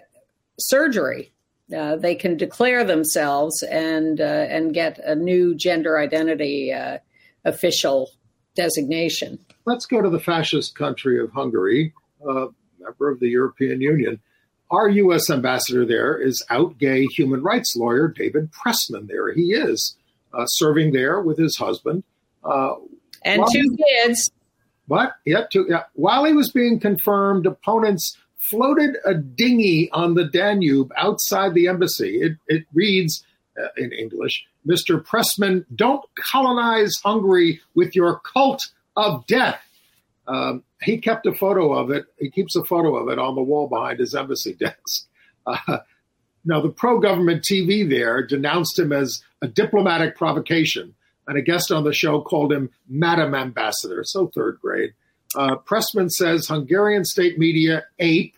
surgery. 0.59 1.31
Uh, 1.75 1.95
they 1.95 2.13
can 2.13 2.37
declare 2.37 2.83
themselves 2.83 3.63
and 3.63 4.21
uh, 4.21 4.45
and 4.49 4.73
get 4.73 4.99
a 4.99 5.15
new 5.15 5.55
gender 5.55 5.97
identity 5.97 6.71
uh, 6.71 6.99
official 7.43 8.11
designation. 8.55 9.39
Let's 9.65 9.87
go 9.87 10.01
to 10.01 10.09
the 10.09 10.19
fascist 10.19 10.75
country 10.75 11.19
of 11.19 11.31
Hungary, 11.31 11.93
a 12.21 12.47
member 12.79 13.09
of 13.09 13.19
the 13.19 13.29
European 13.29 13.81
Union. 13.81 14.19
Our 14.69 14.89
U.S. 14.89 15.29
ambassador 15.29 15.85
there 15.85 16.17
is 16.17 16.43
out 16.49 16.77
gay 16.77 17.05
human 17.05 17.41
rights 17.41 17.75
lawyer 17.75 18.07
David 18.07 18.51
Pressman. 18.51 19.07
There 19.07 19.33
he 19.33 19.53
is, 19.53 19.95
uh, 20.33 20.45
serving 20.45 20.93
there 20.93 21.21
with 21.21 21.37
his 21.37 21.55
husband 21.57 22.03
uh, 22.43 22.75
and 23.23 23.43
two 23.51 23.75
kids. 23.77 24.31
But 24.87 25.13
yeah, 25.25 25.45
two, 25.51 25.65
yeah, 25.67 25.83
while 25.93 26.25
he 26.25 26.33
was 26.33 26.51
being 26.51 26.79
confirmed, 26.79 27.45
opponents 27.45 28.17
floated 28.49 28.97
a 29.05 29.13
dinghy 29.13 29.89
on 29.91 30.13
the 30.13 30.25
Danube 30.25 30.91
outside 30.97 31.53
the 31.53 31.67
embassy. 31.67 32.17
It, 32.21 32.37
it 32.47 32.65
reads 32.73 33.23
uh, 33.57 33.67
in 33.77 33.91
English 33.91 34.45
Mr. 34.67 35.03
Pressman, 35.03 35.65
don't 35.75 36.03
colonize 36.31 36.93
Hungary 37.03 37.61
with 37.75 37.95
your 37.95 38.19
cult 38.19 38.61
of 38.95 39.25
death. 39.27 39.61
Um, 40.27 40.63
he 40.81 40.97
kept 40.97 41.27
a 41.27 41.33
photo 41.33 41.73
of 41.73 41.91
it. 41.91 42.05
He 42.17 42.31
keeps 42.31 42.55
a 42.55 42.63
photo 42.63 42.95
of 42.95 43.09
it 43.09 43.19
on 43.19 43.35
the 43.35 43.43
wall 43.43 43.67
behind 43.67 43.99
his 43.99 44.15
embassy 44.15 44.53
desk. 44.59 45.07
Uh, 45.45 45.79
now, 46.43 46.61
the 46.61 46.69
pro 46.69 46.99
government 46.99 47.43
TV 47.43 47.87
there 47.87 48.25
denounced 48.25 48.77
him 48.77 48.91
as 48.91 49.21
a 49.41 49.47
diplomatic 49.47 50.15
provocation, 50.15 50.95
and 51.27 51.37
a 51.37 51.41
guest 51.41 51.71
on 51.71 51.83
the 51.83 51.93
show 51.93 52.21
called 52.21 52.53
him 52.53 52.69
Madam 52.87 53.33
Ambassador. 53.33 54.03
So 54.03 54.31
third 54.33 54.59
grade. 54.61 54.93
Uh, 55.35 55.55
Pressman 55.57 56.09
says 56.09 56.47
Hungarian 56.47 57.05
state 57.05 57.37
media 57.37 57.83
ape 57.99 58.35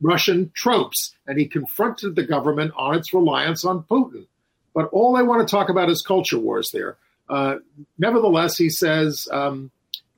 Russian 0.00 0.50
tropes, 0.54 1.14
and 1.26 1.38
he 1.38 1.46
confronted 1.46 2.14
the 2.14 2.22
government 2.22 2.72
on 2.76 2.96
its 2.96 3.12
reliance 3.14 3.64
on 3.64 3.82
Putin. 3.84 4.26
But 4.74 4.88
all 4.92 5.16
they 5.16 5.22
want 5.22 5.46
to 5.46 5.50
talk 5.50 5.70
about 5.70 5.88
is 5.88 6.02
culture 6.02 6.38
wars 6.38 6.68
there. 6.72 6.96
Uh, 7.28 7.56
nevertheless, 7.98 8.56
he 8.56 8.68
says 8.68 9.26
um, 9.32 9.70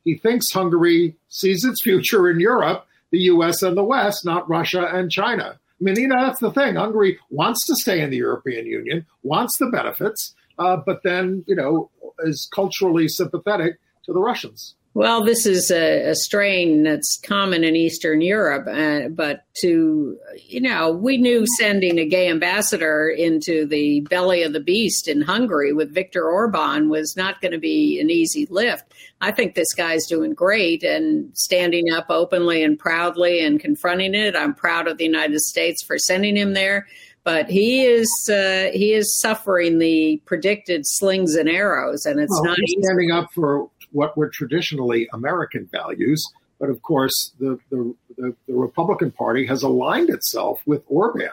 he 0.05 0.17
thinks 0.17 0.53
Hungary 0.53 1.15
sees 1.29 1.65
its 1.65 1.83
future 1.83 2.29
in 2.29 2.41
Europe, 2.41 2.87
the 3.11 3.21
US, 3.21 3.63
and 3.63 3.77
the 3.77 3.85
West, 3.85 4.25
not 4.25 4.49
Russia 4.49 4.87
and 4.93 5.11
China. 5.11 5.59
I 5.81 5.85
mean, 5.85 5.97
you 5.97 6.09
know, 6.09 6.21
that's 6.21 6.41
the 6.41 6.51
thing. 6.51 6.75
Hungary 6.75 7.19
wants 7.31 7.65
to 7.67 7.77
stay 7.77 8.01
in 8.01 8.11
the 8.11 8.17
European 8.17 8.67
Union, 8.67 9.07
wants 9.23 9.57
the 9.59 9.67
benefits, 9.67 10.35
uh, 10.59 10.77
but 10.85 11.03
then, 11.05 11.45
you 11.47 11.55
know, 11.55 11.91
is 12.21 12.49
culturally 12.53 13.07
sympathetic 13.07 13.79
to 14.05 14.13
the 14.13 14.21
Russians. 14.21 14.75
Well, 14.95 15.23
this 15.23 15.47
is 15.47 15.71
a, 15.71 16.11
a, 16.11 16.15
strain 16.15 16.83
that's 16.83 17.21
common 17.23 17.63
in 17.63 17.77
Eastern 17.77 18.21
Europe, 18.21 18.67
uh, 18.67 19.09
but 19.11 19.45
to, 19.61 20.19
you 20.45 20.61
know, 20.61 20.91
we 20.91 21.19
knew 21.19 21.45
sending 21.59 21.99
a 21.99 22.07
gay 22.07 22.29
ambassador 22.29 23.09
into 23.09 23.67
the 23.67 24.01
belly 24.11 24.43
of 24.43 24.53
the 24.53 24.61
beast 24.61 25.07
in 25.07 25.21
Hungary 25.21 25.73
with 25.73 25.95
Viktor 25.95 26.29
Orban 26.29 26.89
was 26.89 27.15
not 27.17 27.41
going 27.41 27.53
to 27.53 27.59
be 27.59 28.01
an 28.01 28.11
easy 28.11 28.47
lift. 28.51 28.93
I 29.21 29.31
think 29.31 29.55
this 29.55 29.73
guy's 29.73 30.07
doing 30.07 30.33
great 30.33 30.83
and 30.83 31.31
standing 31.37 31.93
up 31.93 32.07
openly 32.09 32.65
and 32.65 32.79
proudly 32.79 33.45
and 33.45 33.61
confronting 33.61 34.15
it. 34.15 34.35
I'm 34.35 34.55
proud 34.55 34.89
of 34.89 34.99
the 34.99 35.05
United 35.05 35.41
States 35.41 35.85
for 35.85 35.99
sending 35.99 36.37
him 36.37 36.55
there 36.55 36.87
but 37.25 37.51
he 37.51 37.85
is 37.85 38.09
uh, 38.33 38.71
he 38.73 38.95
is 38.95 39.19
suffering 39.19 39.79
the 39.79 40.19
predicted 40.25 40.81
slings 40.87 41.35
and 41.35 41.47
arrows, 41.47 42.07
and 42.07 42.19
it's 42.19 42.33
well, 42.41 42.45
not 42.45 42.59
standing 42.81 43.11
up 43.11 43.27
for 43.35 43.69
what 43.93 44.17
were 44.17 44.29
traditionally 44.29 45.09
American 45.13 45.69
values. 45.71 46.25
But 46.59 46.71
of 46.71 46.83
course, 46.83 47.33
the, 47.39 47.59
the, 47.71 47.95
the, 48.17 48.35
the 48.47 48.55
Republican 48.55 49.13
Party 49.13 49.47
has 49.47 49.63
aligned 49.63 50.11
itself 50.11 50.61
with 50.67 50.83
Orban. 50.89 51.31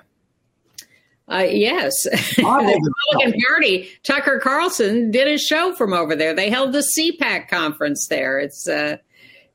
Uh, 1.28 1.48
yes, 1.50 1.92
the 2.04 2.92
Republican 3.12 3.42
Party. 3.48 3.90
Tucker 4.04 4.40
Carlson 4.40 5.10
did 5.10 5.28
a 5.28 5.40
show 5.40 5.74
from 5.74 5.94
over 5.94 6.16
there. 6.16 6.36
They 6.36 6.52
held 6.52 6.74
the 6.74 6.86
CPAC 6.98 7.48
conference 7.48 8.08
there. 8.10 8.40
It's 8.40 8.68
uh, 8.68 8.98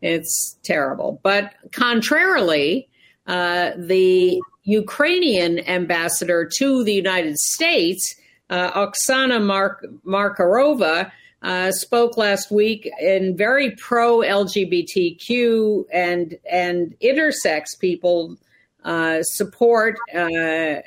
it's 0.02 0.58
terrible. 0.64 1.20
But 1.22 1.54
contrarily, 1.72 2.88
uh, 3.26 3.72
the 3.76 4.40
Ukrainian 4.64 5.60
ambassador 5.68 6.48
to 6.58 6.84
the 6.84 6.92
United 6.92 7.38
States, 7.38 8.14
uh, 8.48 8.72
Oksana 8.72 9.44
Mark- 9.44 9.86
Markarova, 10.04 11.12
uh, 11.42 11.70
spoke 11.72 12.16
last 12.16 12.50
week 12.50 12.90
in 13.00 13.36
very 13.36 13.70
pro 13.72 14.18
LGBTQ 14.18 15.84
and 15.92 16.38
and 16.50 16.94
intersex 17.02 17.78
people 17.78 18.36
uh, 18.84 19.22
support 19.22 19.96
uh, 20.14 20.80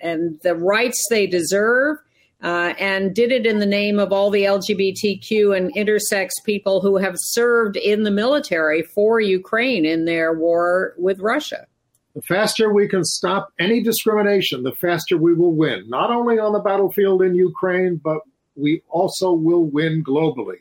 and 0.00 0.40
the 0.42 0.54
rights 0.54 1.06
they 1.10 1.26
deserve. 1.26 1.98
uh, 2.42 2.74
and 2.78 3.14
did 3.14 3.32
it 3.32 3.46
in 3.46 3.58
the 3.58 3.66
name 3.66 3.98
of 3.98 4.12
all 4.12 4.30
the 4.30 4.44
LGBTQ 4.44 5.56
and 5.56 5.74
intersex 5.74 6.30
people 6.44 6.80
who 6.80 6.96
have 6.96 7.16
served 7.18 7.76
in 7.76 8.02
the 8.02 8.10
military 8.10 8.82
for 8.82 9.20
Ukraine 9.20 9.84
in 9.84 10.04
their 10.04 10.34
war 10.34 10.94
with 10.98 11.18
Russia. 11.20 11.66
The 12.14 12.22
faster 12.22 12.72
we 12.72 12.88
can 12.88 13.04
stop 13.04 13.52
any 13.58 13.82
discrimination, 13.82 14.62
the 14.62 14.72
faster 14.72 15.16
we 15.16 15.34
will 15.34 15.54
win, 15.54 15.84
not 15.88 16.10
only 16.10 16.38
on 16.38 16.52
the 16.52 16.60
battlefield 16.60 17.22
in 17.22 17.34
Ukraine, 17.34 18.00
but 18.02 18.20
we 18.56 18.82
also 18.88 19.32
will 19.32 19.64
win 19.64 20.02
globally. 20.02 20.60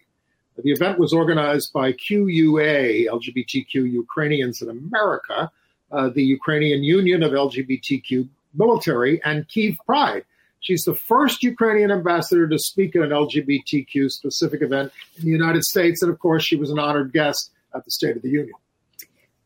The 0.64 0.72
event 0.72 1.00
was 1.00 1.12
organized 1.14 1.74
by 1.74 1.91
QUA, 1.93 3.08
LGBTQ 3.08 3.91
Ukrainians 3.91 4.62
in 4.62 4.70
America, 4.70 5.52
uh, 5.91 6.10
the 6.10 6.24
Ukrainian 6.24 6.84
Union 6.84 7.24
of 7.24 7.34
LGBTQ 7.34 8.28
Military, 8.54 9.22
and 9.24 9.48
Kiev 9.50 9.78
Pride. 9.86 10.24
She's 10.62 10.84
the 10.84 10.96
first 10.96 11.43
Ukrainian 11.43 11.91
ambassador 11.91 12.48
to 12.48 12.58
speak 12.58 12.96
at 12.96 13.04
an 13.04 13.10
LGBTQ 13.10 14.10
specific 14.10 14.62
event 14.62 14.91
in 15.18 15.26
the 15.26 15.30
United 15.32 15.64
States. 15.64 16.02
And 16.02 16.12
of 16.12 16.20
course, 16.20 16.43
she 16.43 16.56
was 16.56 16.72
an 16.72 16.80
honored 16.80 17.12
guest 17.12 17.52
at 17.76 17.86
the 17.86 17.91
State 17.91 18.16
of 18.16 18.22
the 18.22 18.30
Union. 18.30 18.56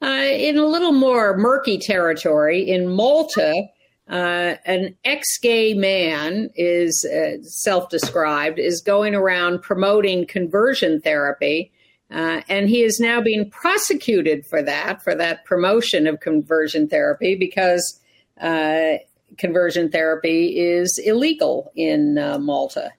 Uh, 0.01 0.29
in 0.31 0.57
a 0.57 0.65
little 0.65 0.93
more 0.93 1.35
murky 1.35 1.77
territory, 1.77 2.61
in 2.61 2.87
Malta, 2.87 3.65
uh, 4.09 4.55
an 4.65 4.95
ex-gay 5.05 5.75
man 5.75 6.49
is 6.55 7.05
uh, 7.05 7.41
self-described 7.43 8.57
is 8.57 8.81
going 8.81 9.13
around 9.13 9.61
promoting 9.61 10.25
conversion 10.25 10.99
therapy 10.99 11.71
uh, 12.11 12.41
and 12.49 12.69
he 12.69 12.81
is 12.81 12.99
now 12.99 13.21
being 13.21 13.49
prosecuted 13.51 14.45
for 14.47 14.63
that 14.63 15.03
for 15.03 15.13
that 15.13 15.45
promotion 15.45 16.07
of 16.07 16.19
conversion 16.19 16.87
therapy 16.87 17.35
because 17.35 17.99
uh, 18.41 18.93
conversion 19.37 19.91
therapy 19.91 20.59
is 20.59 20.99
illegal 21.03 21.71
in 21.75 22.17
uh, 22.17 22.39
malta 22.39 22.91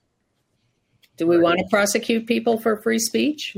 do 1.16 1.26
we 1.26 1.38
want 1.38 1.58
to 1.58 1.64
prosecute 1.70 2.26
people 2.26 2.58
for 2.58 2.80
free 2.80 3.00
speech 3.00 3.56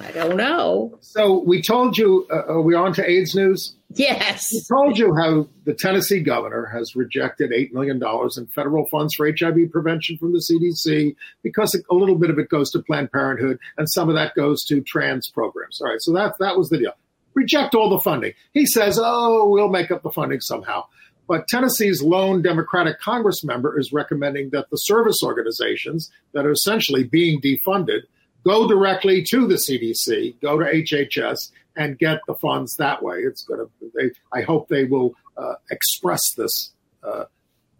I 0.00 0.10
don't 0.12 0.36
know. 0.36 0.98
So 1.00 1.40
we 1.40 1.60
told 1.60 1.98
you, 1.98 2.26
uh, 2.30 2.44
are 2.46 2.60
we 2.62 2.74
on 2.74 2.92
to 2.94 3.08
AIDS 3.08 3.34
news? 3.34 3.74
Yes. 3.96 4.48
We 4.52 4.62
told 4.68 4.98
you 4.98 5.14
how 5.14 5.48
the 5.64 5.74
Tennessee 5.74 6.20
governor 6.20 6.66
has 6.66 6.96
rejected 6.96 7.50
$8 7.50 7.72
million 7.72 8.02
in 8.36 8.46
federal 8.48 8.86
funds 8.88 9.14
for 9.14 9.30
HIV 9.30 9.70
prevention 9.70 10.18
from 10.18 10.32
the 10.32 10.42
CDC 10.50 11.14
because 11.42 11.74
a 11.90 11.94
little 11.94 12.16
bit 12.16 12.30
of 12.30 12.38
it 12.38 12.48
goes 12.48 12.70
to 12.72 12.82
Planned 12.82 13.12
Parenthood 13.12 13.58
and 13.78 13.88
some 13.90 14.08
of 14.08 14.14
that 14.16 14.34
goes 14.34 14.64
to 14.64 14.80
trans 14.82 15.28
programs. 15.28 15.80
All 15.80 15.88
right, 15.88 16.00
so 16.00 16.12
that, 16.12 16.34
that 16.40 16.56
was 16.56 16.68
the 16.68 16.78
deal. 16.78 16.92
Reject 17.34 17.74
all 17.74 17.90
the 17.90 18.00
funding. 18.00 18.32
He 18.52 18.66
says, 18.66 18.98
oh, 19.02 19.48
we'll 19.48 19.68
make 19.68 19.90
up 19.90 20.02
the 20.02 20.10
funding 20.10 20.40
somehow. 20.40 20.84
But 21.26 21.48
Tennessee's 21.48 22.02
lone 22.02 22.42
Democratic 22.42 23.00
Congress 23.00 23.42
member 23.44 23.78
is 23.78 23.92
recommending 23.92 24.50
that 24.50 24.70
the 24.70 24.76
service 24.76 25.22
organizations 25.22 26.10
that 26.32 26.46
are 26.46 26.52
essentially 26.52 27.04
being 27.04 27.40
defunded 27.40 28.02
go 28.44 28.68
directly 28.68 29.24
to 29.30 29.46
the 29.46 29.54
CDC, 29.54 30.38
go 30.40 30.58
to 30.58 30.64
HHS, 30.66 31.50
and 31.76 31.98
get 31.98 32.20
the 32.26 32.34
funds 32.34 32.76
that 32.76 33.02
way. 33.02 33.18
It's 33.18 33.42
going 33.42 33.60
to. 33.60 33.90
They, 33.94 34.10
I 34.32 34.42
hope 34.42 34.68
they 34.68 34.84
will 34.84 35.14
uh, 35.36 35.54
express 35.70 36.20
this 36.36 36.72
uh, 37.02 37.24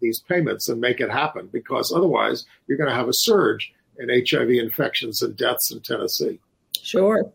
these 0.01 0.21
payments 0.21 0.69
and 0.69 0.79
make 0.79 0.99
it 0.99 1.09
happen 1.09 1.49
because 1.51 1.93
otherwise 1.95 2.45
you're 2.67 2.77
going 2.77 2.89
to 2.89 2.95
have 2.95 3.07
a 3.07 3.13
surge 3.13 3.73
in 3.97 4.09
HIV 4.09 4.49
infections 4.49 5.21
and 5.21 5.35
deaths 5.35 5.71
in 5.71 5.81
Tennessee. 5.81 6.39
Sure. 6.81 7.31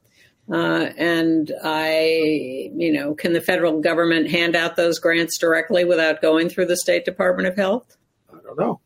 Uh, 0.50 0.90
and 0.96 1.52
I, 1.62 2.70
you 2.74 2.92
know, 2.92 3.14
can 3.14 3.32
the 3.32 3.40
federal 3.40 3.80
government 3.80 4.30
hand 4.30 4.56
out 4.56 4.76
those 4.76 4.98
grants 4.98 5.38
directly 5.38 5.84
without 5.84 6.20
going 6.20 6.48
through 6.48 6.66
the 6.66 6.76
State 6.76 7.04
Department 7.04 7.46
of 7.46 7.56
Health? 7.56 7.96
I 8.32 8.38
don't 8.42 8.58
know. 8.58 8.80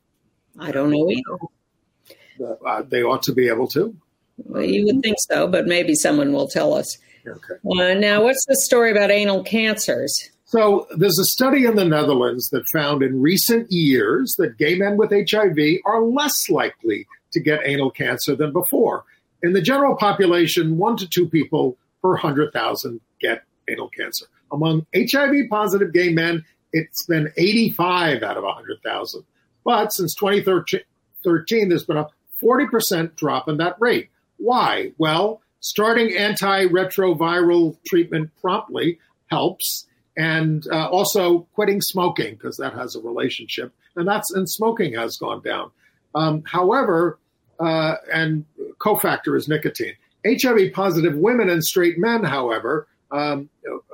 I 0.59 0.71
don't 0.71 0.91
know 0.91 1.11
either. 1.11 2.59
Uh, 2.67 2.83
they 2.83 3.03
ought 3.03 3.23
to 3.23 3.33
be 3.33 3.49
able 3.49 3.69
to. 3.69 3.97
Well, 4.37 4.63
you 4.63 4.85
would 4.87 5.03
think 5.03 5.17
so, 5.31 5.47
but 5.47 5.67
maybe 5.67 5.95
someone 5.95 6.33
will 6.33 6.49
tell 6.49 6.75
us. 6.75 6.99
Okay. 7.27 7.55
Uh, 7.81 7.95
now, 7.95 8.23
what's 8.23 8.45
the 8.47 8.57
story 8.65 8.91
about 8.91 9.11
anal 9.11 9.43
cancers? 9.43 10.31
So, 10.45 10.87
there's 10.97 11.19
a 11.19 11.25
study 11.25 11.65
in 11.65 11.75
the 11.77 11.85
Netherlands 11.85 12.49
that 12.51 12.65
found 12.73 13.03
in 13.03 13.21
recent 13.21 13.71
years 13.71 14.35
that 14.39 14.59
gay 14.59 14.75
men 14.75 14.97
with 14.97 15.11
HIV 15.11 15.81
are 15.87 16.03
less 16.03 16.49
likely 16.49 17.07
to 17.33 17.41
get 17.41 17.61
anal 17.65 17.91
cancer 17.91 18.37
than 18.37 18.53
before. 18.53 19.05
In 19.43 19.53
the 19.53 19.63
general 19.63 19.97
population, 19.97 20.79
one 20.79 20.97
to 20.97 21.09
two 21.09 21.29
people 21.29 21.77
per 22.03 22.11
100,000 22.11 23.01
get 23.21 23.43
anal 23.69 23.89
cancer. 23.89 24.27
Among 24.53 24.87
HIV 24.95 25.49
positive 25.51 25.93
gay 25.93 26.13
men, 26.13 26.45
it's 26.73 27.05
been 27.07 27.33
85 27.37 28.23
out 28.23 28.37
of 28.37 28.45
100,000. 28.45 29.25
But 29.65 29.93
since 29.93 30.15
2013, 30.15 31.69
there's 31.69 31.85
been 31.85 31.97
a 31.97 32.09
40% 32.43 33.17
drop 33.17 33.49
in 33.49 33.57
that 33.59 33.77
rate. 33.81 34.11
Why? 34.37 34.93
Well, 34.99 35.41
starting 35.65 36.11
antiretroviral 36.11 37.77
treatment 37.87 38.31
promptly 38.41 38.99
helps, 39.29 39.87
and 40.17 40.67
uh, 40.71 40.89
also 40.89 41.41
quitting 41.55 41.81
smoking 41.81 42.35
because 42.35 42.57
that 42.59 42.75
has 42.75 42.95
a 42.95 43.01
relationship, 43.01 43.73
and 43.97 44.07
that's 44.07 44.31
and 44.35 44.49
smoking 44.49 44.95
has 44.95 45.17
gone 45.17 45.41
down. 45.43 45.71
Um, 46.15 46.45
however, 46.45 47.19
uh, 47.59 47.95
and 48.13 48.45
cofactor 48.79 49.37
is 49.37 49.49
nicotine. 49.49 49.95
HIV 50.27 50.73
positive 50.75 51.17
women 51.17 51.49
and 51.49 51.65
straight 51.65 51.99
men, 51.99 52.25
however, 52.25 52.87
um, 53.11 53.49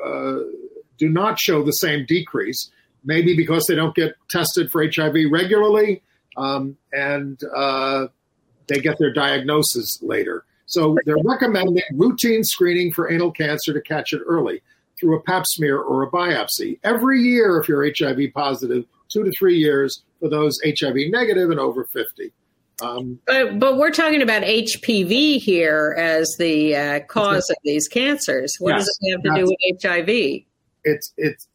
uh, 0.04 0.38
do 0.98 1.08
not 1.08 1.38
show 1.38 1.62
the 1.62 1.72
same 1.72 2.04
decrease. 2.04 2.70
Maybe 3.02 3.34
because 3.34 3.64
they 3.66 3.74
don't 3.74 3.94
get 3.94 4.14
tested 4.28 4.70
for 4.70 4.84
HIV 4.84 5.14
regularly, 5.30 6.02
um, 6.36 6.76
and 6.92 7.40
uh, 7.56 8.08
they 8.66 8.78
get 8.80 8.98
their 8.98 9.12
diagnosis 9.12 10.00
later. 10.02 10.44
So 10.70 10.96
they're 11.04 11.16
recommending 11.24 11.82
routine 11.94 12.44
screening 12.44 12.92
for 12.92 13.10
anal 13.10 13.32
cancer 13.32 13.72
to 13.72 13.80
catch 13.80 14.12
it 14.12 14.22
early 14.24 14.62
through 14.98 15.16
a 15.16 15.22
pap 15.22 15.42
smear 15.48 15.78
or 15.80 16.04
a 16.04 16.10
biopsy. 16.10 16.78
Every 16.84 17.20
year, 17.20 17.58
if 17.58 17.68
you're 17.68 17.84
HIV 17.84 18.32
positive, 18.32 18.84
two 19.12 19.24
to 19.24 19.32
three 19.36 19.56
years 19.56 20.04
for 20.20 20.28
those 20.28 20.60
HIV 20.64 20.94
negative 21.10 21.50
and 21.50 21.58
over 21.58 21.84
50. 21.84 22.32
Um, 22.82 23.18
but, 23.26 23.58
but 23.58 23.78
we're 23.78 23.90
talking 23.90 24.22
about 24.22 24.42
HPV 24.42 25.38
here 25.40 25.94
as 25.98 26.36
the 26.38 26.76
uh, 26.76 27.00
cause 27.00 27.50
of 27.50 27.56
these 27.64 27.88
cancers. 27.88 28.54
What 28.60 28.76
yes, 28.76 28.84
does 28.84 28.98
it 29.02 29.10
have 29.12 29.22
to 29.22 29.40
do 29.40 29.46
with 29.46 29.82
HIV? 29.82 30.44
It's 30.84 31.12
it's 31.18 31.48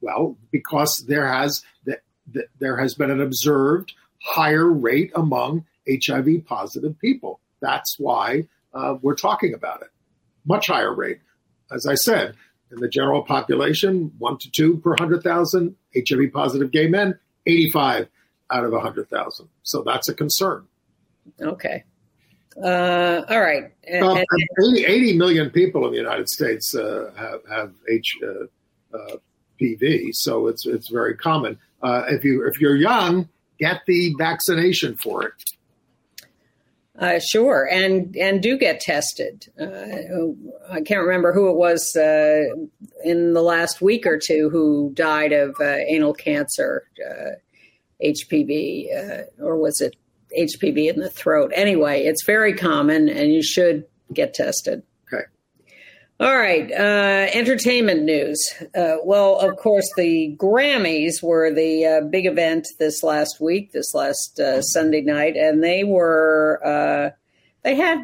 well 0.00 0.36
because 0.50 1.04
there 1.08 1.26
has 1.26 1.62
the, 1.84 1.98
the, 2.30 2.46
there 2.58 2.76
has 2.76 2.94
been 2.94 3.10
an 3.10 3.22
observed 3.22 3.94
higher 4.22 4.68
rate 4.68 5.12
among 5.14 5.64
HIV 5.88 6.44
positive 6.44 6.98
people. 6.98 7.40
That's 7.60 7.96
why 7.98 8.48
uh, 8.74 8.96
we're 9.02 9.14
talking 9.14 9.54
about 9.54 9.82
it. 9.82 9.88
Much 10.46 10.68
higher 10.68 10.94
rate. 10.94 11.20
As 11.70 11.86
I 11.86 11.94
said, 11.94 12.34
in 12.70 12.80
the 12.80 12.88
general 12.88 13.22
population, 13.22 14.12
one 14.18 14.38
to 14.38 14.50
two 14.50 14.78
per 14.78 14.90
100,000 14.90 15.76
HIV 15.94 16.32
positive 16.32 16.70
gay 16.70 16.86
men, 16.86 17.18
85 17.46 18.08
out 18.50 18.64
of 18.64 18.72
100,000. 18.72 19.48
So 19.62 19.82
that's 19.82 20.08
a 20.08 20.14
concern. 20.14 20.66
Okay. 21.40 21.84
Uh, 22.62 23.22
all 23.28 23.40
right. 23.40 23.72
And, 23.84 24.24
80, 24.74 24.84
80 24.84 25.16
million 25.16 25.50
people 25.50 25.86
in 25.86 25.92
the 25.92 25.98
United 25.98 26.28
States 26.28 26.74
uh, 26.74 27.12
have, 27.16 27.40
have 27.48 27.72
HPV, 27.90 28.48
uh, 28.92 28.96
uh, 28.98 30.12
so 30.12 30.48
it's 30.48 30.66
it's 30.66 30.88
very 30.88 31.16
common. 31.16 31.58
Uh, 31.82 32.04
if 32.08 32.24
you 32.24 32.46
if 32.46 32.60
you're 32.60 32.76
young, 32.76 33.28
get 33.58 33.82
the 33.86 34.14
vaccination 34.18 34.96
for 34.96 35.24
it. 35.24 35.32
Uh, 36.98 37.20
sure, 37.20 37.68
and 37.70 38.16
and 38.16 38.42
do 38.42 38.58
get 38.58 38.80
tested. 38.80 39.46
Uh, 39.60 40.32
I 40.68 40.80
can't 40.80 41.06
remember 41.06 41.32
who 41.32 41.48
it 41.48 41.54
was 41.54 41.94
uh, 41.94 42.42
in 43.04 43.34
the 43.34 43.42
last 43.42 43.80
week 43.80 44.04
or 44.04 44.18
two 44.18 44.50
who 44.50 44.90
died 44.94 45.32
of 45.32 45.54
uh, 45.60 45.76
anal 45.86 46.12
cancer, 46.12 46.88
HPV, 48.04 48.88
uh, 48.92 49.12
uh, 49.12 49.22
or 49.38 49.56
was 49.56 49.80
it 49.80 49.94
HPV 50.36 50.92
in 50.92 50.98
the 50.98 51.08
throat? 51.08 51.52
Anyway, 51.54 52.02
it's 52.02 52.24
very 52.24 52.52
common, 52.52 53.08
and 53.08 53.32
you 53.32 53.44
should 53.44 53.84
get 54.12 54.34
tested. 54.34 54.82
All 56.20 56.36
right, 56.36 56.68
uh, 56.72 57.28
entertainment 57.32 58.02
news. 58.02 58.52
Uh, 58.74 58.96
well, 59.04 59.38
of 59.38 59.56
course, 59.56 59.88
the 59.96 60.34
Grammys 60.36 61.22
were 61.22 61.54
the 61.54 61.86
uh, 61.86 62.00
big 62.08 62.26
event 62.26 62.66
this 62.80 63.04
last 63.04 63.40
week, 63.40 63.70
this 63.70 63.94
last 63.94 64.40
uh, 64.40 64.60
Sunday 64.60 65.00
night, 65.00 65.36
and 65.36 65.62
they 65.62 65.84
were 65.84 66.60
uh, 66.64 67.10
they 67.62 67.76
had 67.76 68.02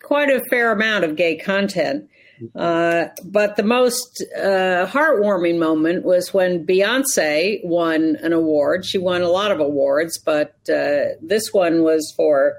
quite 0.00 0.30
a 0.30 0.40
fair 0.48 0.72
amount 0.72 1.04
of 1.04 1.16
gay 1.16 1.36
content. 1.36 2.08
Uh, 2.54 3.08
but 3.26 3.56
the 3.56 3.62
most 3.62 4.24
heartwarming 4.38 5.58
moment 5.58 6.02
was 6.02 6.32
when 6.32 6.66
Beyonce 6.66 7.62
won 7.62 8.16
an 8.22 8.32
award. 8.32 8.86
She 8.86 8.96
won 8.96 9.20
a 9.20 9.28
lot 9.28 9.50
of 9.50 9.60
awards, 9.60 10.18
but 10.18 10.54
this 10.64 11.52
one 11.52 11.82
was 11.82 12.10
for 12.16 12.54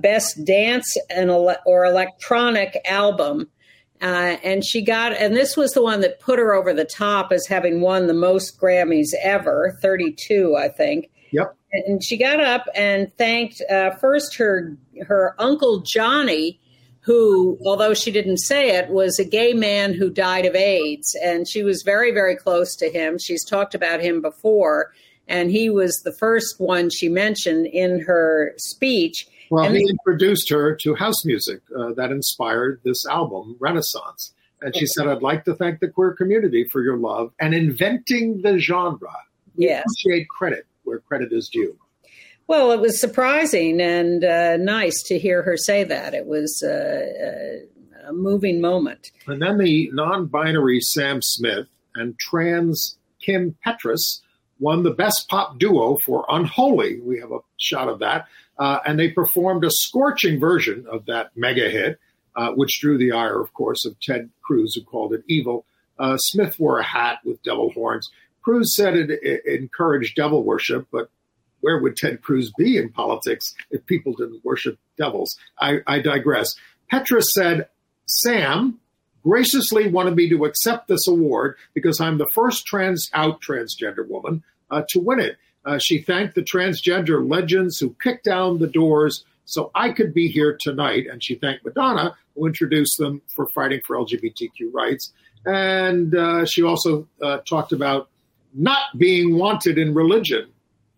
best 0.00 0.44
dance 0.44 0.96
and 1.10 1.30
ele- 1.30 1.56
or 1.66 1.84
electronic 1.84 2.80
album 2.88 3.48
Uh, 4.00 4.36
and 4.44 4.64
she 4.64 4.82
got, 4.82 5.12
and 5.12 5.34
this 5.34 5.56
was 5.56 5.72
the 5.72 5.82
one 5.82 6.00
that 6.00 6.20
put 6.20 6.38
her 6.38 6.54
over 6.54 6.72
the 6.72 6.84
top 6.84 7.32
as 7.32 7.46
having 7.46 7.80
won 7.80 8.06
the 8.06 8.14
most 8.14 8.60
Grammys 8.60 9.08
ever, 9.22 9.76
32, 9.82 10.56
I 10.56 10.68
think. 10.68 11.10
Yep. 11.32 11.56
And 11.72 12.02
she 12.02 12.16
got 12.16 12.40
up 12.40 12.66
and 12.74 13.12
thanked 13.16 13.60
uh, 13.70 13.90
first 13.96 14.36
her 14.36 14.76
her 15.06 15.34
uncle 15.38 15.80
Johnny, 15.80 16.58
who, 17.00 17.58
although 17.64 17.92
she 17.92 18.10
didn't 18.10 18.38
say 18.38 18.70
it, 18.76 18.88
was 18.88 19.18
a 19.18 19.24
gay 19.24 19.52
man 19.52 19.92
who 19.92 20.10
died 20.10 20.46
of 20.46 20.54
AIDS, 20.54 21.14
and 21.22 21.46
she 21.46 21.62
was 21.62 21.82
very 21.82 22.10
very 22.10 22.36
close 22.36 22.74
to 22.76 22.88
him. 22.88 23.18
She's 23.18 23.44
talked 23.44 23.74
about 23.74 24.00
him 24.00 24.22
before, 24.22 24.92
and 25.26 25.50
he 25.50 25.68
was 25.68 26.00
the 26.04 26.12
first 26.12 26.58
one 26.58 26.88
she 26.88 27.08
mentioned 27.10 27.66
in 27.66 28.00
her 28.00 28.54
speech. 28.56 29.26
Well, 29.50 29.64
and 29.64 29.76
he 29.76 29.84
they- 29.84 29.90
introduced 29.90 30.50
her 30.50 30.74
to 30.76 30.94
house 30.94 31.24
music 31.24 31.60
uh, 31.76 31.92
that 31.94 32.10
inspired 32.10 32.80
this 32.84 33.06
album, 33.06 33.56
Renaissance. 33.60 34.32
And 34.60 34.74
she 34.76 34.86
said, 34.86 35.06
I'd 35.06 35.22
like 35.22 35.44
to 35.44 35.54
thank 35.54 35.78
the 35.80 35.88
queer 35.88 36.12
community 36.12 36.64
for 36.64 36.82
your 36.82 36.96
love 36.96 37.32
and 37.38 37.54
inventing 37.54 38.42
the 38.42 38.58
genre. 38.58 39.12
We 39.56 39.66
Yes. 39.66 39.84
appreciate 39.84 40.28
credit 40.28 40.66
where 40.84 40.98
credit 40.98 41.32
is 41.32 41.48
due. 41.48 41.76
Well, 42.48 42.72
it 42.72 42.80
was 42.80 42.98
surprising 43.00 43.80
and 43.80 44.24
uh, 44.24 44.56
nice 44.56 45.02
to 45.04 45.18
hear 45.18 45.42
her 45.42 45.56
say 45.56 45.84
that. 45.84 46.14
It 46.14 46.26
was 46.26 46.62
uh, 46.66 46.68
uh, 48.04 48.08
a 48.08 48.12
moving 48.12 48.60
moment. 48.60 49.12
And 49.26 49.40
then 49.42 49.58
the 49.58 49.90
non 49.92 50.26
binary 50.26 50.80
Sam 50.80 51.20
Smith 51.22 51.66
and 51.94 52.18
trans 52.18 52.96
Kim 53.20 53.54
Petras 53.66 54.20
won 54.58 54.82
the 54.82 54.90
Best 54.90 55.26
Pop 55.28 55.58
Duo 55.58 55.98
for 56.04 56.24
Unholy. 56.28 57.00
We 57.00 57.20
have 57.20 57.32
a 57.32 57.38
shot 57.58 57.88
of 57.88 58.00
that. 58.00 58.26
Uh, 58.58 58.78
and 58.84 58.98
they 58.98 59.10
performed 59.10 59.64
a 59.64 59.70
scorching 59.70 60.40
version 60.40 60.86
of 60.90 61.06
that 61.06 61.30
mega 61.36 61.70
hit, 61.70 61.98
uh, 62.34 62.50
which 62.52 62.80
drew 62.80 62.98
the 62.98 63.12
ire, 63.12 63.40
of 63.40 63.52
course, 63.54 63.84
of 63.84 63.98
Ted 64.00 64.30
Cruz, 64.42 64.74
who 64.74 64.82
called 64.82 65.12
it 65.14 65.22
evil. 65.28 65.64
Uh, 65.98 66.16
Smith 66.16 66.58
wore 66.58 66.78
a 66.78 66.84
hat 66.84 67.18
with 67.24 67.42
devil 67.42 67.70
horns. 67.70 68.10
Cruz 68.42 68.74
said 68.74 68.96
it, 68.96 69.10
it 69.10 69.42
encouraged 69.46 70.16
devil 70.16 70.42
worship, 70.42 70.86
but 70.90 71.10
where 71.60 71.80
would 71.80 71.96
Ted 71.96 72.22
Cruz 72.22 72.52
be 72.56 72.76
in 72.76 72.90
politics 72.90 73.54
if 73.70 73.84
people 73.86 74.14
didn't 74.14 74.44
worship 74.44 74.78
devils? 74.96 75.36
I, 75.60 75.78
I 75.86 76.00
digress. 76.00 76.54
Petra 76.90 77.20
said, 77.22 77.68
Sam 78.06 78.78
graciously 79.22 79.88
wanted 79.88 80.16
me 80.16 80.28
to 80.28 80.44
accept 80.44 80.88
this 80.88 81.06
award 81.06 81.56
because 81.74 82.00
I'm 82.00 82.18
the 82.18 82.30
first 82.32 82.66
trans 82.66 83.10
out 83.12 83.40
transgender 83.40 84.08
woman 84.08 84.42
uh, 84.70 84.82
to 84.90 85.00
win 85.00 85.20
it. 85.20 85.36
Uh, 85.64 85.78
she 85.78 86.00
thanked 86.00 86.34
the 86.34 86.42
transgender 86.42 87.28
legends 87.28 87.78
who 87.78 87.94
kicked 88.02 88.24
down 88.24 88.58
the 88.58 88.66
doors 88.66 89.24
so 89.44 89.70
I 89.74 89.90
could 89.90 90.14
be 90.14 90.28
here 90.28 90.56
tonight. 90.58 91.06
And 91.10 91.22
she 91.22 91.34
thanked 91.34 91.64
Madonna, 91.64 92.14
who 92.34 92.46
introduced 92.46 92.98
them 92.98 93.22
for 93.34 93.48
fighting 93.54 93.80
for 93.86 93.96
LGBTQ 93.96 94.72
rights. 94.72 95.12
And 95.44 96.14
uh, 96.14 96.44
she 96.46 96.62
also 96.62 97.08
uh, 97.22 97.38
talked 97.48 97.72
about 97.72 98.08
not 98.54 98.96
being 98.96 99.36
wanted 99.36 99.78
in 99.78 99.94
religion 99.94 100.48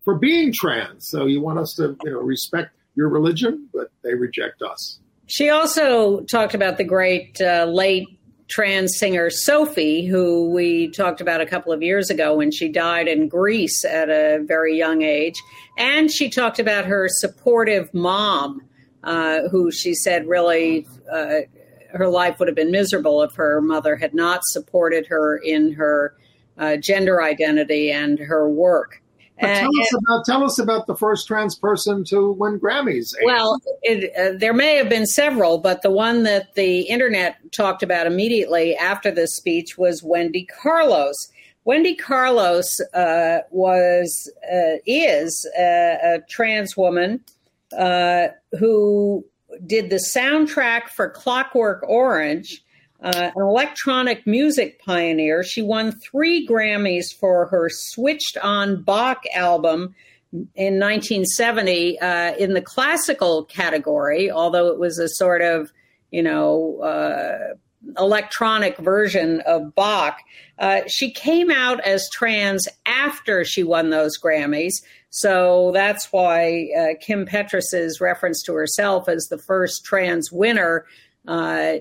for 0.03 0.15
being 0.15 0.53
trans. 0.53 1.09
So 1.09 1.25
you 1.25 1.41
want 1.41 1.59
us 1.59 1.73
to, 1.77 1.97
you 2.03 2.11
know, 2.11 2.19
respect 2.19 2.71
your 2.95 3.09
religion, 3.09 3.69
but 3.73 3.91
they 4.03 4.13
reject 4.13 4.61
us. 4.61 5.00
She 5.31 5.49
also 5.49 6.25
talked 6.25 6.53
about 6.53 6.77
the 6.77 6.83
great 6.83 7.39
uh, 7.39 7.63
late 7.63 8.05
trans 8.49 8.97
singer 8.97 9.29
Sophie, 9.29 10.05
who 10.05 10.49
we 10.49 10.89
talked 10.91 11.21
about 11.21 11.39
a 11.39 11.45
couple 11.45 11.71
of 11.71 11.81
years 11.81 12.09
ago 12.09 12.35
when 12.35 12.51
she 12.51 12.67
died 12.67 13.07
in 13.07 13.29
Greece 13.29 13.85
at 13.85 14.09
a 14.09 14.43
very 14.43 14.77
young 14.77 15.03
age. 15.03 15.41
And 15.77 16.11
she 16.11 16.29
talked 16.29 16.59
about 16.59 16.83
her 16.83 17.07
supportive 17.07 17.93
mom, 17.93 18.61
uh, 19.05 19.47
who 19.49 19.71
she 19.71 19.93
said 19.93 20.27
really 20.27 20.85
uh, 21.09 21.39
her 21.93 22.09
life 22.09 22.37
would 22.39 22.49
have 22.49 22.55
been 22.55 22.71
miserable 22.71 23.21
if 23.23 23.33
her 23.35 23.61
mother 23.61 23.95
had 23.95 24.13
not 24.13 24.41
supported 24.43 25.07
her 25.07 25.37
in 25.37 25.71
her 25.71 26.13
uh, 26.57 26.75
gender 26.75 27.23
identity 27.23 27.89
and 27.89 28.19
her 28.19 28.49
work. 28.49 29.00
But 29.41 29.49
And- 29.49 29.59
tell 29.59 29.81
us 29.81 29.93
about 29.93 30.25
tell 30.25 30.43
us 30.43 30.59
about 30.59 30.87
the 30.87 30.95
first 30.95 31.27
trans 31.27 31.55
person 31.55 32.03
to 32.05 32.31
win 32.33 32.59
Grammys. 32.59 33.13
Well, 33.23 33.59
it, 33.81 34.13
uh, 34.15 34.37
there 34.37 34.53
may 34.53 34.75
have 34.75 34.87
been 34.87 35.07
several, 35.07 35.57
but 35.57 35.81
the 35.81 35.89
one 35.89 36.23
that 36.23 36.53
the 36.53 36.81
internet 36.81 37.37
talked 37.51 37.81
about 37.81 38.05
immediately 38.05 38.75
after 38.75 39.09
this 39.09 39.35
speech 39.35 39.77
was 39.77 40.03
Wendy 40.03 40.45
Carlos. 40.45 41.27
Wendy 41.63 41.95
Carlos 41.95 42.79
uh, 42.93 43.39
was 43.49 44.31
uh, 44.51 44.77
is 44.85 45.49
a, 45.57 45.97
a 46.03 46.19
trans 46.29 46.77
woman 46.77 47.19
uh, 47.77 48.27
who 48.59 49.25
did 49.65 49.89
the 49.89 50.01
soundtrack 50.15 50.89
for 50.89 51.09
Clockwork 51.09 51.83
Orange. 51.87 52.63
Uh, 53.01 53.31
an 53.35 53.41
electronic 53.41 54.27
music 54.27 54.79
pioneer, 54.79 55.43
she 55.43 55.61
won 55.61 55.91
three 55.91 56.47
Grammys 56.47 57.05
for 57.19 57.47
her 57.47 57.67
Switched 57.69 58.37
On 58.37 58.83
Bach 58.83 59.23
album 59.33 59.95
in 60.31 60.79
1970 60.79 61.99
uh, 61.99 62.35
in 62.35 62.53
the 62.53 62.61
classical 62.61 63.45
category, 63.45 64.29
although 64.29 64.67
it 64.67 64.79
was 64.79 64.99
a 64.99 65.09
sort 65.09 65.41
of, 65.41 65.71
you 66.11 66.21
know, 66.21 66.79
uh, 66.81 67.55
electronic 67.97 68.77
version 68.77 69.41
of 69.41 69.73
Bach. 69.73 70.19
Uh, 70.59 70.81
she 70.87 71.11
came 71.11 71.49
out 71.49 71.79
as 71.81 72.07
trans 72.11 72.67
after 72.85 73.43
she 73.43 73.63
won 73.63 73.89
those 73.89 74.19
Grammys. 74.19 74.73
So 75.09 75.71
that's 75.73 76.11
why 76.11 76.69
uh, 76.77 76.87
Kim 77.01 77.25
Petras's 77.25 77.99
reference 77.99 78.41
to 78.43 78.53
herself 78.53 79.09
as 79.09 79.27
the 79.29 79.39
first 79.39 79.83
trans 79.83 80.31
winner 80.31 80.85
uh, 81.27 81.75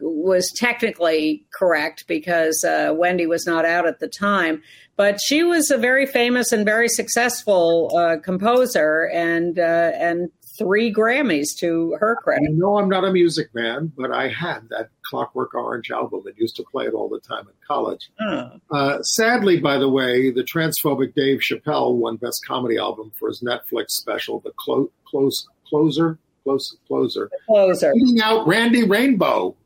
was 0.00 0.52
technically 0.56 1.44
correct 1.54 2.06
because 2.06 2.64
uh, 2.64 2.92
Wendy 2.94 3.26
was 3.26 3.46
not 3.46 3.64
out 3.64 3.86
at 3.86 3.98
the 3.98 4.08
time. 4.08 4.62
But 4.96 5.18
she 5.22 5.42
was 5.42 5.70
a 5.70 5.76
very 5.76 6.06
famous 6.06 6.52
and 6.52 6.64
very 6.64 6.88
successful 6.88 7.94
uh, 7.96 8.16
composer, 8.22 9.10
and 9.12 9.58
uh, 9.58 9.92
and 9.94 10.30
three 10.58 10.92
Grammys 10.92 11.48
to 11.58 11.96
her 12.00 12.16
credit. 12.16 12.50
know 12.52 12.78
I'm 12.78 12.88
not 12.88 13.04
a 13.04 13.12
music 13.12 13.54
man, 13.54 13.92
but 13.96 14.10
I 14.10 14.28
had 14.28 14.68
that 14.70 14.88
Clockwork 15.04 15.54
Orange 15.54 15.90
album 15.90 16.22
and 16.26 16.34
used 16.38 16.56
to 16.56 16.64
play 16.64 16.86
it 16.86 16.94
all 16.94 17.08
the 17.08 17.20
time 17.20 17.46
in 17.46 17.54
college. 17.66 18.10
Uh, 18.70 19.02
sadly, 19.02 19.60
by 19.60 19.78
the 19.78 19.88
way, 19.88 20.30
the 20.30 20.44
transphobic 20.44 21.14
Dave 21.14 21.40
Chappelle 21.40 21.94
won 21.94 22.16
Best 22.16 22.44
Comedy 22.46 22.78
Album 22.78 23.12
for 23.18 23.28
his 23.28 23.42
Netflix 23.42 23.90
special, 23.90 24.40
The 24.40 24.52
Clo- 24.56 24.90
Close 25.06 25.46
Closer. 25.66 26.18
Close 26.46 26.76
Closer. 26.86 27.28
Closer. 27.46 27.92
Beating 27.92 28.20
out 28.20 28.46
Randy 28.46 28.84
Rainbow. 28.84 29.56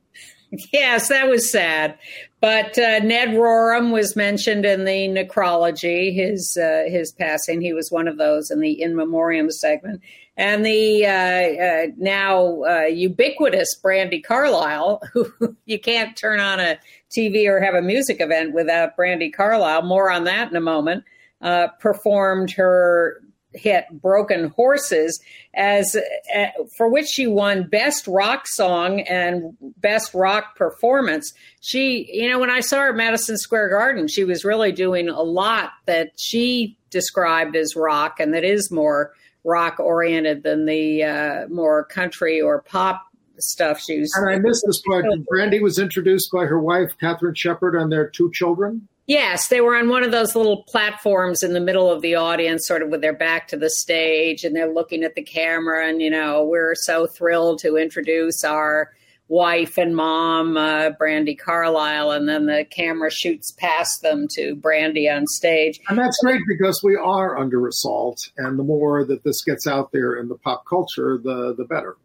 Yes, 0.72 1.10
that 1.10 1.28
was 1.28 1.48
sad. 1.52 1.96
But 2.40 2.76
uh, 2.76 2.98
Ned 2.98 3.28
Rorem 3.28 3.92
was 3.92 4.16
mentioned 4.16 4.66
in 4.66 4.84
the 4.84 5.06
necrology. 5.06 6.12
His 6.12 6.56
uh, 6.56 6.86
his 6.88 7.12
passing. 7.12 7.60
He 7.60 7.72
was 7.72 7.92
one 7.92 8.08
of 8.08 8.18
those 8.18 8.50
in 8.50 8.58
the 8.58 8.82
in 8.82 8.96
memoriam 8.96 9.48
segment. 9.52 10.02
And 10.36 10.66
the 10.66 11.06
uh, 11.06 11.64
uh, 11.64 11.86
now 11.98 12.64
uh, 12.64 12.86
ubiquitous 12.86 13.78
Brandi 13.80 14.24
Carlile, 14.24 15.00
who 15.12 15.56
you 15.66 15.78
can't 15.78 16.16
turn 16.16 16.40
on 16.40 16.58
a 16.58 16.80
TV 17.16 17.46
or 17.46 17.60
have 17.60 17.74
a 17.74 17.82
music 17.82 18.20
event 18.20 18.52
without 18.52 18.96
Brandi 18.96 19.32
Carlile. 19.32 19.82
More 19.82 20.10
on 20.10 20.24
that 20.24 20.50
in 20.50 20.56
a 20.56 20.60
moment. 20.60 21.04
Uh, 21.40 21.68
performed 21.78 22.50
her 22.50 23.22
hit 23.52 23.84
"Broken 23.90 24.50
Horses" 24.50 25.20
as 25.54 25.96
uh, 26.34 26.46
for 26.76 26.88
which 26.88 27.06
she 27.06 27.26
won 27.26 27.68
Best 27.68 28.06
Rock 28.06 28.46
Song 28.46 29.00
and 29.00 29.56
Best 29.78 30.14
Rock 30.14 30.56
Performance. 30.56 31.32
She, 31.60 32.08
you 32.12 32.28
know, 32.28 32.38
when 32.38 32.50
I 32.50 32.60
saw 32.60 32.78
her 32.78 32.90
at 32.90 32.96
Madison 32.96 33.36
Square 33.36 33.70
Garden, 33.70 34.08
she 34.08 34.24
was 34.24 34.44
really 34.44 34.72
doing 34.72 35.08
a 35.08 35.22
lot 35.22 35.70
that 35.86 36.12
she 36.16 36.76
described 36.90 37.56
as 37.56 37.76
rock 37.76 38.18
and 38.20 38.34
that 38.34 38.44
is 38.44 38.70
more 38.70 39.12
rock 39.44 39.80
oriented 39.80 40.42
than 40.42 40.66
the 40.66 41.02
uh, 41.02 41.46
more 41.48 41.84
country 41.84 42.40
or 42.40 42.62
pop 42.62 43.06
stuff 43.38 43.80
she 43.80 44.00
was. 44.00 44.12
And 44.16 44.30
I 44.30 44.38
missed 44.38 44.64
this 44.66 44.82
part. 44.82 45.06
Brandi 45.32 45.62
was 45.62 45.78
introduced 45.78 46.30
by 46.32 46.44
her 46.44 46.60
wife, 46.60 46.90
Catherine 47.00 47.34
Shepherd, 47.34 47.74
and 47.74 47.90
their 47.90 48.08
two 48.08 48.30
children. 48.32 48.88
Yes, 49.10 49.48
they 49.48 49.60
were 49.60 49.74
on 49.74 49.88
one 49.88 50.04
of 50.04 50.12
those 50.12 50.36
little 50.36 50.62
platforms 50.68 51.42
in 51.42 51.52
the 51.52 51.58
middle 51.58 51.90
of 51.90 52.00
the 52.00 52.14
audience, 52.14 52.64
sort 52.64 52.80
of 52.80 52.90
with 52.90 53.00
their 53.00 53.12
back 53.12 53.48
to 53.48 53.56
the 53.56 53.68
stage, 53.68 54.44
and 54.44 54.54
they're 54.54 54.72
looking 54.72 55.02
at 55.02 55.16
the 55.16 55.22
camera. 55.22 55.88
And, 55.88 56.00
you 56.00 56.10
know, 56.10 56.44
we're 56.44 56.76
so 56.76 57.08
thrilled 57.08 57.58
to 57.62 57.76
introduce 57.76 58.44
our 58.44 58.92
wife 59.26 59.76
and 59.78 59.96
mom, 59.96 60.56
uh, 60.56 60.90
Brandi 60.90 61.36
Carlile. 61.36 62.12
And 62.12 62.28
then 62.28 62.46
the 62.46 62.64
camera 62.70 63.10
shoots 63.10 63.50
past 63.50 64.00
them 64.02 64.28
to 64.36 64.54
Brandi 64.54 65.12
on 65.12 65.26
stage. 65.26 65.80
And 65.88 65.98
that's 65.98 66.16
great 66.22 66.42
because 66.46 66.80
we 66.84 66.94
are 66.94 67.36
under 67.36 67.66
assault. 67.66 68.20
And 68.36 68.60
the 68.60 68.62
more 68.62 69.04
that 69.04 69.24
this 69.24 69.42
gets 69.42 69.66
out 69.66 69.90
there 69.90 70.14
in 70.14 70.28
the 70.28 70.36
pop 70.36 70.62
culture, 70.66 71.18
the, 71.18 71.52
the 71.58 71.64
better. 71.64 71.96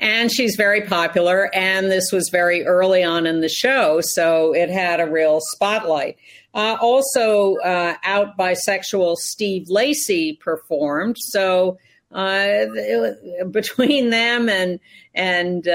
And 0.00 0.32
she's 0.32 0.56
very 0.56 0.82
popular, 0.82 1.54
and 1.54 1.90
this 1.90 2.10
was 2.10 2.28
very 2.28 2.66
early 2.66 3.04
on 3.04 3.26
in 3.26 3.40
the 3.40 3.48
show, 3.48 4.00
so 4.02 4.52
it 4.52 4.68
had 4.68 4.98
a 5.00 5.06
real 5.06 5.38
spotlight. 5.52 6.16
Uh, 6.54 6.76
also, 6.80 7.56
uh, 7.56 7.96
out 8.04 8.38
bisexual 8.38 9.16
Steve 9.16 9.68
Lacey 9.68 10.34
performed. 10.34 11.16
So 11.18 11.78
uh, 12.12 12.66
between 13.50 14.10
them 14.10 14.48
and 14.48 14.78
and 15.14 15.66
uh, 15.66 15.70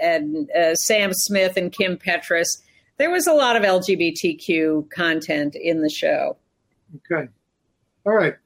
and 0.00 0.50
uh, 0.50 0.74
Sam 0.74 1.12
Smith 1.12 1.58
and 1.58 1.70
Kim 1.70 1.98
Petras, 1.98 2.62
there 2.96 3.10
was 3.10 3.26
a 3.26 3.32
lot 3.32 3.56
of 3.56 3.62
LGBTQ 3.62 4.90
content 4.90 5.54
in 5.54 5.82
the 5.82 5.90
show. 5.90 6.38
Okay, 6.96 7.28
all 8.06 8.14
right. 8.14 8.36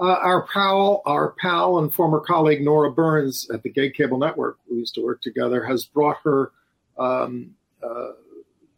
Uh, 0.00 0.16
our 0.22 0.46
pal, 0.46 1.02
our 1.04 1.34
pal, 1.38 1.78
and 1.78 1.92
former 1.92 2.20
colleague 2.20 2.62
Nora 2.62 2.90
Burns 2.90 3.48
at 3.50 3.62
the 3.62 3.68
Gay 3.68 3.90
Cable 3.90 4.18
Network, 4.18 4.56
we 4.68 4.78
used 4.78 4.94
to 4.94 5.04
work 5.04 5.20
together, 5.20 5.62
has 5.62 5.84
brought 5.84 6.16
her 6.24 6.52
um, 6.98 7.54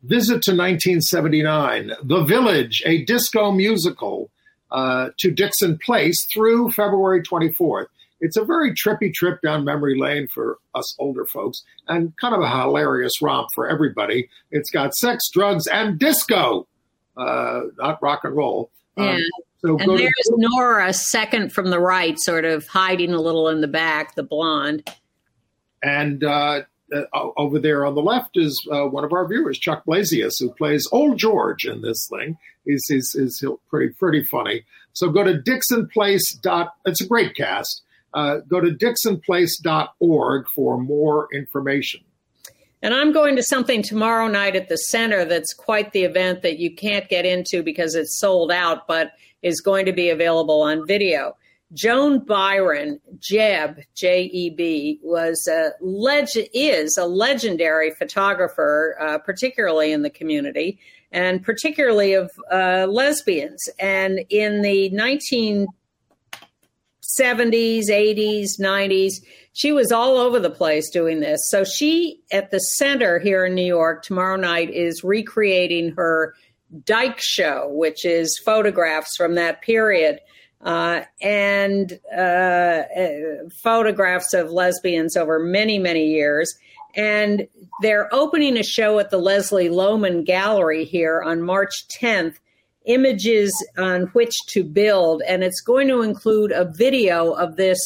visit 0.02 0.42
to 0.42 0.52
1979, 0.52 1.92
The 2.02 2.24
Village, 2.24 2.82
a 2.84 3.04
disco 3.04 3.52
musical, 3.52 4.30
uh, 4.70 5.10
to 5.18 5.30
Dixon 5.30 5.78
Place 5.78 6.26
through 6.32 6.70
February 6.70 7.22
24th. 7.22 7.86
It's 8.20 8.36
a 8.36 8.44
very 8.44 8.72
trippy 8.72 9.12
trip 9.12 9.40
down 9.42 9.64
memory 9.64 9.98
lane 9.98 10.28
for 10.32 10.58
us 10.74 10.94
older 10.98 11.26
folks 11.26 11.62
and 11.88 12.12
kind 12.20 12.34
of 12.34 12.40
a 12.40 12.48
hilarious 12.48 13.20
romp 13.20 13.48
for 13.54 13.68
everybody. 13.68 14.28
It's 14.52 14.70
got 14.70 14.94
sex, 14.94 15.28
drugs, 15.32 15.66
and 15.66 15.98
disco, 15.98 16.66
uh, 17.16 17.62
not 17.78 18.00
rock 18.00 18.20
and 18.22 18.36
roll. 18.36 18.70
Um, 18.96 19.06
yeah. 19.06 19.14
Um, 19.14 19.20
so 19.64 19.78
and 19.78 19.98
there's 19.98 20.10
to- 20.10 20.36
Nora, 20.38 20.92
second 20.92 21.52
from 21.52 21.70
the 21.70 21.80
right, 21.80 22.18
sort 22.18 22.44
of 22.44 22.66
hiding 22.66 23.12
a 23.12 23.20
little 23.20 23.48
in 23.48 23.60
the 23.60 23.68
back, 23.68 24.14
the 24.14 24.22
blonde. 24.22 24.88
And 25.82 26.22
uh, 26.22 26.28
uh, 26.30 26.62
over 27.36 27.58
there 27.58 27.84
on 27.84 27.94
the 27.94 28.02
left 28.02 28.36
is 28.36 28.60
uh, 28.70 28.84
one 28.84 29.04
of 29.04 29.12
our 29.12 29.26
viewers, 29.26 29.58
Chuck 29.58 29.84
Blasius, 29.86 30.34
who 30.38 30.52
plays 30.52 30.88
Old 30.92 31.18
George 31.18 31.64
in 31.64 31.82
this 31.82 32.08
thing. 32.08 32.36
He's, 32.64 32.84
he's, 32.88 33.12
he's 33.12 33.44
pretty 33.68 33.92
pretty 33.94 34.24
funny. 34.24 34.64
So 34.92 35.08
go 35.08 35.24
to 35.24 35.40
Dixon 35.40 35.88
Place. 35.88 36.34
Dot, 36.34 36.74
it's 36.84 37.00
a 37.00 37.06
great 37.06 37.34
cast. 37.34 37.82
Uh, 38.14 38.38
go 38.48 38.60
to 38.60 38.70
dixonplace.org 38.70 40.46
for 40.54 40.78
more 40.78 41.28
information. 41.32 42.02
And 42.82 42.92
I'm 42.92 43.12
going 43.12 43.36
to 43.36 43.42
something 43.42 43.82
tomorrow 43.82 44.26
night 44.26 44.56
at 44.56 44.68
the 44.68 44.76
center 44.76 45.24
that's 45.24 45.54
quite 45.54 45.92
the 45.92 46.02
event 46.02 46.42
that 46.42 46.58
you 46.58 46.74
can't 46.74 47.08
get 47.08 47.24
into 47.24 47.62
because 47.62 47.94
it's 47.94 48.18
sold 48.18 48.50
out, 48.50 48.88
but 48.88 49.12
is 49.42 49.60
going 49.60 49.86
to 49.86 49.92
be 49.92 50.10
available 50.10 50.62
on 50.62 50.86
video. 50.86 51.36
Joan 51.74 52.20
Biren, 52.20 53.00
Jeb, 53.18 53.80
J 53.94 54.24
E 54.24 54.50
B, 54.50 55.00
was 55.02 55.46
a 55.46 55.70
leg- 55.80 56.48
is 56.52 56.96
a 56.98 57.06
legendary 57.06 57.90
photographer, 57.90 58.96
uh, 59.00 59.18
particularly 59.18 59.92
in 59.92 60.02
the 60.02 60.10
community 60.10 60.78
and 61.12 61.42
particularly 61.42 62.14
of 62.14 62.30
uh, 62.50 62.86
lesbians. 62.88 63.68
And 63.78 64.20
in 64.30 64.62
the 64.62 64.90
1970s, 64.90 65.68
80s, 67.90 68.58
90s, 68.58 69.12
she 69.52 69.72
was 69.72 69.92
all 69.92 70.16
over 70.16 70.40
the 70.40 70.50
place 70.50 70.90
doing 70.90 71.20
this. 71.20 71.50
So 71.50 71.64
she, 71.64 72.20
at 72.32 72.50
the 72.50 72.58
center 72.58 73.18
here 73.18 73.44
in 73.44 73.54
New 73.54 73.66
York, 73.66 74.02
tomorrow 74.02 74.36
night 74.36 74.70
is 74.70 75.04
recreating 75.04 75.92
her 75.92 76.34
Dyke 76.84 77.20
Show, 77.20 77.68
which 77.70 78.06
is 78.06 78.40
photographs 78.42 79.14
from 79.16 79.34
that 79.34 79.60
period 79.60 80.20
uh, 80.62 81.02
and 81.20 81.98
uh, 82.16 82.20
uh, 82.20 83.08
photographs 83.62 84.32
of 84.32 84.50
lesbians 84.50 85.16
over 85.16 85.38
many, 85.38 85.78
many 85.78 86.06
years. 86.06 86.54
And 86.94 87.48
they're 87.80 88.12
opening 88.14 88.56
a 88.56 88.62
show 88.62 88.98
at 88.98 89.10
the 89.10 89.18
Leslie 89.18 89.70
Lohman 89.70 90.24
Gallery 90.24 90.84
here 90.84 91.22
on 91.22 91.42
March 91.42 91.72
10th, 92.00 92.36
Images 92.84 93.52
on 93.76 94.02
Which 94.08 94.34
to 94.48 94.62
Build. 94.62 95.22
And 95.26 95.42
it's 95.42 95.60
going 95.60 95.88
to 95.88 96.02
include 96.02 96.52
a 96.52 96.70
video 96.70 97.32
of 97.32 97.56
this 97.56 97.80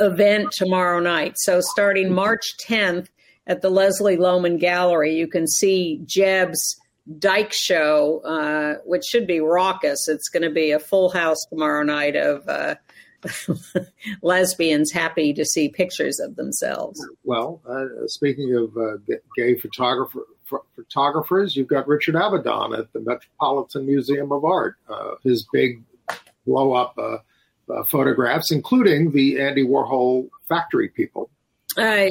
event 0.00 0.48
tomorrow 0.52 0.98
night. 0.98 1.34
So 1.36 1.60
starting 1.60 2.12
March 2.12 2.56
10th 2.66 3.08
at 3.46 3.62
the 3.62 3.70
Leslie 3.70 4.16
Lohman 4.16 4.58
Gallery, 4.58 5.14
you 5.14 5.28
can 5.28 5.46
see 5.46 6.00
Jeb's 6.04 6.80
Dyke 7.18 7.52
show, 7.52 8.20
uh, 8.24 8.80
which 8.84 9.04
should 9.04 9.26
be 9.26 9.40
raucous. 9.40 10.08
It's 10.08 10.28
going 10.28 10.42
to 10.42 10.50
be 10.50 10.70
a 10.70 10.78
full 10.78 11.10
house 11.10 11.44
tomorrow 11.50 11.82
night 11.82 12.16
of 12.16 12.48
uh, 12.48 12.76
lesbians 14.22 14.90
happy 14.90 15.34
to 15.34 15.44
see 15.44 15.68
pictures 15.68 16.18
of 16.18 16.36
themselves. 16.36 17.06
Well, 17.22 17.60
uh, 17.68 18.06
speaking 18.06 18.54
of 18.54 18.76
uh, 18.76 18.96
gay 19.36 19.54
photographer, 19.56 20.20
photographers, 20.74 21.56
you've 21.56 21.68
got 21.68 21.86
Richard 21.86 22.14
Avedon 22.14 22.78
at 22.78 22.92
the 22.92 23.00
Metropolitan 23.00 23.86
Museum 23.86 24.32
of 24.32 24.44
Art. 24.44 24.76
Uh, 24.88 25.14
his 25.22 25.46
big 25.52 25.82
blow 26.46 26.72
up 26.72 26.98
uh, 26.98 27.18
photographs, 27.84 28.50
including 28.50 29.12
the 29.12 29.40
Andy 29.40 29.64
Warhol 29.64 30.28
factory 30.48 30.88
people. 30.88 31.30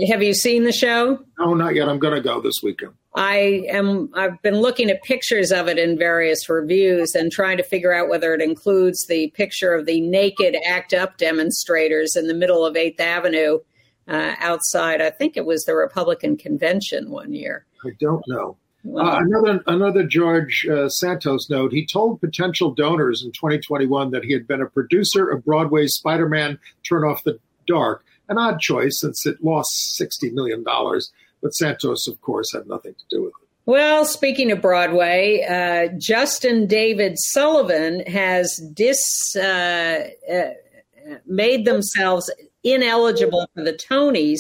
have 0.08 0.22
you 0.22 0.34
seen 0.34 0.64
the 0.64 0.72
show? 0.72 1.20
No, 1.40 1.54
not 1.54 1.74
yet. 1.74 1.90
I'm 1.90 2.00
going 2.00 2.16
to 2.16 2.22
go 2.22 2.42
this 2.42 2.62
weekend. 2.62 2.94
I 3.16 3.66
am 3.70 4.10
I've 4.16 4.42
been 4.42 4.60
looking 4.60 4.90
at 4.90 5.04
pictures 5.04 5.52
of 5.52 5.68
it 5.68 5.78
in 5.78 5.98
various 5.98 6.50
reviews 6.50 7.14
and 7.14 7.32
trying 7.32 7.58
to 7.58 7.64
figure 7.64 7.94
out 7.94 8.10
whether 8.10 8.34
it 8.34 8.42
includes 8.42 9.06
the 9.08 9.30
picture 9.36 9.74
of 9.74 9.86
the 9.86 10.02
naked 10.02 10.56
ACT 10.66 10.94
UP 10.94 11.18
demonstrators 11.18 12.16
in 12.16 12.28
the 12.28 12.34
middle 12.34 12.66
of 12.66 12.76
8th 12.76 13.00
Avenue 13.00 13.60
uh, 14.08 14.36
outside 14.40 15.02
I 15.02 15.12
think 15.12 15.38
it 15.38 15.46
was 15.46 15.64
the 15.64 15.76
Republican 15.76 16.38
convention 16.38 17.12
one 17.12 17.34
year. 17.34 17.66
I 17.86 17.92
don't 18.00 18.24
know. 18.28 18.58
Well, 18.84 19.08
uh, 19.08 19.20
another 19.20 19.64
another 19.68 20.04
George 20.04 20.68
uh, 20.70 20.90
Santos 20.90 21.50
note. 21.50 21.72
He 21.72 21.86
told 21.86 22.20
potential 22.20 22.72
donors 22.72 23.24
in 23.24 23.32
2021 23.32 24.12
that 24.12 24.26
he 24.26 24.34
had 24.34 24.48
been 24.48 24.62
a 24.62 24.66
producer 24.66 25.30
of 25.30 25.46
Broadway's 25.46 25.94
Spider-Man 25.94 26.60
Turn 26.88 27.04
Off 27.04 27.24
the 27.24 27.40
Dark, 27.66 28.04
an 28.28 28.38
odd 28.38 28.60
choice 28.60 29.00
since 29.00 29.26
it 29.26 29.42
lost 29.42 29.96
60 29.96 30.32
million 30.32 30.64
dollars 30.64 31.14
but 31.44 31.54
Santos, 31.54 32.08
of 32.08 32.20
course, 32.22 32.54
had 32.54 32.68
nothing 32.68 32.96
to 32.96 33.04
do 33.12 33.24
with 33.24 33.34
it. 33.42 33.48
Well, 33.66 34.04
speaking 34.06 34.52
of 34.52 34.62
Broadway, 34.62 35.46
uh, 35.48 35.96
Justin 35.98 36.68
David 36.68 37.18
Sullivan 37.18 38.02
has 38.08 38.60
dis 38.74 39.02
uh, 39.36 40.08
uh, 40.32 40.42
made 41.26 41.66
themselves 41.66 42.32
ineligible 42.64 43.48
for 43.54 43.64
the 43.64 43.74
Tonys 43.74 44.40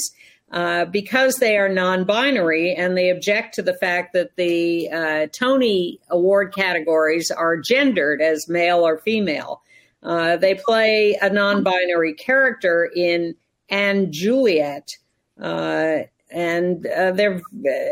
uh, 0.51 0.85
because 0.85 1.35
they 1.35 1.57
are 1.57 1.69
non-binary, 1.69 2.73
and 2.73 2.97
they 2.97 3.09
object 3.09 3.55
to 3.55 3.61
the 3.61 3.73
fact 3.75 4.13
that 4.13 4.35
the 4.35 4.89
uh, 4.89 5.27
Tony 5.31 5.99
Award 6.09 6.53
categories 6.53 7.31
are 7.31 7.57
gendered 7.57 8.21
as 8.21 8.47
male 8.49 8.85
or 8.85 8.97
female. 8.99 9.61
Uh, 10.03 10.35
they 10.37 10.55
play 10.55 11.17
a 11.21 11.29
non-binary 11.29 12.13
character 12.13 12.89
in 12.93 13.35
& 13.71 14.11
Juliet. 14.11 14.97
Uh, 15.41 15.99
and 16.33 16.85
uh, 16.87 17.11
they've 17.11 17.41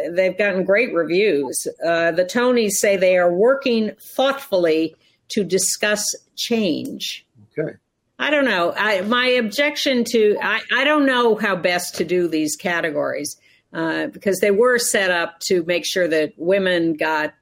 they've 0.09 0.37
gotten 0.37 0.65
great 0.65 0.93
reviews. 0.93 1.67
Uh, 1.85 2.11
the 2.11 2.25
Tonys 2.25 2.71
say 2.71 2.97
they 2.97 3.17
are 3.17 3.31
working 3.31 3.91
thoughtfully 4.15 4.95
to 5.29 5.43
discuss 5.43 6.03
change. 6.35 7.25
Okay. 7.57 7.77
I 8.17 8.29
don't 8.31 8.45
know. 8.45 8.73
I, 8.75 9.01
my 9.01 9.27
objection 9.27 10.03
to 10.05 10.37
I, 10.41 10.61
I 10.75 10.83
don't 10.83 11.05
know 11.05 11.35
how 11.35 11.55
best 11.55 11.95
to 11.95 12.03
do 12.03 12.27
these 12.27 12.55
categories 12.55 13.37
uh, 13.73 14.07
because 14.07 14.39
they 14.39 14.51
were 14.51 14.79
set 14.79 15.11
up 15.11 15.39
to 15.47 15.63
make 15.63 15.85
sure 15.85 16.07
that 16.07 16.33
women 16.37 16.93
got 16.93 17.33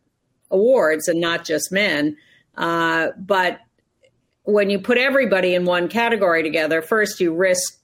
awards 0.51 1.07
and 1.07 1.21
not 1.21 1.45
just 1.45 1.71
men. 1.71 2.17
Uh, 2.57 3.09
but 3.17 3.59
when 4.43 4.69
you 4.69 4.79
put 4.79 4.97
everybody 4.97 5.55
in 5.55 5.63
one 5.63 5.87
category 5.87 6.43
together, 6.43 6.81
first 6.81 7.19
you 7.21 7.33
risk 7.33 7.78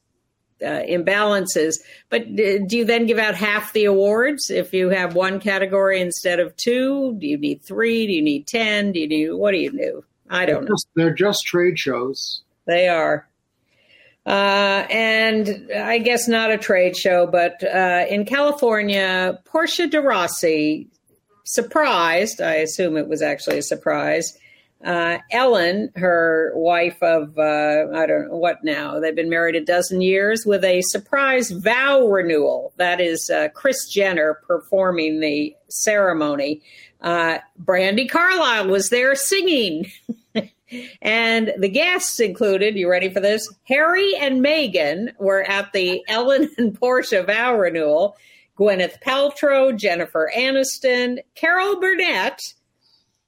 uh, 0.61 0.81
imbalances. 0.87 1.75
But 2.09 2.35
do 2.35 2.67
you 2.69 2.85
then 2.85 3.05
give 3.05 3.17
out 3.17 3.35
half 3.35 3.73
the 3.73 3.85
awards 3.85 4.49
if 4.49 4.73
you 4.73 4.89
have 4.89 5.15
one 5.15 5.39
category 5.39 6.01
instead 6.01 6.39
of 6.39 6.55
two? 6.55 7.15
Do 7.19 7.27
you 7.27 7.37
need 7.37 7.61
three? 7.61 8.07
Do 8.07 8.13
you 8.13 8.21
need 8.21 8.47
ten? 8.47 8.91
Do 8.91 8.99
you 8.99 9.07
need 9.07 9.29
what 9.31 9.51
do 9.51 9.57
you 9.57 9.71
do? 9.71 10.03
I 10.29 10.45
don't 10.45 10.61
they're 10.61 10.69
just, 10.69 10.87
know. 10.95 11.03
They're 11.03 11.13
just 11.13 11.45
trade 11.45 11.77
shows. 11.77 12.41
They 12.65 12.87
are. 12.87 13.27
Uh, 14.25 14.87
and 14.89 15.69
I 15.75 15.99
guess 15.99 16.27
not 16.27 16.49
a 16.49 16.57
trade 16.57 16.97
show, 16.97 17.27
but 17.27 17.63
uh, 17.63 18.05
in 18.09 18.25
California, 18.25 19.39
Portia 19.45 19.85
de 19.85 20.01
Rossi 20.01 20.87
surprised, 21.43 22.41
I 22.41 22.55
assume 22.55 22.97
it 22.97 23.07
was 23.07 23.21
actually 23.21 23.59
a 23.59 23.63
surprise, 23.63 24.35
uh, 24.83 25.17
Ellen, 25.31 25.91
her 25.95 26.51
wife 26.55 27.01
of, 27.01 27.37
uh, 27.37 27.87
I 27.93 28.05
don't 28.05 28.29
know 28.29 28.37
what 28.37 28.63
now, 28.63 28.99
they've 28.99 29.15
been 29.15 29.29
married 29.29 29.55
a 29.55 29.63
dozen 29.63 30.01
years 30.01 30.45
with 30.45 30.63
a 30.63 30.81
surprise 30.83 31.51
vow 31.51 32.05
renewal. 32.07 32.73
That 32.77 32.99
is 33.01 33.29
uh, 33.29 33.49
Kris 33.49 33.87
Jenner 33.87 34.41
performing 34.45 35.21
the 35.21 35.55
ceremony. 35.69 36.61
Uh, 37.01 37.39
Brandi 37.63 38.09
Carlile 38.09 38.67
was 38.67 38.89
there 38.89 39.15
singing. 39.15 39.89
and 41.01 41.53
the 41.57 41.69
guests 41.69 42.19
included, 42.19 42.75
you 42.75 42.89
ready 42.89 43.09
for 43.09 43.19
this? 43.19 43.47
Harry 43.63 44.15
and 44.17 44.43
Meghan 44.43 45.17
were 45.17 45.43
at 45.43 45.71
the 45.73 46.03
Ellen 46.09 46.49
and 46.57 46.77
Portia 46.77 47.23
vow 47.23 47.55
renewal. 47.55 48.17
Gwyneth 48.57 49.01
Paltrow, 49.01 49.75
Jennifer 49.75 50.31
Aniston, 50.35 51.19
Carol 51.35 51.79
Burnett, 51.79 52.39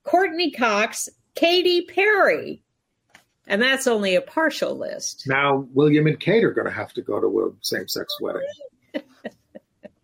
Courteney 0.04 0.52
Cox, 0.52 1.10
Katy 1.38 1.82
Perry. 1.82 2.62
And 3.48 3.62
that's 3.62 3.88
only 3.88 4.16
a 4.16 4.22
partial 4.22 4.78
list. 4.78 5.24
Now, 5.26 5.68
William 5.74 6.06
and 6.06 6.20
Kate 6.20 6.44
are 6.44 6.52
going 6.52 6.68
to 6.68 6.74
have 6.74 6.92
to 6.94 7.02
go 7.02 7.22
to 7.22 7.28
a 7.48 7.52
same 7.62 7.88
sex 7.88 8.14
wedding. 8.20 8.42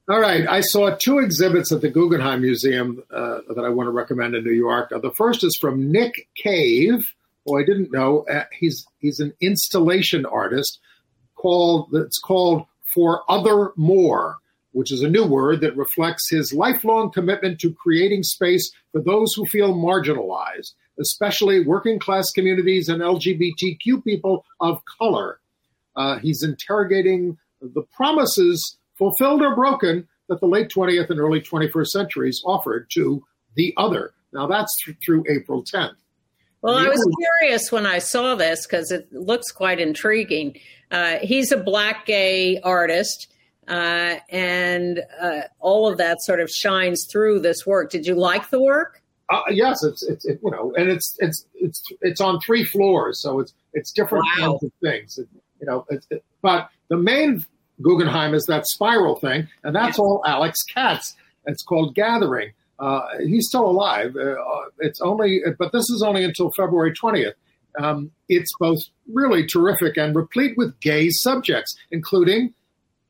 All 0.09 0.19
right. 0.19 0.47
I 0.47 0.61
saw 0.61 0.95
two 0.97 1.19
exhibits 1.19 1.71
at 1.71 1.81
the 1.81 1.89
Guggenheim 1.89 2.41
Museum 2.41 3.01
uh, 3.09 3.39
that 3.55 3.63
I 3.63 3.69
want 3.69 3.87
to 3.87 3.91
recommend 3.91 4.35
in 4.35 4.43
New 4.43 4.51
York. 4.51 4.91
Uh, 4.91 4.99
the 4.99 5.11
first 5.11 5.43
is 5.43 5.57
from 5.59 5.91
Nick 5.91 6.27
Cave, 6.35 7.13
who 7.45 7.57
I 7.57 7.63
didn't 7.63 7.91
know. 7.91 8.25
Uh, 8.29 8.43
he's 8.51 8.85
he's 8.99 9.19
an 9.19 9.33
installation 9.41 10.25
artist 10.25 10.79
called 11.35 11.89
it's 11.93 12.19
called 12.19 12.65
Forothermore, 12.95 14.35
which 14.73 14.91
is 14.91 15.01
a 15.01 15.09
new 15.09 15.25
word 15.25 15.61
that 15.61 15.77
reflects 15.77 16.29
his 16.29 16.53
lifelong 16.53 17.09
commitment 17.09 17.59
to 17.61 17.73
creating 17.73 18.23
space 18.23 18.71
for 18.91 19.01
those 19.01 19.33
who 19.33 19.45
feel 19.45 19.73
marginalized, 19.73 20.73
especially 20.99 21.65
working 21.65 21.99
class 21.99 22.29
communities 22.31 22.89
and 22.89 23.01
LGBTQ 23.01 24.03
people 24.03 24.45
of 24.59 24.81
color. 24.99 25.39
Uh, 25.95 26.17
he's 26.19 26.43
interrogating 26.43 27.37
the 27.61 27.83
promises 27.95 28.77
fulfilled 28.97 29.41
or 29.41 29.55
broken 29.55 30.07
that 30.29 30.39
the 30.39 30.47
late 30.47 30.69
20th 30.69 31.09
and 31.09 31.19
early 31.19 31.41
21st 31.41 31.87
centuries 31.87 32.41
offered 32.45 32.89
to 32.93 33.23
the 33.55 33.73
other. 33.77 34.13
Now 34.31 34.47
that's 34.47 34.71
th- 34.83 34.97
through 35.05 35.25
April 35.29 35.63
10th. 35.63 35.95
Well, 36.61 36.77
I 36.77 36.87
was 36.87 37.05
curious 37.19 37.73
when 37.73 37.85
I 37.85 37.99
saw 37.99 38.35
this 38.35 38.65
because 38.65 38.89
it 38.89 39.11
looks 39.11 39.51
quite 39.51 39.81
intriguing. 39.81 40.57
Uh, 40.89 41.17
he's 41.21 41.51
a 41.51 41.57
black 41.57 42.05
gay 42.05 42.57
artist, 42.61 43.27
uh, 43.67 44.15
and 44.29 45.01
uh, 45.21 45.41
all 45.59 45.91
of 45.91 45.97
that 45.97 46.21
sort 46.21 46.39
of 46.39 46.49
shines 46.49 47.05
through 47.11 47.41
this 47.41 47.65
work. 47.65 47.91
Did 47.91 48.05
you 48.05 48.15
like 48.15 48.49
the 48.49 48.63
work? 48.63 49.02
Uh, 49.33 49.41
yes, 49.49 49.83
it's, 49.83 50.03
it's 50.03 50.25
it, 50.25 50.39
you 50.43 50.51
know, 50.51 50.73
and 50.77 50.89
it's 50.89 51.15
it's 51.19 51.45
it's 51.55 51.81
it's 52.01 52.21
on 52.21 52.39
three 52.45 52.63
floors, 52.63 53.19
so 53.21 53.39
it's 53.39 53.53
it's 53.73 53.91
different 53.91 54.25
wow. 54.25 54.45
kinds 54.45 54.63
of 54.63 54.71
things. 54.81 55.17
It, 55.17 55.27
you 55.59 55.65
know, 55.65 55.85
it, 55.89 56.23
but 56.41 56.69
the 56.89 56.97
main 56.97 57.43
Guggenheim 57.81 58.35
is 58.35 58.45
that 58.45 58.67
spiral 58.67 59.15
thing, 59.15 59.47
and 59.63 59.75
that's 59.75 59.97
all 59.97 60.21
Alex 60.25 60.61
Katz. 60.63 61.15
It's 61.45 61.63
called 61.63 61.95
Gathering. 61.95 62.51
Uh, 62.79 63.01
he's 63.25 63.47
still 63.47 63.65
alive. 63.65 64.15
Uh, 64.15 64.35
it's 64.79 65.01
only, 65.01 65.41
but 65.57 65.71
this 65.71 65.89
is 65.89 66.03
only 66.05 66.23
until 66.23 66.51
February 66.51 66.93
20th. 66.93 67.33
Um, 67.79 68.11
it's 68.29 68.51
both 68.59 68.79
really 69.11 69.47
terrific 69.47 69.97
and 69.97 70.15
replete 70.15 70.57
with 70.57 70.79
gay 70.79 71.09
subjects, 71.09 71.75
including 71.91 72.53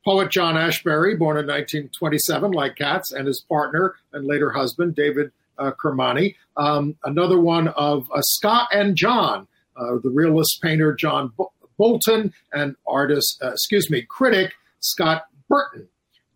poet 0.04 0.30
John 0.30 0.54
Ashbery, 0.54 1.18
born 1.18 1.36
in 1.36 1.46
1927, 1.46 2.52
like 2.52 2.76
Katz, 2.76 3.12
and 3.12 3.26
his 3.26 3.44
partner 3.48 3.94
and 4.12 4.26
later 4.26 4.50
husband, 4.50 4.94
David 4.94 5.32
uh, 5.58 5.72
Kermani. 5.72 6.34
Um, 6.56 6.96
another 7.04 7.40
one 7.40 7.68
of 7.68 8.06
uh, 8.12 8.20
Scott 8.22 8.68
and 8.72 8.96
John, 8.96 9.46
uh, 9.76 9.96
the 10.02 10.10
realist 10.10 10.60
painter 10.62 10.94
John 10.94 11.32
Button 11.78 12.32
and 12.52 12.76
artist, 12.86 13.42
uh, 13.42 13.52
excuse 13.52 13.90
me, 13.90 14.02
critic 14.02 14.52
Scott 14.80 15.26
Burton, 15.48 15.88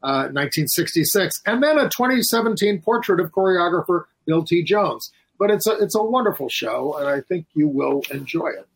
uh, 0.03 0.31
1966, 0.33 1.43
and 1.47 1.63
then 1.63 1.79
a 1.79 1.85
2017 1.85 2.81
portrait 2.83 3.21
of 3.21 3.31
choreographer 3.33 4.05
Bill 4.27 4.45
T. 4.45 4.63
Jones. 4.63 5.11
But 5.39 5.51
it's 5.51 5.67
a 5.69 5.73
it's 5.79 5.95
a 5.95 6.03
wonderful 6.03 6.49
show, 6.49 6.97
and 6.99 7.09
I 7.09 7.21
think 7.21 7.47
you 7.55 7.69
will 7.69 8.03
enjoy 8.11 8.49
it. 8.49 8.69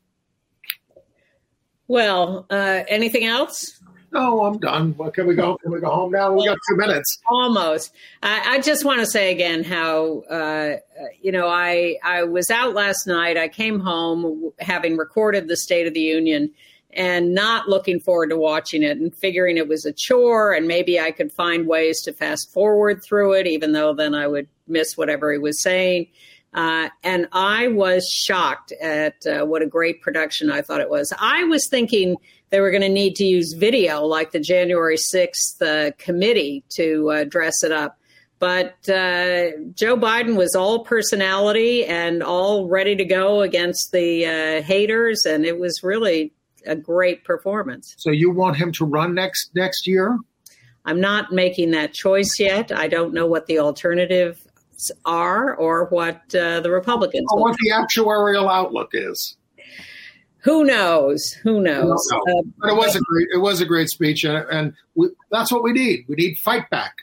Well, 1.88 2.46
uh, 2.48 2.84
anything 2.88 3.24
else? 3.24 3.81
No, 4.12 4.44
I'm 4.44 4.58
done. 4.58 4.94
Well, 4.98 5.10
can 5.10 5.26
we 5.26 5.34
go? 5.34 5.56
Can 5.56 5.72
we 5.72 5.80
go 5.80 5.88
home 5.88 6.12
now? 6.12 6.32
We 6.32 6.44
got 6.44 6.58
two 6.68 6.76
minutes. 6.76 7.18
Almost. 7.26 7.92
I, 8.22 8.56
I 8.56 8.60
just 8.60 8.84
want 8.84 9.00
to 9.00 9.06
say 9.06 9.32
again 9.32 9.64
how 9.64 10.20
uh, 10.30 10.76
you 11.22 11.32
know 11.32 11.48
I 11.48 11.96
I 12.04 12.24
was 12.24 12.50
out 12.50 12.74
last 12.74 13.06
night. 13.06 13.38
I 13.38 13.48
came 13.48 13.80
home 13.80 14.52
having 14.60 14.98
recorded 14.98 15.48
the 15.48 15.56
State 15.56 15.86
of 15.86 15.94
the 15.94 16.00
Union 16.00 16.50
and 16.92 17.34
not 17.34 17.68
looking 17.68 18.00
forward 18.00 18.28
to 18.28 18.36
watching 18.36 18.82
it 18.82 18.98
and 18.98 19.14
figuring 19.16 19.56
it 19.56 19.66
was 19.66 19.86
a 19.86 19.92
chore 19.96 20.52
and 20.52 20.68
maybe 20.68 21.00
I 21.00 21.10
could 21.10 21.32
find 21.32 21.66
ways 21.66 22.02
to 22.02 22.12
fast 22.12 22.52
forward 22.52 23.02
through 23.02 23.32
it, 23.32 23.46
even 23.46 23.72
though 23.72 23.94
then 23.94 24.14
I 24.14 24.26
would 24.26 24.46
miss 24.66 24.94
whatever 24.94 25.32
he 25.32 25.38
was 25.38 25.62
saying. 25.62 26.08
Uh, 26.52 26.90
and 27.02 27.28
I 27.32 27.68
was 27.68 28.06
shocked 28.06 28.72
at 28.72 29.26
uh, 29.26 29.46
what 29.46 29.62
a 29.62 29.66
great 29.66 30.02
production 30.02 30.50
I 30.50 30.60
thought 30.60 30.82
it 30.82 30.90
was. 30.90 31.10
I 31.18 31.44
was 31.44 31.66
thinking 31.70 32.16
they 32.52 32.60
were 32.60 32.70
going 32.70 32.82
to 32.82 32.88
need 32.88 33.16
to 33.16 33.24
use 33.24 33.54
video 33.54 34.04
like 34.04 34.30
the 34.30 34.38
January 34.38 34.98
6th 34.98 35.62
uh, 35.62 35.90
committee 35.96 36.62
to 36.68 37.10
uh, 37.10 37.24
dress 37.24 37.64
it 37.64 37.72
up. 37.72 37.98
But 38.38 38.74
uh, 38.88 39.52
Joe 39.72 39.96
Biden 39.96 40.36
was 40.36 40.54
all 40.54 40.84
personality 40.84 41.86
and 41.86 42.22
all 42.22 42.68
ready 42.68 42.94
to 42.94 43.04
go 43.06 43.40
against 43.40 43.90
the 43.92 44.26
uh, 44.26 44.62
haters. 44.62 45.24
And 45.24 45.46
it 45.46 45.58
was 45.58 45.82
really 45.82 46.34
a 46.66 46.76
great 46.76 47.24
performance. 47.24 47.94
So 47.96 48.10
you 48.10 48.30
want 48.30 48.56
him 48.56 48.70
to 48.72 48.84
run 48.84 49.14
next 49.14 49.52
next 49.54 49.86
year? 49.86 50.18
I'm 50.84 51.00
not 51.00 51.32
making 51.32 51.70
that 51.70 51.94
choice 51.94 52.36
yet. 52.38 52.70
I 52.70 52.86
don't 52.86 53.14
know 53.14 53.26
what 53.26 53.46
the 53.46 53.60
alternatives 53.60 54.92
are 55.06 55.54
or 55.54 55.86
what 55.86 56.34
uh, 56.34 56.60
the 56.60 56.70
Republicans. 56.70 57.26
Or 57.30 57.40
what 57.40 57.56
the 57.58 57.70
actuarial 57.70 58.52
outlook 58.52 58.90
is. 58.92 59.36
Who 60.42 60.64
knows? 60.64 61.32
Who 61.42 61.60
knows? 61.60 62.08
Know. 62.10 62.18
Uh, 62.18 62.42
but 62.58 62.70
it 62.70 62.76
was 62.76 62.96
a 62.96 63.00
great 63.00 63.28
it 63.32 63.38
was 63.38 63.60
a 63.60 63.66
great 63.66 63.88
speech, 63.88 64.24
and, 64.24 64.44
and 64.50 64.74
we, 64.94 65.08
that's 65.30 65.52
what 65.52 65.62
we 65.62 65.72
need. 65.72 66.04
We 66.08 66.16
need 66.16 66.36
fight 66.38 66.68
back. 66.70 66.94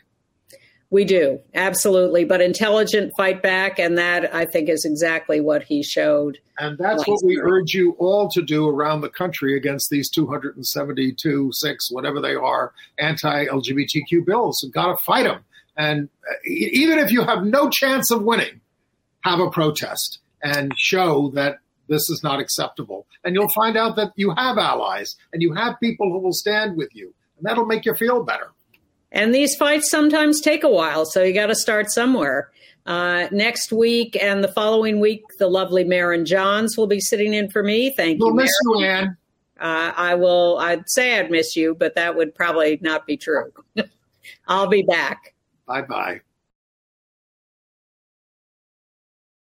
We 0.92 1.06
do, 1.06 1.40
absolutely. 1.54 2.26
But 2.26 2.42
intelligent 2.42 3.14
fight 3.16 3.44
back, 3.44 3.78
and 3.78 3.98
that 3.98 4.34
I 4.34 4.46
think 4.46 4.70
is 4.70 4.86
exactly 4.86 5.40
what 5.40 5.64
he 5.64 5.84
showed. 5.84 6.40
And 6.58 6.78
that's 6.78 7.08
what 7.08 7.24
we 7.24 7.40
urge 7.40 7.74
you 7.74 7.92
all 8.00 8.28
to 8.30 8.42
do 8.42 8.68
around 8.68 9.02
the 9.02 9.10
country 9.10 9.56
against 9.56 9.90
these 9.92 10.10
272, 10.10 11.52
six, 11.54 11.92
whatever 11.92 12.20
they 12.20 12.34
are, 12.34 12.74
anti 12.98 13.46
LGBTQ 13.46 14.26
bills. 14.26 14.62
You've 14.64 14.74
got 14.74 14.88
to 14.88 14.98
fight 14.98 15.24
them. 15.26 15.46
And 15.78 16.10
uh, 16.30 16.34
even 16.46 16.98
if 16.98 17.12
you 17.12 17.24
have 17.24 17.44
no 17.44 17.70
chance 17.70 18.12
of 18.12 18.24
winning, 18.24 18.60
have 19.22 19.40
a 19.40 19.50
protest 19.50 20.20
and 20.42 20.74
show 20.76 21.30
that 21.36 21.60
this 21.90 22.10
is 22.10 22.24
not 22.24 22.40
acceptable. 22.40 23.08
And 23.24 23.36
you'll 23.36 23.50
find 23.50 23.76
out 23.76 23.96
that 23.98 24.14
you 24.16 24.34
have 24.38 24.58
allies 24.58 25.16
and 25.34 25.42
you 25.42 25.54
have 25.54 25.80
people 25.80 26.12
who 26.12 26.20
will 26.20 26.34
stand 26.34 26.78
with 26.78 26.90
you. 26.94 27.14
And 27.38 27.46
that'll 27.46 27.66
make 27.66 27.86
you 27.86 27.94
feel 27.96 28.24
better. 28.24 28.52
And 29.12 29.34
these 29.34 29.56
fights 29.56 29.90
sometimes 29.90 30.40
take 30.40 30.64
a 30.64 30.70
while, 30.70 31.06
so 31.06 31.24
you 31.24 31.34
got 31.34 31.48
to 31.48 31.56
start 31.56 31.90
somewhere. 31.90 32.52
Uh, 32.86 33.28
next 33.32 33.72
week 33.72 34.18
and 34.22 34.44
the 34.44 34.52
following 34.52 35.00
week, 35.00 35.24
the 35.38 35.48
lovely 35.48 35.84
Maren 35.84 36.26
Johns 36.26 36.78
will 36.78 36.88
be 36.88 37.00
sitting 37.00 37.34
in 37.34 37.50
for 37.50 37.64
me. 37.64 37.94
Thank 37.96 38.20
we'll 38.20 38.30
you. 38.30 38.36
We'll 38.36 38.44
miss 38.44 38.52
you, 38.64 38.86
Ann. 38.86 39.18
Uh, 39.60 39.92
I 39.96 40.16
will. 40.16 40.58
I'd 40.60 40.90
say 40.90 41.20
I'd 41.20 41.30
miss 41.30 41.56
you, 41.56 41.76
but 41.76 41.96
that 41.96 42.16
would 42.16 42.34
probably 42.34 42.80
not 42.82 43.06
be 43.06 43.18
true. 43.18 43.52
I'll 44.48 44.68
be 44.68 44.84
back. 44.84 45.34
Bye 45.68 45.82
bye. 45.82 46.22